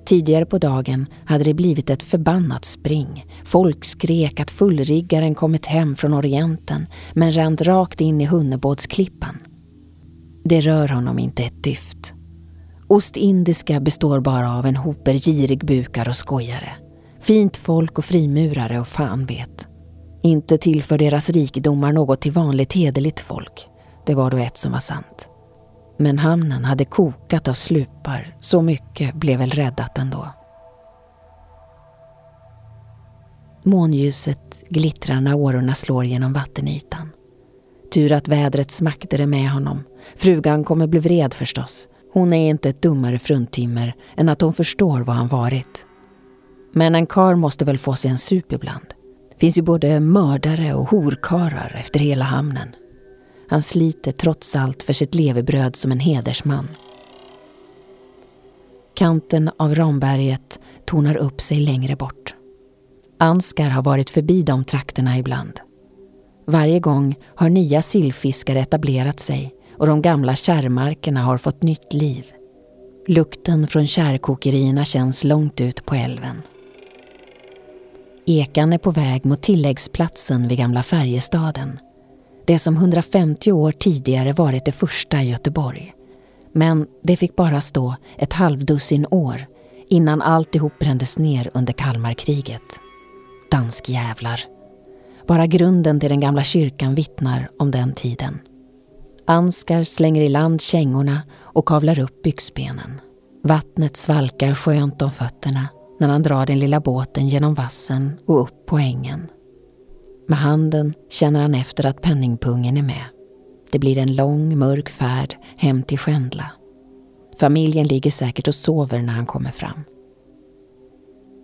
Tidigare 0.05 0.45
på 0.45 0.57
dagen 0.57 1.05
hade 1.25 1.43
det 1.43 1.53
blivit 1.53 1.89
ett 1.89 2.03
förbannat 2.03 2.65
spring. 2.65 3.25
Folk 3.45 3.85
skrek 3.85 4.39
att 4.39 4.51
fullriggaren 4.51 5.35
kommit 5.35 5.65
hem 5.65 5.95
från 5.95 6.13
Orienten 6.13 6.87
men 7.13 7.35
rann 7.35 7.57
rakt 7.57 8.01
in 8.01 8.21
i 8.21 8.25
Hunnebådsklippan. 8.25 9.37
Det 10.43 10.61
rör 10.61 10.87
honom 10.87 11.19
inte 11.19 11.43
ett 11.43 11.63
dyft. 11.63 12.14
Ostindiska 12.87 13.79
består 13.79 14.19
bara 14.19 14.51
av 14.51 14.65
en 14.65 14.75
hoper 14.75 15.13
girigbukar 15.13 16.09
och 16.09 16.15
skojare. 16.15 16.71
Fint 17.19 17.57
folk 17.57 17.97
och 17.97 18.05
frimurare 18.05 18.79
och 18.79 18.87
fan 18.87 19.25
vet. 19.25 19.67
Inte 20.23 20.57
tillför 20.57 20.97
deras 20.97 21.29
rikedomar 21.29 21.93
något 21.93 22.21
till 22.21 22.31
vanligt 22.31 22.73
hederligt 22.73 23.19
folk. 23.19 23.67
Det 24.05 24.15
var 24.15 24.31
då 24.31 24.37
ett 24.37 24.57
som 24.57 24.71
var 24.71 24.79
sant. 24.79 25.29
Men 25.97 26.17
hamnen 26.17 26.65
hade 26.65 26.85
kokat 26.85 27.47
av 27.47 27.53
slupar, 27.53 28.37
så 28.39 28.61
mycket 28.61 29.15
blev 29.15 29.39
väl 29.39 29.49
räddat 29.49 29.97
ändå. 29.97 30.27
Månljuset 33.63 34.63
glittrar 34.69 35.21
när 35.21 35.33
årorna 35.33 35.73
slår 35.73 36.05
genom 36.05 36.33
vattenytan. 36.33 37.11
Tur 37.93 38.11
att 38.11 38.27
vädrets 38.27 38.81
makter 38.81 39.21
är 39.21 39.25
med 39.25 39.51
honom. 39.51 39.83
Frugan 40.15 40.63
kommer 40.63 40.87
bli 40.87 40.99
vred 40.99 41.33
förstås. 41.33 41.87
Hon 42.15 42.33
är 42.33 42.49
inte 42.49 42.69
ett 42.69 42.81
dummare 42.81 43.19
fruntimmer 43.19 43.95
än 44.17 44.29
att 44.29 44.41
hon 44.41 44.53
förstår 44.53 45.01
vad 45.01 45.15
han 45.15 45.27
varit. 45.27 45.85
Men 46.73 46.95
en 46.95 47.05
kar 47.05 47.35
måste 47.35 47.65
väl 47.65 47.77
få 47.77 47.95
sig 47.95 48.11
en 48.11 48.17
sup 48.17 48.51
ibland. 48.51 48.85
Finns 49.37 49.57
ju 49.57 49.61
både 49.61 49.99
mördare 49.99 50.73
och 50.73 50.89
horkarar 50.89 51.75
efter 51.79 51.99
hela 51.99 52.25
hamnen. 52.25 52.75
Han 53.49 53.61
sliter 53.61 54.11
trots 54.11 54.55
allt 54.55 54.83
för 54.83 54.93
sitt 54.93 55.15
levebröd 55.15 55.75
som 55.75 55.91
en 55.91 55.99
hedersman. 55.99 56.67
Kanten 58.93 59.51
av 59.57 59.75
Ramberget 59.75 60.59
tonar 60.85 61.17
upp 61.17 61.41
sig 61.41 61.59
längre 61.59 61.95
bort. 61.95 62.35
Anskar 63.19 63.69
har 63.69 63.83
varit 63.83 64.09
förbi 64.09 64.43
de 64.43 64.63
trakterna 64.63 65.17
ibland. 65.17 65.59
Varje 66.47 66.79
gång 66.79 67.15
har 67.35 67.49
nya 67.49 67.81
sillfiskare 67.81 68.59
etablerat 68.59 69.19
sig 69.19 69.55
och 69.77 69.87
de 69.87 70.01
gamla 70.01 70.35
kärrmarkerna 70.35 71.21
har 71.21 71.37
fått 71.37 71.63
nytt 71.63 71.93
liv. 71.93 72.25
Lukten 73.07 73.67
från 73.67 73.87
kärrkokerierna 73.87 74.85
känns 74.85 75.23
långt 75.23 75.61
ut 75.61 75.85
på 75.85 75.95
älven. 75.95 76.41
Ekan 78.25 78.73
är 78.73 78.77
på 78.77 78.91
väg 78.91 79.25
mot 79.25 79.41
tilläggsplatsen 79.41 80.47
vid 80.47 80.57
gamla 80.57 80.83
Färjestaden 80.83 81.79
det 82.45 82.59
som 82.59 82.75
150 82.75 83.51
år 83.51 83.71
tidigare 83.71 84.33
varit 84.33 84.65
det 84.65 84.71
första 84.71 85.21
i 85.21 85.29
Göteborg. 85.29 85.93
Men 86.51 86.87
det 87.03 87.17
fick 87.17 87.35
bara 87.35 87.61
stå 87.61 87.95
ett 88.17 88.33
halvdussin 88.33 89.07
år 89.11 89.45
innan 89.89 90.21
alltihop 90.21 90.79
brändes 90.79 91.17
ner 91.17 91.51
under 91.53 91.73
Kalmarkriget. 91.73 92.61
Danskjävlar. 93.51 94.41
Bara 95.27 95.45
grunden 95.45 95.99
till 95.99 96.09
den 96.09 96.19
gamla 96.19 96.43
kyrkan 96.43 96.95
vittnar 96.95 97.49
om 97.59 97.71
den 97.71 97.93
tiden. 97.93 98.39
Anskar 99.27 99.83
slänger 99.83 100.21
i 100.21 100.29
land 100.29 100.61
kängorna 100.61 101.21
och 101.41 101.67
kavlar 101.67 101.99
upp 101.99 102.21
byxbenen. 102.23 103.01
Vattnet 103.43 103.97
svalkar 103.97 104.53
skönt 104.53 105.01
om 105.01 105.11
fötterna 105.11 105.67
när 105.99 106.09
han 106.09 106.21
drar 106.21 106.45
den 106.45 106.59
lilla 106.59 106.79
båten 106.79 107.27
genom 107.27 107.53
vassen 107.53 108.19
och 108.27 108.41
upp 108.41 108.65
på 108.65 108.77
ängen. 108.77 109.27
Med 110.27 110.37
handen 110.37 110.93
känner 111.09 111.41
han 111.41 111.55
efter 111.55 111.85
att 111.85 112.01
penningpungen 112.01 112.77
är 112.77 112.83
med. 112.83 113.05
Det 113.71 113.79
blir 113.79 113.97
en 113.97 114.15
lång, 114.15 114.57
mörk 114.57 114.89
färd 114.89 115.35
hem 115.57 115.83
till 115.83 115.99
Skändla. 115.99 116.51
Familjen 117.39 117.87
ligger 117.87 118.11
säkert 118.11 118.47
och 118.47 118.55
sover 118.55 119.01
när 119.01 119.13
han 119.13 119.25
kommer 119.25 119.51
fram. 119.51 119.83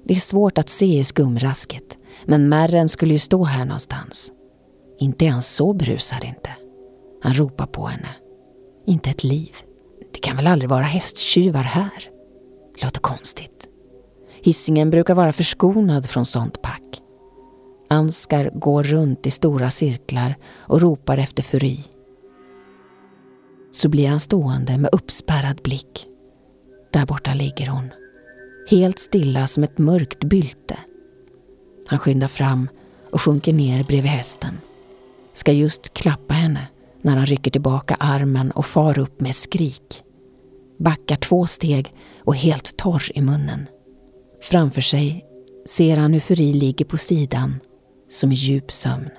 Det 0.06 0.14
är 0.14 0.20
svårt 0.20 0.58
att 0.58 0.70
se 0.70 1.00
i 1.00 1.04
skumrasket, 1.04 1.98
men 2.26 2.50
Märren 2.50 2.90
skulle 2.90 3.14
ju 3.14 3.20
stå 3.20 3.44
här 3.44 3.66
någonstans. 3.66 4.32
Inte 5.00 5.26
är 5.26 5.30
han 5.30 5.42
så 5.42 5.74
brusad 5.74 6.24
inte. 6.24 6.50
Han 7.22 7.34
ropar 7.34 7.66
på 7.66 7.86
henne. 7.86 8.10
Inte 8.86 9.10
ett 9.10 9.24
liv. 9.24 9.56
Det 10.14 10.20
kan 10.20 10.36
väl 10.36 10.48
aldrig 10.48 10.70
vara 10.70 10.84
hästtjuvar 10.84 11.64
här? 11.64 12.10
Låter 12.82 13.00
konstigt. 13.02 13.68
Hissingen 14.44 14.90
brukar 14.90 15.16
vara 15.16 15.34
förskonad 15.34 16.10
från 16.10 16.26
sånt 16.26 16.62
pack. 16.62 17.02
Anskar 17.90 18.52
går 18.54 18.84
runt 18.84 19.28
i 19.28 19.32
stora 19.32 19.72
cirklar 19.72 20.36
och 20.54 20.82
ropar 20.82 21.18
efter 21.18 21.44
Furi. 21.44 21.80
Så 23.72 23.90
blir 23.90 24.08
han 24.08 24.20
stående 24.20 24.78
med 24.78 24.90
uppspärrad 24.94 25.62
blick. 25.64 26.08
Där 26.94 27.06
borta 27.06 27.34
ligger 27.34 27.68
hon, 27.68 27.90
helt 28.70 29.00
stilla 29.00 29.48
som 29.48 29.64
ett 29.64 29.78
mörkt 29.78 30.24
bylte. 30.24 30.78
Han 31.88 32.00
skyndar 32.00 32.28
fram 32.28 32.70
och 33.12 33.22
sjunker 33.22 33.54
ner 33.54 33.84
bredvid 33.84 34.12
hästen. 34.12 34.58
Ska 35.34 35.52
just 35.52 35.94
klappa 35.94 36.34
henne 36.34 36.68
när 37.02 37.18
han 37.18 37.26
rycker 37.26 37.52
tillbaka 37.52 37.95
armen 37.99 38.52
och 38.52 38.66
far 38.66 38.99
upp 38.99 39.22
med 39.22 39.36
skrik. 39.36 40.04
Backar 40.80 41.16
två 41.16 41.47
steg 41.47 41.93
och 42.24 42.36
helt 42.36 42.78
torr 42.78 43.12
i 43.16 43.22
munnen. 43.22 43.68
Framför 44.41 44.82
sig 44.82 45.26
ser 45.70 45.97
han 45.97 46.14
hur 46.14 46.20
Furi 46.20 46.54
ligger 46.54 46.86
på 46.86 46.97
sidan 46.97 47.60
som 48.10 48.32
i 48.32 48.36
djup 48.36 48.72
sömn. 48.72 49.10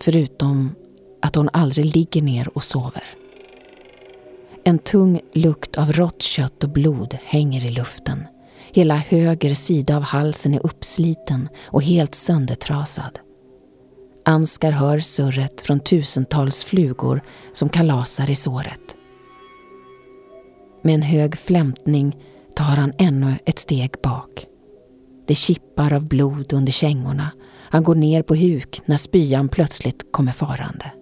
förutom 0.00 0.74
att 1.22 1.34
hon 1.34 1.48
aldrig 1.52 1.96
ligger 1.96 2.22
ner 2.22 2.56
och 2.56 2.64
sover. 2.64 3.04
En 4.64 4.78
tung 4.78 5.20
lukt 5.34 5.76
av 5.76 5.92
rått 5.92 6.22
kött 6.22 6.64
och 6.64 6.70
blod 6.70 7.16
hänger 7.24 7.66
i 7.66 7.70
luften. 7.70 8.26
Hela 8.72 8.96
höger 8.96 9.54
sida 9.54 9.96
av 9.96 10.02
halsen 10.02 10.54
är 10.54 10.66
uppsliten 10.66 11.48
och 11.66 11.82
helt 11.82 12.14
söndertrasad. 12.14 13.18
Anskar 14.28 14.72
hör 14.72 15.00
surret 15.00 15.60
från 15.60 15.80
tusentals 15.80 16.64
flugor 16.64 17.22
som 17.52 17.68
kalasar 17.68 18.30
i 18.30 18.34
såret. 18.34 18.80
Med 20.82 20.94
en 20.94 21.02
hög 21.02 21.38
flämtning 21.38 22.16
tar 22.56 22.64
han 22.64 22.92
ännu 22.98 23.34
ett 23.44 23.58
steg 23.58 23.94
bak. 24.02 24.46
Det 25.26 25.34
kippar 25.34 25.92
av 25.92 26.08
blod 26.08 26.52
under 26.52 26.72
kängorna. 26.72 27.30
Han 27.70 27.82
går 27.84 27.94
ner 27.94 28.22
på 28.22 28.34
huk 28.34 28.80
när 28.84 28.96
spyan 28.96 29.48
plötsligt 29.48 30.12
kommer 30.12 30.32
farande. 30.32 30.92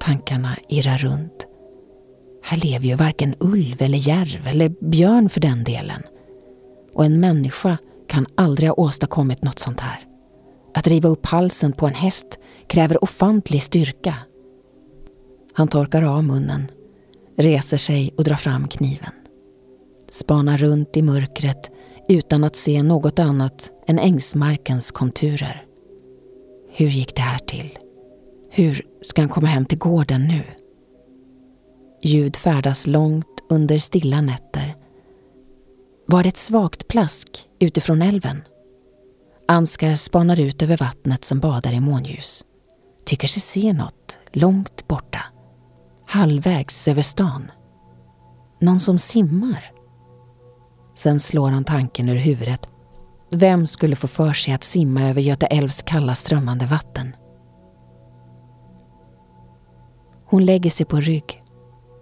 Tankarna 0.00 0.56
irrar 0.68 0.98
runt. 0.98 1.46
Här 2.42 2.56
lever 2.56 2.86
ju 2.86 2.94
varken 2.94 3.34
ulv 3.40 3.82
eller 3.82 4.08
järv 4.08 4.46
eller 4.46 4.68
björn 4.68 5.28
för 5.28 5.40
den 5.40 5.64
delen. 5.64 6.02
Och 6.94 7.04
en 7.04 7.20
människa 7.20 7.78
kan 8.08 8.26
aldrig 8.36 8.68
ha 8.68 8.74
åstadkommit 8.74 9.44
något 9.44 9.58
sånt 9.58 9.80
här. 9.80 10.07
Att 10.74 10.86
riva 10.86 11.08
upp 11.08 11.26
halsen 11.26 11.72
på 11.72 11.86
en 11.86 11.94
häst 11.94 12.38
kräver 12.66 13.04
ofantlig 13.04 13.62
styrka. 13.62 14.14
Han 15.52 15.68
torkar 15.68 16.02
av 16.02 16.24
munnen, 16.24 16.66
reser 17.36 17.76
sig 17.76 18.14
och 18.16 18.24
drar 18.24 18.36
fram 18.36 18.68
kniven. 18.68 19.12
Spanar 20.10 20.58
runt 20.58 20.96
i 20.96 21.02
mörkret 21.02 21.70
utan 22.08 22.44
att 22.44 22.56
se 22.56 22.82
något 22.82 23.18
annat 23.18 23.70
än 23.86 23.98
ängsmarkens 23.98 24.90
konturer. 24.90 25.64
Hur 26.70 26.88
gick 26.88 27.16
det 27.16 27.22
här 27.22 27.38
till? 27.38 27.78
Hur 28.50 28.86
ska 29.02 29.22
han 29.22 29.28
komma 29.28 29.46
hem 29.46 29.64
till 29.64 29.78
gården 29.78 30.24
nu? 30.24 30.42
Ljud 32.02 32.36
färdas 32.36 32.86
långt 32.86 33.26
under 33.48 33.78
stilla 33.78 34.20
nätter. 34.20 34.76
Var 36.06 36.22
det 36.22 36.28
ett 36.28 36.36
svagt 36.36 36.88
plask 36.88 37.48
utifrån 37.58 38.02
älven? 38.02 38.42
Ansgar 39.50 39.94
spanar 39.94 40.40
ut 40.40 40.62
över 40.62 40.76
vattnet 40.76 41.24
som 41.24 41.40
badar 41.40 41.72
i 41.72 41.80
månljus. 41.80 42.44
Tycker 43.04 43.28
sig 43.28 43.42
se 43.42 43.72
något 43.72 44.18
långt 44.32 44.88
borta. 44.88 45.24
Halvvägs 46.06 46.88
över 46.88 47.02
stan. 47.02 47.50
Någon 48.60 48.80
som 48.80 48.98
simmar. 48.98 49.72
Sen 50.96 51.20
slår 51.20 51.50
han 51.50 51.64
tanken 51.64 52.08
ur 52.08 52.16
huvudet. 52.16 52.68
Vem 53.30 53.66
skulle 53.66 53.96
få 53.96 54.06
för 54.08 54.32
sig 54.32 54.54
att 54.54 54.64
simma 54.64 55.08
över 55.08 55.20
Göta 55.20 55.46
älvs 55.46 55.82
kalla 55.82 56.14
strömmande 56.14 56.66
vatten? 56.66 57.16
Hon 60.26 60.44
lägger 60.44 60.70
sig 60.70 60.86
på 60.86 61.00
rygg. 61.00 61.42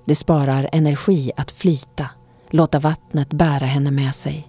Det 0.07 0.14
sparar 0.14 0.68
energi 0.72 1.32
att 1.36 1.51
flyta, 1.51 2.11
låta 2.51 2.78
vattnet 2.78 3.28
bära 3.28 3.66
henne 3.66 3.90
med 3.90 4.14
sig. 4.14 4.49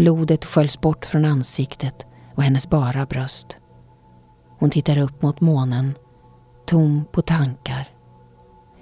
Blodet 0.00 0.44
sköljs 0.44 0.80
bort 0.80 1.06
från 1.06 1.24
ansiktet 1.24 2.06
och 2.36 2.42
hennes 2.42 2.70
bara 2.70 3.06
bröst. 3.06 3.56
Hon 4.58 4.70
tittar 4.70 4.98
upp 4.98 5.22
mot 5.22 5.40
månen, 5.40 5.94
tom 6.66 7.04
på 7.12 7.22
tankar. 7.22 7.88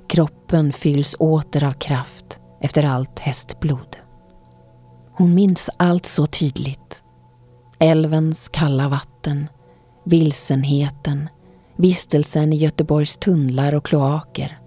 Kroppen 0.09 0.73
fylls 0.73 1.17
åter 1.19 1.65
av 1.65 1.73
kraft 1.73 2.41
efter 2.61 2.85
allt 2.85 3.19
hästblod. 3.19 3.97
Hon 5.13 5.35
minns 5.35 5.71
allt 5.77 6.07
så 6.07 6.27
tydligt. 6.27 7.03
Älvens 7.79 8.49
kalla 8.49 8.89
vatten, 8.89 9.49
vilsenheten, 10.05 11.29
vistelsen 11.77 12.53
i 12.53 12.57
Göteborgs 12.57 13.17
tunnlar 13.17 13.75
och 13.75 13.87
kloaker, 13.87 14.59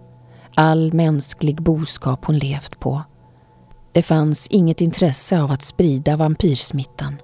all 0.55 0.93
mänsklig 0.93 1.61
boskap 1.61 2.25
hon 2.25 2.37
levt 2.37 2.79
på. 2.79 3.03
Det 3.93 4.03
fanns 4.03 4.47
inget 4.47 4.81
intresse 4.81 5.41
av 5.41 5.51
att 5.51 5.61
sprida 5.61 6.17
vampyrsmittan. 6.17 7.15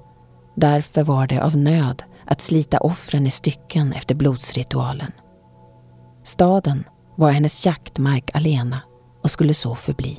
Därför 0.56 1.04
var 1.04 1.28
det 1.28 1.44
av 1.44 1.58
nöd 1.58 2.04
att 2.26 2.42
slita 2.42 2.78
offren 2.78 3.28
i 3.28 3.32
stycken 3.32 3.94
efter 3.94 4.16
blodsritualen. 4.16 5.12
Staden 6.24 6.84
var 7.16 7.32
hennes 7.32 7.66
jaktmark 7.66 8.36
alena 8.36 8.82
och 9.24 9.32
skulle 9.32 9.54
så 9.54 9.76
förbli. 9.76 10.18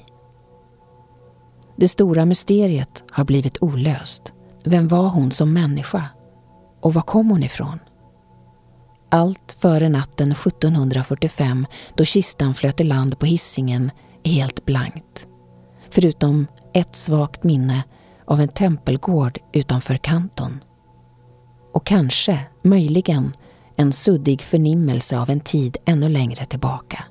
Det 1.76 1.88
stora 1.88 2.24
mysteriet 2.24 3.05
har 3.11 3.24
blivit 3.24 3.62
olöst. 3.62 4.32
Vem 4.64 4.88
var 4.88 5.09
hon 5.09 5.30
som 5.30 5.53
människa? 5.53 6.05
Och 6.80 6.94
var 6.94 7.03
kom 7.03 7.30
hon 7.30 7.42
ifrån? 7.42 7.78
Allt 9.11 9.57
före 9.59 9.88
natten 9.88 10.32
1745 10.32 11.66
då 11.96 12.05
kistan 12.05 12.55
flöt 12.55 12.80
i 12.80 12.84
land 12.84 13.18
på 13.18 13.26
hissingen 13.26 13.90
är 14.24 14.30
helt 14.30 14.64
blankt. 14.64 15.28
Förutom 15.91 16.47
ett 16.74 16.97
svagt 16.97 17.45
minne 17.45 17.84
av 18.24 18.41
en 18.41 18.49
tempelgård 18.49 19.39
utanför 19.53 19.97
Kanton. 19.97 20.64
Och 21.72 21.86
kanske, 21.86 22.41
möjligen, 22.62 23.32
en 23.76 23.93
suddig 23.93 24.43
förnimmelse 24.43 25.18
av 25.18 25.30
en 25.30 25.41
tid 25.41 25.76
ännu 25.86 26.09
längre 26.09 26.45
tillbaka. 26.45 27.05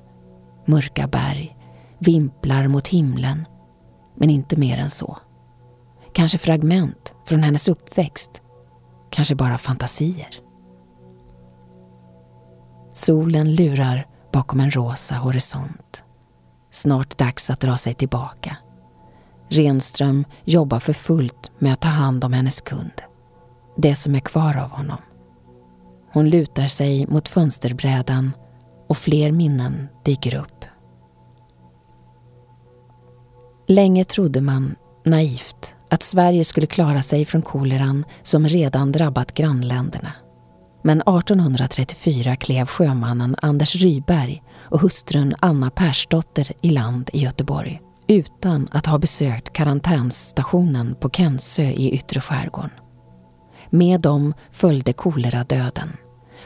Mörka 0.66 1.06
berg, 1.06 1.56
vimplar 1.98 2.68
mot 2.68 2.88
himlen, 2.88 3.44
men 4.16 4.30
inte 4.30 4.56
mer 4.56 4.78
än 4.78 4.90
så. 4.90 5.18
Kanske 6.12 6.38
fragment 6.38 7.14
från 7.26 7.42
hennes 7.42 7.68
uppväxt, 7.68 8.30
kanske 9.10 9.34
bara 9.34 9.58
fantasier. 9.58 10.38
Solen 12.92 13.54
lurar 13.54 14.06
bakom 14.32 14.60
en 14.60 14.70
rosa 14.70 15.14
horisont. 15.14 16.04
Snart 16.70 17.18
dags 17.18 17.50
att 17.50 17.60
dra 17.60 17.76
sig 17.76 17.94
tillbaka. 17.94 18.56
Renström 19.48 20.24
jobbar 20.44 20.80
för 20.80 20.92
fullt 20.92 21.50
med 21.58 21.72
att 21.72 21.80
ta 21.80 21.88
hand 21.88 22.24
om 22.24 22.32
hennes 22.32 22.60
kund. 22.60 23.02
Det 23.76 23.94
som 23.94 24.14
är 24.14 24.20
kvar 24.20 24.56
av 24.56 24.70
honom. 24.70 24.98
Hon 26.12 26.30
lutar 26.30 26.66
sig 26.66 27.06
mot 27.06 27.28
fönsterbrädan 27.28 28.32
och 28.88 28.98
fler 28.98 29.32
minnen 29.32 29.88
dyker 30.04 30.34
upp. 30.34 30.64
Länge 33.68 34.04
trodde 34.04 34.40
man, 34.40 34.74
naivt, 35.04 35.74
att 35.90 36.02
Sverige 36.02 36.44
skulle 36.44 36.66
klara 36.66 37.02
sig 37.02 37.24
från 37.24 37.42
koleran 37.42 38.04
som 38.22 38.48
redan 38.48 38.92
drabbat 38.92 39.34
grannländerna. 39.34 40.12
Men 40.82 41.00
1834 41.00 42.36
klev 42.36 42.66
sjömannen 42.66 43.36
Anders 43.42 43.74
Ryberg 43.74 44.42
och 44.54 44.80
hustrun 44.80 45.34
Anna 45.40 45.70
Persdotter 45.70 46.52
i 46.62 46.70
land 46.70 47.10
i 47.12 47.18
Göteborg 47.18 47.80
utan 48.08 48.68
att 48.72 48.86
ha 48.86 48.98
besökt 48.98 49.52
karantänsstationen 49.52 50.94
på 51.00 51.10
Kensö 51.10 51.62
i 51.62 51.90
yttre 51.90 52.20
skärgården. 52.20 52.70
Med 53.70 54.00
dem 54.00 54.34
följde 54.50 54.92
koleradöden. 54.92 55.96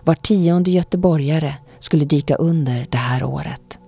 Var 0.04 0.14
tionde 0.14 0.70
göteborgare 0.70 1.54
skulle 1.78 2.04
dyka 2.04 2.34
under 2.34 2.86
det 2.90 2.98
här 2.98 3.24
året. 3.24 3.78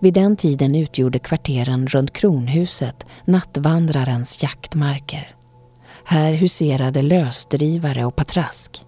Vid 0.00 0.14
den 0.14 0.36
tiden 0.36 0.74
utgjorde 0.74 1.18
kvarteren 1.18 1.86
runt 1.86 2.12
Kronhuset 2.12 3.06
nattvandrarens 3.24 4.42
jaktmarker. 4.42 5.34
Här 6.04 6.32
huserade 6.32 7.02
lösdrivare 7.02 8.04
och 8.04 8.16
patrask. 8.16 8.84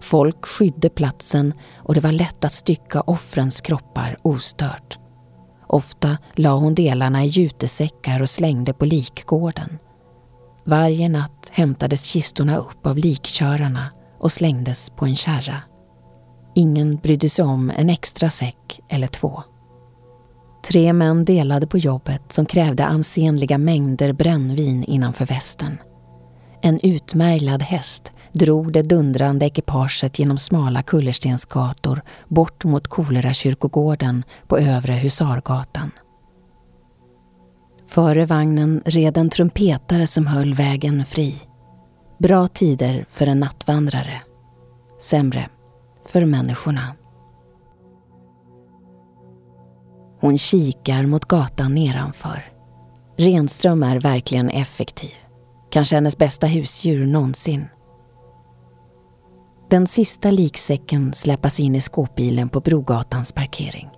Folk 0.00 0.46
skydde 0.46 0.90
platsen 0.90 1.54
och 1.76 1.94
det 1.94 2.00
var 2.00 2.12
lätt 2.12 2.44
att 2.44 2.52
stycka 2.52 3.00
offrens 3.00 3.60
kroppar 3.60 4.18
ostört. 4.22 4.98
Ofta 5.68 6.18
la 6.34 6.54
hon 6.54 6.74
delarna 6.74 7.24
i 7.24 7.26
jutesäckar 7.26 8.22
och 8.22 8.28
slängde 8.28 8.72
på 8.72 8.84
likgården. 8.84 9.78
Varje 10.64 11.08
natt 11.08 11.50
hämtades 11.50 12.04
kistorna 12.04 12.56
upp 12.56 12.86
av 12.86 12.96
likkörarna 12.96 13.90
och 14.20 14.32
slängdes 14.32 14.90
på 14.90 15.04
en 15.04 15.16
kärra. 15.16 15.62
Ingen 16.54 16.96
brydde 16.96 17.28
sig 17.28 17.44
om 17.44 17.70
en 17.76 17.90
extra 17.90 18.30
säck 18.30 18.80
eller 18.88 19.06
två. 19.06 19.42
Tre 20.68 20.92
män 20.92 21.24
delade 21.24 21.66
på 21.66 21.78
jobbet 21.78 22.32
som 22.32 22.46
krävde 22.46 22.84
ansenliga 22.84 23.58
mängder 23.58 24.12
brännvin 24.12 24.84
innanför 24.84 25.26
västen. 25.26 25.78
En 26.62 26.80
utmärglad 26.82 27.62
häst 27.62 28.12
drog 28.32 28.72
det 28.72 28.82
dundrande 28.82 29.46
ekipaget 29.46 30.18
genom 30.18 30.38
smala 30.38 30.82
kullerstensgator 30.82 32.02
bort 32.28 32.64
mot 32.64 32.88
Kolerakyrkogården 32.88 34.24
på 34.46 34.58
Övre 34.58 34.92
Husargatan. 34.92 35.90
Före 37.88 38.26
vagnen 38.26 38.82
red 38.84 39.16
en 39.16 39.30
trumpetare 39.30 40.06
som 40.06 40.26
höll 40.26 40.54
vägen 40.54 41.04
fri. 41.04 41.34
Bra 42.18 42.48
tider 42.48 43.06
för 43.10 43.26
en 43.26 43.40
nattvandrare. 43.40 44.22
Sämre 45.00 45.48
för 46.06 46.24
människorna. 46.24 46.94
Hon 50.20 50.38
kikar 50.38 51.06
mot 51.06 51.24
gatan 51.24 51.74
nedanför. 51.74 52.52
Renström 53.16 53.82
är 53.82 54.00
verkligen 54.00 54.50
effektiv. 54.50 55.10
Kanske 55.70 55.94
hennes 55.94 56.18
bästa 56.18 56.46
husdjur 56.46 57.06
någonsin. 57.06 57.68
Den 59.70 59.86
sista 59.86 60.30
liksäcken 60.30 61.12
släpas 61.14 61.60
in 61.60 61.74
i 61.74 61.80
skåpbilen 61.80 62.48
på 62.48 62.60
Brogatans 62.60 63.32
parkering. 63.32 63.88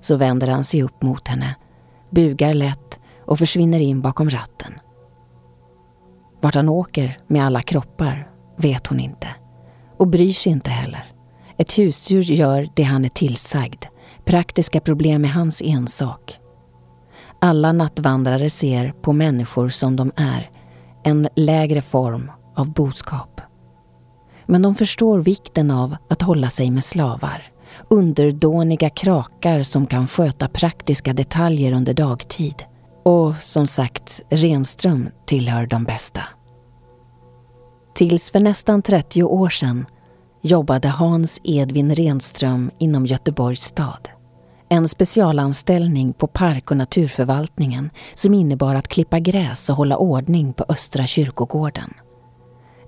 Så 0.00 0.16
vänder 0.16 0.46
han 0.46 0.64
sig 0.64 0.82
upp 0.82 1.02
mot 1.02 1.28
henne, 1.28 1.54
bugar 2.10 2.54
lätt 2.54 3.00
och 3.26 3.38
försvinner 3.38 3.78
in 3.78 4.00
bakom 4.00 4.30
ratten. 4.30 4.72
Vart 6.40 6.54
han 6.54 6.68
åker 6.68 7.16
med 7.26 7.44
alla 7.44 7.62
kroppar 7.62 8.28
vet 8.56 8.86
hon 8.86 9.00
inte 9.00 9.28
och 9.96 10.08
bryr 10.08 10.32
sig 10.32 10.52
inte 10.52 10.70
heller. 10.70 11.12
Ett 11.58 11.78
husdjur 11.78 12.22
gör 12.22 12.68
det 12.76 12.82
han 12.82 13.04
är 13.04 13.08
tillsagd. 13.08 13.84
Praktiska 14.24 14.80
problem 14.80 15.24
är 15.24 15.28
hans 15.28 15.62
ensak. 15.64 16.38
Alla 17.40 17.72
nattvandrare 17.72 18.50
ser 18.50 18.92
på 18.92 19.12
människor 19.12 19.68
som 19.68 19.96
de 19.96 20.12
är, 20.16 20.50
en 21.04 21.28
lägre 21.36 21.82
form 21.82 22.30
av 22.56 22.72
boskap. 22.72 23.40
Men 24.46 24.62
de 24.62 24.74
förstår 24.74 25.18
vikten 25.18 25.70
av 25.70 25.96
att 26.10 26.22
hålla 26.22 26.50
sig 26.50 26.70
med 26.70 26.84
slavar. 26.84 27.42
Underdåniga 27.90 28.90
krakar 28.90 29.62
som 29.62 29.86
kan 29.86 30.06
sköta 30.06 30.48
praktiska 30.48 31.12
detaljer 31.12 31.72
under 31.72 31.94
dagtid. 31.94 32.62
Och 33.04 33.36
som 33.36 33.66
sagt, 33.66 34.20
Renström 34.30 35.08
tillhör 35.26 35.66
de 35.66 35.84
bästa. 35.84 36.22
Tills 37.94 38.30
för 38.30 38.40
nästan 38.40 38.82
30 38.82 39.22
år 39.22 39.48
sedan 39.48 39.86
jobbade 40.42 40.88
Hans 40.88 41.40
Edvin 41.44 41.94
Renström 41.94 42.70
inom 42.78 43.06
Göteborgs 43.06 43.62
stad. 43.62 44.08
En 44.68 44.88
specialanställning 44.88 46.12
på 46.12 46.26
Park 46.26 46.70
och 46.70 46.76
naturförvaltningen 46.76 47.90
som 48.14 48.34
innebar 48.34 48.74
att 48.74 48.88
klippa 48.88 49.18
gräs 49.18 49.70
och 49.70 49.76
hålla 49.76 49.96
ordning 49.96 50.52
på 50.52 50.64
Östra 50.68 51.06
kyrkogården. 51.06 51.94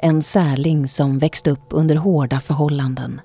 En 0.00 0.22
särling 0.22 0.88
som 0.88 1.18
växt 1.18 1.46
upp 1.46 1.66
under 1.70 1.96
hårda 1.96 2.40
förhållanden. 2.40 3.20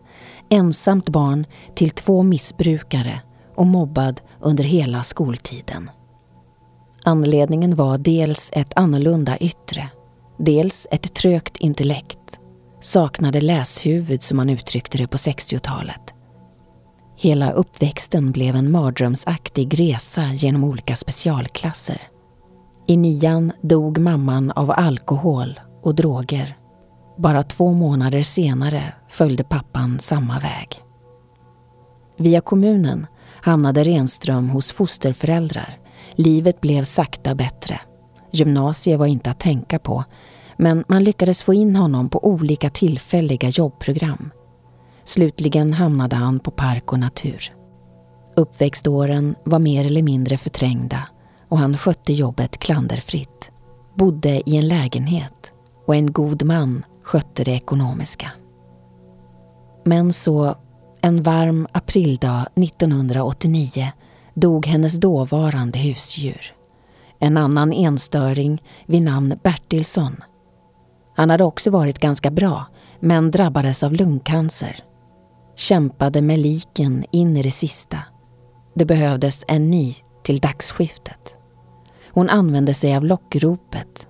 Ensamt 0.49 1.09
barn 1.09 1.45
till 1.75 1.89
två 1.89 2.23
missbrukare 2.23 3.21
och 3.55 3.65
mobbad 3.65 4.21
under 4.41 4.63
hela 4.63 5.03
skoltiden. 5.03 5.89
Anledningen 7.05 7.75
var 7.75 7.97
dels 7.97 8.49
ett 8.53 8.73
annorlunda 8.75 9.37
yttre, 9.37 9.89
dels 10.37 10.87
ett 10.91 11.13
trögt 11.13 11.57
intellekt. 11.57 12.39
Saknade 12.81 13.41
läshuvud 13.41 14.21
som 14.21 14.37
man 14.37 14.49
uttryckte 14.49 14.97
det 14.97 15.07
på 15.07 15.17
60-talet. 15.17 16.13
Hela 17.17 17.51
uppväxten 17.51 18.31
blev 18.31 18.55
en 18.55 18.71
mardrömsaktig 18.71 19.79
resa 19.79 20.33
genom 20.33 20.63
olika 20.63 20.95
specialklasser. 20.95 22.01
I 22.87 22.97
nian 22.97 23.51
dog 23.61 23.97
mamman 23.97 24.51
av 24.51 24.71
alkohol 24.71 25.59
och 25.83 25.95
droger. 25.95 26.57
Bara 27.17 27.43
två 27.43 27.73
månader 27.73 28.23
senare 28.23 28.93
följde 29.09 29.43
pappan 29.43 29.99
samma 29.99 30.39
väg. 30.39 30.83
Via 32.17 32.41
kommunen 32.41 33.07
hamnade 33.41 33.83
Renström 33.83 34.49
hos 34.49 34.71
fosterföräldrar. 34.71 35.77
Livet 36.15 36.61
blev 36.61 36.83
sakta 36.83 37.35
bättre. 37.35 37.79
Gymnasiet 38.31 38.99
var 38.99 39.05
inte 39.05 39.31
att 39.31 39.39
tänka 39.39 39.79
på, 39.79 40.03
men 40.57 40.83
man 40.87 41.03
lyckades 41.03 41.43
få 41.43 41.53
in 41.53 41.75
honom 41.75 42.09
på 42.09 42.27
olika 42.27 42.69
tillfälliga 42.69 43.49
jobbprogram. 43.49 44.31
Slutligen 45.03 45.73
hamnade 45.73 46.15
han 46.15 46.39
på 46.39 46.51
Park 46.51 46.91
och 46.91 46.99
natur. 46.99 47.53
Uppväxtåren 48.35 49.35
var 49.43 49.59
mer 49.59 49.85
eller 49.85 50.01
mindre 50.01 50.37
förträngda 50.37 51.07
och 51.49 51.57
han 51.57 51.77
skötte 51.77 52.13
jobbet 52.13 52.57
klanderfritt. 52.57 53.51
Bodde 53.95 54.49
i 54.49 54.57
en 54.57 54.67
lägenhet 54.67 55.51
och 55.87 55.95
en 55.95 56.13
god 56.13 56.43
man 56.43 56.83
skötte 57.03 57.43
det 57.43 57.51
ekonomiska. 57.51 58.31
Men 59.85 60.13
så, 60.13 60.55
en 61.01 61.23
varm 61.23 61.67
aprildag 61.71 62.47
1989 62.55 63.91
dog 64.33 64.65
hennes 64.65 64.99
dåvarande 64.99 65.79
husdjur. 65.79 66.55
En 67.19 67.37
annan 67.37 67.73
enstöring 67.73 68.63
vid 68.85 69.01
namn 69.01 69.39
Bertilsson. 69.43 70.15
Han 71.15 71.29
hade 71.29 71.43
också 71.43 71.71
varit 71.71 71.99
ganska 71.99 72.31
bra, 72.31 72.65
men 72.99 73.31
drabbades 73.31 73.83
av 73.83 73.93
lungcancer. 73.93 74.79
Kämpade 75.55 76.21
med 76.21 76.39
liken 76.39 77.05
in 77.11 77.37
i 77.37 77.43
det 77.43 77.51
sista. 77.51 77.99
Det 78.75 78.85
behövdes 78.85 79.43
en 79.47 79.69
ny 79.69 79.95
till 80.23 80.39
dagsskiftet. 80.39 81.35
Hon 82.11 82.29
använde 82.29 82.73
sig 82.73 82.95
av 82.95 83.05
lockropet. 83.05 84.07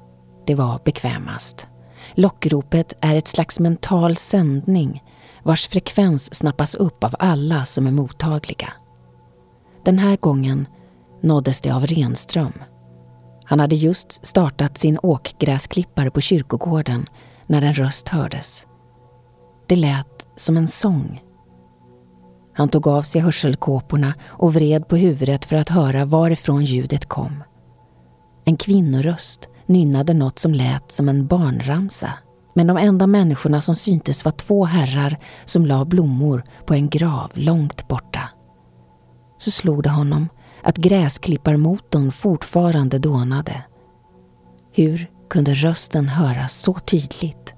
Det 0.47 0.55
var 0.55 0.81
bekvämast. 0.85 1.67
Lockropet 2.16 2.93
är 3.01 3.16
ett 3.16 3.28
slags 3.28 3.59
mental 3.59 4.16
sändning 4.16 5.03
vars 5.43 5.68
frekvens 5.68 6.36
snappas 6.36 6.76
upp 6.76 7.03
av 7.03 7.16
alla 7.20 7.66
som 7.66 7.88
är 7.88 7.91
mottagliga. 7.91 8.74
Den 9.86 9.99
här 9.99 10.18
gången 10.18 10.68
nåddes 11.22 11.61
det 11.61 11.72
av 11.72 11.88
Renström. 11.88 12.53
Han 13.45 13.59
hade 13.59 13.76
just 13.76 14.26
startat 14.26 14.78
sin 14.78 14.99
åkgräsklippare 15.03 16.11
på 16.11 16.22
kyrkogården 16.22 17.05
när 17.47 17.61
en 17.61 17.74
röst 17.74 18.09
hördes. 18.09 18.68
Det 19.68 19.76
lät 19.76 20.28
som 20.36 20.57
en 20.57 20.68
sång. 20.68 21.22
Han 22.53 22.70
tog 22.70 22.88
av 22.88 23.01
sig 23.01 23.22
hörselkåporna 23.22 24.14
och 24.28 24.53
vred 24.53 24.88
på 24.88 24.95
huvudet 24.95 25.45
för 25.45 25.55
att 25.55 25.70
höra 25.70 26.05
varifrån 26.05 26.66
ljudet 26.66 27.05
kom. 27.05 27.43
En 28.45 28.57
kvinnoröst 28.57 29.49
nynnade 29.66 30.14
något 30.14 30.39
som 30.39 30.53
lät 30.53 30.91
som 30.91 31.09
en 31.09 31.28
barnramsa. 31.28 32.14
Men 32.53 32.68
de 32.68 32.78
enda 32.78 33.07
människorna 33.07 33.61
som 33.61 33.76
syntes 33.76 34.26
var 34.26 34.32
två 34.32 34.66
herrar 34.66 35.18
som 35.45 35.66
la 35.66 35.86
blommor 35.86 36.43
på 36.66 36.74
en 36.74 36.89
grav 36.89 37.32
långt 37.34 37.88
borta. 37.88 38.30
Så 39.38 39.51
slog 39.51 39.84
det 39.84 39.89
honom 39.89 40.30
att 40.64 40.78
gräsklipparmotorn 40.78 42.11
fortfarande 42.11 42.99
dånade. 42.99 43.64
Hur 44.72 45.09
kunde 45.30 45.53
rösten 45.53 46.07
höras 46.07 46.61
så 46.61 46.74
tydligt? 46.74 47.53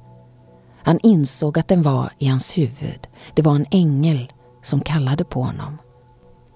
Han 0.83 0.99
insåg 1.03 1.59
att 1.59 1.67
den 1.67 1.81
var 1.81 2.11
i 2.19 2.27
hans 2.27 2.57
huvud. 2.57 3.07
Det 3.35 3.41
var 3.41 3.55
en 3.55 3.65
ängel 3.71 4.31
som 4.63 4.79
kallade 4.79 5.25
på 5.25 5.43
honom. 5.43 5.77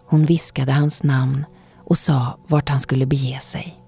Hon 0.06 0.26
viskade 0.26 0.72
hans 0.72 1.04
namn 1.04 1.45
och 1.78 1.97
sa 1.97 2.39
vart 2.47 2.70
han 2.70 2.80
skulle 2.80 3.06
bege 3.06 3.39
sig. 3.41 3.78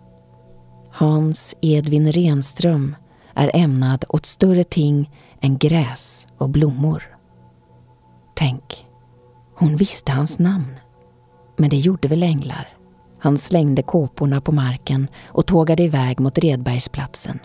Hans 0.93 1.55
Edvin 1.61 2.11
Renström 2.11 2.95
är 3.35 3.51
ämnad 3.53 4.05
åt 4.09 4.25
större 4.25 4.63
ting 4.63 5.09
än 5.41 5.57
gräs 5.57 6.27
och 6.37 6.49
blommor. 6.49 7.03
Tänk, 8.35 8.85
hon 9.55 9.75
visste 9.75 10.11
hans 10.11 10.39
namn. 10.39 10.75
Men 11.57 11.69
det 11.69 11.77
gjorde 11.77 12.07
väl 12.07 12.23
änglar. 12.23 12.69
Han 13.19 13.37
slängde 13.37 13.83
kåporna 13.83 14.41
på 14.41 14.51
marken 14.51 15.07
och 15.27 15.45
tågade 15.45 15.83
iväg 15.83 16.19
mot 16.19 16.37
Redbergsplatsen. 16.37 17.39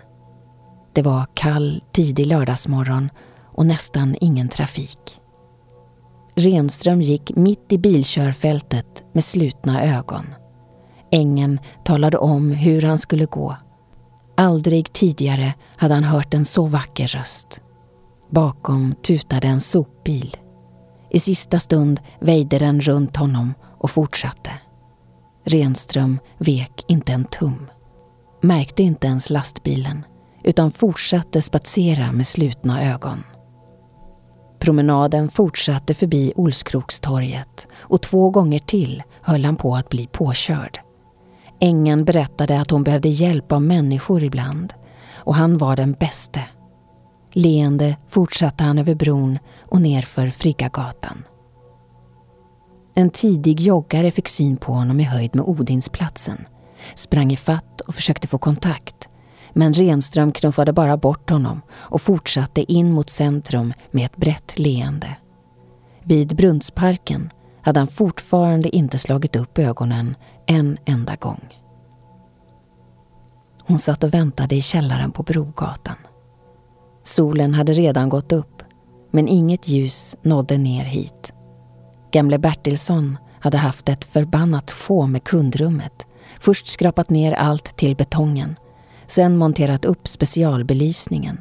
Det 0.93 1.03
var 1.03 1.27
kall, 1.35 1.83
tidig 1.93 2.27
lördagsmorgon 2.27 3.11
och 3.53 3.67
nästan 3.67 4.17
ingen 4.21 4.49
trafik. 4.49 5.21
Renström 6.35 7.03
gick 7.03 7.37
mitt 7.37 7.73
i 7.73 7.79
bilkörfältet 7.79 9.05
med 9.13 9.25
slutna 9.25 9.99
ögon. 9.99 10.27
Ängen 11.17 11.61
talade 11.85 12.19
om 12.19 12.51
hur 12.51 12.83
han 12.83 12.99
skulle 12.99 13.27
gå. 13.27 13.57
Aldrig 14.37 14.93
tidigare 14.93 15.55
hade 15.77 15.95
han 15.95 16.05
hört 16.05 16.35
en 16.35 16.45
så 16.45 16.67
vacker 16.67 17.07
röst. 17.07 17.61
Bakom 18.31 18.95
tutade 19.07 19.47
en 19.47 19.61
sopbil. 19.61 20.37
I 21.11 21.21
sista 21.21 21.59
stund 21.59 22.01
väjde 22.21 22.59
den 22.59 22.81
runt 22.81 23.17
honom 23.17 23.55
och 23.79 23.91
fortsatte. 23.91 24.51
Renström 25.45 26.19
vek 26.39 26.85
inte 26.89 27.13
en 27.13 27.25
tum. 27.25 27.67
Märkte 28.43 28.83
inte 28.83 29.07
ens 29.07 29.31
lastbilen 29.31 30.05
utan 30.45 30.71
fortsatte 30.71 31.43
spatsera 31.43 32.13
med 32.13 32.27
slutna 32.27 32.93
ögon. 32.93 33.23
Promenaden 34.61 35.29
fortsatte 35.29 35.95
förbi 35.95 36.33
Olskrokstorget 36.37 37.67
och 37.75 38.03
två 38.03 38.31
gånger 38.31 38.59
till 38.59 39.03
höll 39.23 39.45
han 39.45 39.57
på 39.57 39.77
att 39.77 39.89
bli 39.89 40.07
påkörd. 40.07 40.86
Ängen 41.61 42.05
berättade 42.05 42.61
att 42.61 42.71
hon 42.71 42.85
behövde 42.85 43.09
hjälp 43.09 43.53
av 43.53 43.63
människor 43.63 44.23
ibland 44.23 44.73
och 45.15 45.35
han 45.35 45.59
var 45.59 45.77
den 45.77 45.93
bäste. 45.93 46.45
Leende 47.33 47.97
fortsatte 48.09 48.65
han 48.65 48.79
över 48.79 48.95
bron 48.95 49.39
och 49.65 49.83
nerför 49.83 50.31
Friggagatan. 50.31 51.23
En 52.95 53.11
tidig 53.11 53.61
joggare 53.61 54.11
fick 54.11 54.29
syn 54.29 54.57
på 54.57 54.73
honom 54.73 55.01
i 55.01 55.05
höjd 55.05 55.37
med 55.37 55.45
Odinsplatsen, 55.45 56.45
sprang 56.95 57.33
i 57.33 57.37
fatt 57.37 57.81
och 57.81 57.95
försökte 57.95 58.29
få 58.29 58.39
kontakt. 58.39 59.09
Men 59.53 59.75
Renström 59.75 60.33
knuffade 60.33 60.73
bara 60.73 60.97
bort 60.97 61.31
honom 61.31 61.63
och 61.73 62.03
fortsatte 62.03 62.73
in 62.73 62.93
mot 62.93 63.11
centrum 63.11 63.73
med 63.91 64.07
ett 64.07 64.17
brett 64.17 64.59
leende. 64.59 65.17
Vid 66.05 66.37
Brunnsparken 66.37 67.31
hade 67.67 67.81
han 67.81 67.89
fortfarande 67.89 68.77
inte 68.77 68.99
slagit 68.99 69.37
upp 69.37 69.59
ögonen 69.59 70.15
en 70.47 70.79
enda 70.85 71.17
gång. 71.17 71.49
Hon 73.67 73.79
satt 73.79 74.05
och 74.05 74.15
väntade 74.15 74.55
i 74.55 74.63
källaren 74.63 75.11
på 75.11 75.23
Brogatan. 75.23 75.97
Solen 77.03 77.55
hade 77.55 77.73
redan 77.73 78.09
gått 78.09 78.33
upp 78.33 78.63
Men 79.11 79.29
inget 79.29 79.69
ljus 79.69 80.17
nådde 80.23 80.59
ner 80.59 80.85
hit. 80.85 81.33
Gamle 82.13 82.39
Bertilsson 82.39 83.19
hade 83.41 83.57
haft 83.57 83.89
ett 83.89 84.05
förbannat 84.05 84.71
få 84.71 85.07
med 85.07 85.25
kundrummet. 85.25 86.07
Först 86.41 86.67
skrapat 86.67 87.11
ner 87.11 87.33
allt 87.33 87.77
till 87.77 87.97
betongen. 87.97 88.57
Sen 89.07 89.37
monterat 89.37 89.85
upp 89.85 90.09
specialbelysningen. 90.09 91.41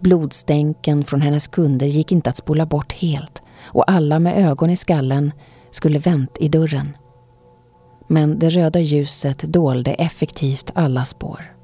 Blodstänken 0.00 1.04
från 1.04 1.20
hennes 1.20 1.48
kunder 1.48 1.86
gick 1.86 2.12
inte 2.12 2.30
att 2.30 2.36
spola 2.36 2.66
bort 2.66 2.92
helt 2.92 3.42
och 3.64 3.90
alla 3.90 4.18
med 4.18 4.50
ögon 4.50 4.70
i 4.70 4.76
skallen 4.76 5.32
skulle 5.70 5.98
vänt 5.98 6.36
i 6.40 6.48
dörren. 6.48 6.96
Men 8.08 8.38
det 8.38 8.48
röda 8.48 8.80
ljuset 8.80 9.38
dolde 9.38 9.94
effektivt 9.94 10.70
alla 10.74 11.04
spår. 11.04 11.56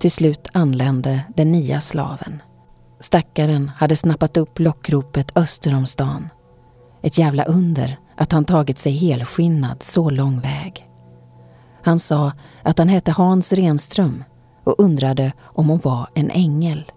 Till 0.00 0.10
slut 0.10 0.48
anlände 0.52 1.24
den 1.36 1.52
nya 1.52 1.80
slaven. 1.80 2.42
Stackaren 3.00 3.70
hade 3.76 3.96
snappat 3.96 4.36
upp 4.36 4.58
lockropet 4.58 5.36
öster 5.36 5.74
om 5.74 5.86
stan. 5.86 6.28
Ett 7.02 7.18
jävla 7.18 7.44
under 7.44 7.98
att 8.16 8.32
han 8.32 8.44
tagit 8.44 8.78
sig 8.78 8.92
helskinnad 8.92 9.82
så 9.82 10.10
lång 10.10 10.40
väg. 10.40 10.88
Han 11.82 11.98
sa 11.98 12.32
att 12.62 12.78
han 12.78 12.88
hette 12.88 13.12
Hans 13.12 13.52
Renström 13.52 14.24
och 14.64 14.74
undrade 14.78 15.32
om 15.42 15.68
hon 15.68 15.80
var 15.82 16.08
en 16.14 16.30
ängel. 16.30 16.92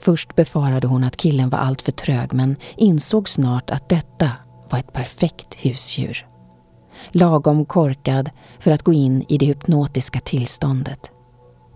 Först 0.00 0.34
befarade 0.36 0.86
hon 0.86 1.04
att 1.04 1.16
killen 1.16 1.50
var 1.50 1.58
alltför 1.58 1.92
trög 1.92 2.32
men 2.32 2.56
insåg 2.76 3.28
snart 3.28 3.70
att 3.70 3.88
detta 3.88 4.30
var 4.70 4.78
ett 4.78 4.92
perfekt 4.92 5.54
husdjur. 5.54 6.26
Lagom 7.10 7.64
korkad 7.64 8.30
för 8.58 8.70
att 8.70 8.82
gå 8.82 8.92
in 8.92 9.24
i 9.28 9.38
det 9.38 9.46
hypnotiska 9.46 10.20
tillståndet. 10.20 11.10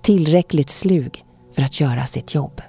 Tillräckligt 0.02 0.70
slug 0.70 1.24
för 1.54 1.62
att 1.62 1.80
göra 1.80 2.06
sitt 2.06 2.34
jobb. 2.34 2.60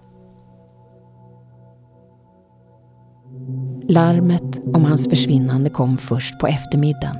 Larmet 3.89 4.75
om 4.75 4.85
hans 4.85 5.09
försvinnande 5.09 5.69
kom 5.69 5.97
först 5.97 6.39
på 6.39 6.47
eftermiddagen. 6.47 7.17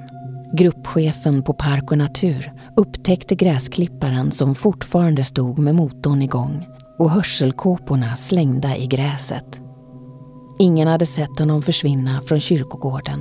Gruppchefen 0.54 1.44
på 1.44 1.54
Park 1.54 1.92
och 1.92 1.98
Natur 1.98 2.54
upptäckte 2.76 3.36
gräsklipparen 3.36 4.32
som 4.32 4.56
fortfarande 4.56 5.24
stod 5.24 5.60
med 5.60 5.76
motorn 5.76 6.22
igång 6.22 6.68
och 7.00 7.12
hörselkåporna 7.12 8.16
slängda 8.16 8.78
i 8.78 8.88
gräset. 8.88 9.62
Ingen 10.62 10.88
hade 10.88 11.06
sett 11.06 11.40
honom 11.40 11.62
försvinna 11.62 12.22
från 12.22 12.40
kyrkogården. 12.40 13.20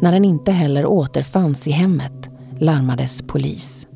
När 0.00 0.12
han 0.12 0.24
inte 0.24 0.52
heller 0.52 0.86
återfanns 0.86 1.68
i 1.68 1.70
hemmet 1.70 2.28
larmades 2.58 3.22
polis. 3.22 3.86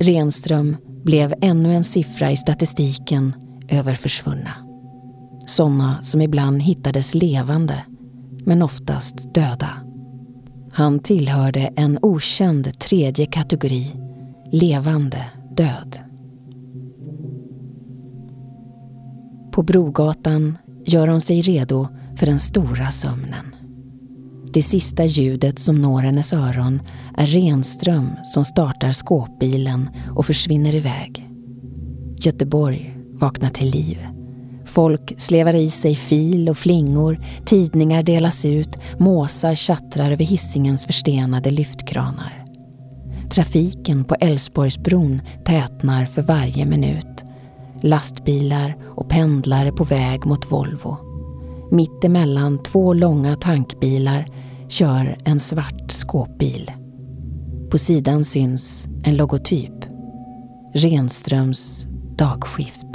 Renström 0.00 0.76
blev 1.04 1.34
ännu 1.40 1.74
en 1.74 1.84
siffra 1.84 2.30
i 2.30 2.36
statistiken 2.36 3.32
över 3.68 3.94
försvunna. 3.94 4.52
Sådana 5.46 6.02
som 6.02 6.20
ibland 6.20 6.62
hittades 6.62 7.14
levande, 7.14 7.84
men 8.44 8.62
oftast 8.62 9.34
döda. 9.34 9.70
Han 10.72 10.98
tillhörde 10.98 11.60
en 11.76 11.98
okänd 12.02 12.78
tredje 12.78 13.26
kategori, 13.26 13.94
levande 14.52 15.24
död. 15.56 15.98
På 19.52 19.62
Brogatan 19.62 20.58
gör 20.86 21.08
hon 21.08 21.20
sig 21.20 21.42
redo 21.42 21.88
för 22.16 22.26
den 22.26 22.38
stora 22.38 22.90
sömnen. 22.90 23.54
Det 24.52 24.62
sista 24.62 25.04
ljudet 25.04 25.58
som 25.58 25.82
når 25.82 26.00
hennes 26.00 26.32
öron 26.32 26.82
är 27.16 27.26
Renström 27.26 28.10
som 28.24 28.44
startar 28.44 28.92
skåpbilen 28.92 29.90
och 30.16 30.26
försvinner 30.26 30.74
iväg. 30.74 31.30
Göteborg 32.18 32.96
vaknar 33.12 33.50
till 33.50 33.70
liv. 33.70 33.98
Folk 34.64 35.14
slevar 35.18 35.54
i 35.54 35.70
sig 35.70 35.94
fil 35.94 36.48
och 36.48 36.58
flingor, 36.58 37.20
tidningar 37.46 38.02
delas 38.02 38.44
ut, 38.44 38.76
måsar 38.98 39.54
tjattrar 39.54 40.12
över 40.12 40.24
hissingens 40.24 40.86
förstenade 40.86 41.50
lyftkranar. 41.50 42.44
Trafiken 43.30 44.04
på 44.04 44.14
Älvsborgsbron 44.14 45.20
tätnar 45.44 46.04
för 46.04 46.22
varje 46.22 46.64
minut. 46.64 47.25
Lastbilar 47.86 48.76
och 48.96 49.08
pendlare 49.08 49.72
på 49.72 49.84
väg 49.84 50.26
mot 50.26 50.52
Volvo. 50.52 50.96
Mitt 51.70 52.04
emellan 52.04 52.62
två 52.62 52.94
långa 52.94 53.36
tankbilar 53.36 54.26
kör 54.68 55.18
en 55.24 55.40
svart 55.40 55.92
skåpbil. 55.92 56.70
På 57.70 57.78
sidan 57.78 58.24
syns 58.24 58.88
en 59.04 59.16
logotyp. 59.16 59.84
Renströms 60.74 61.86
dagskift. 62.18 62.86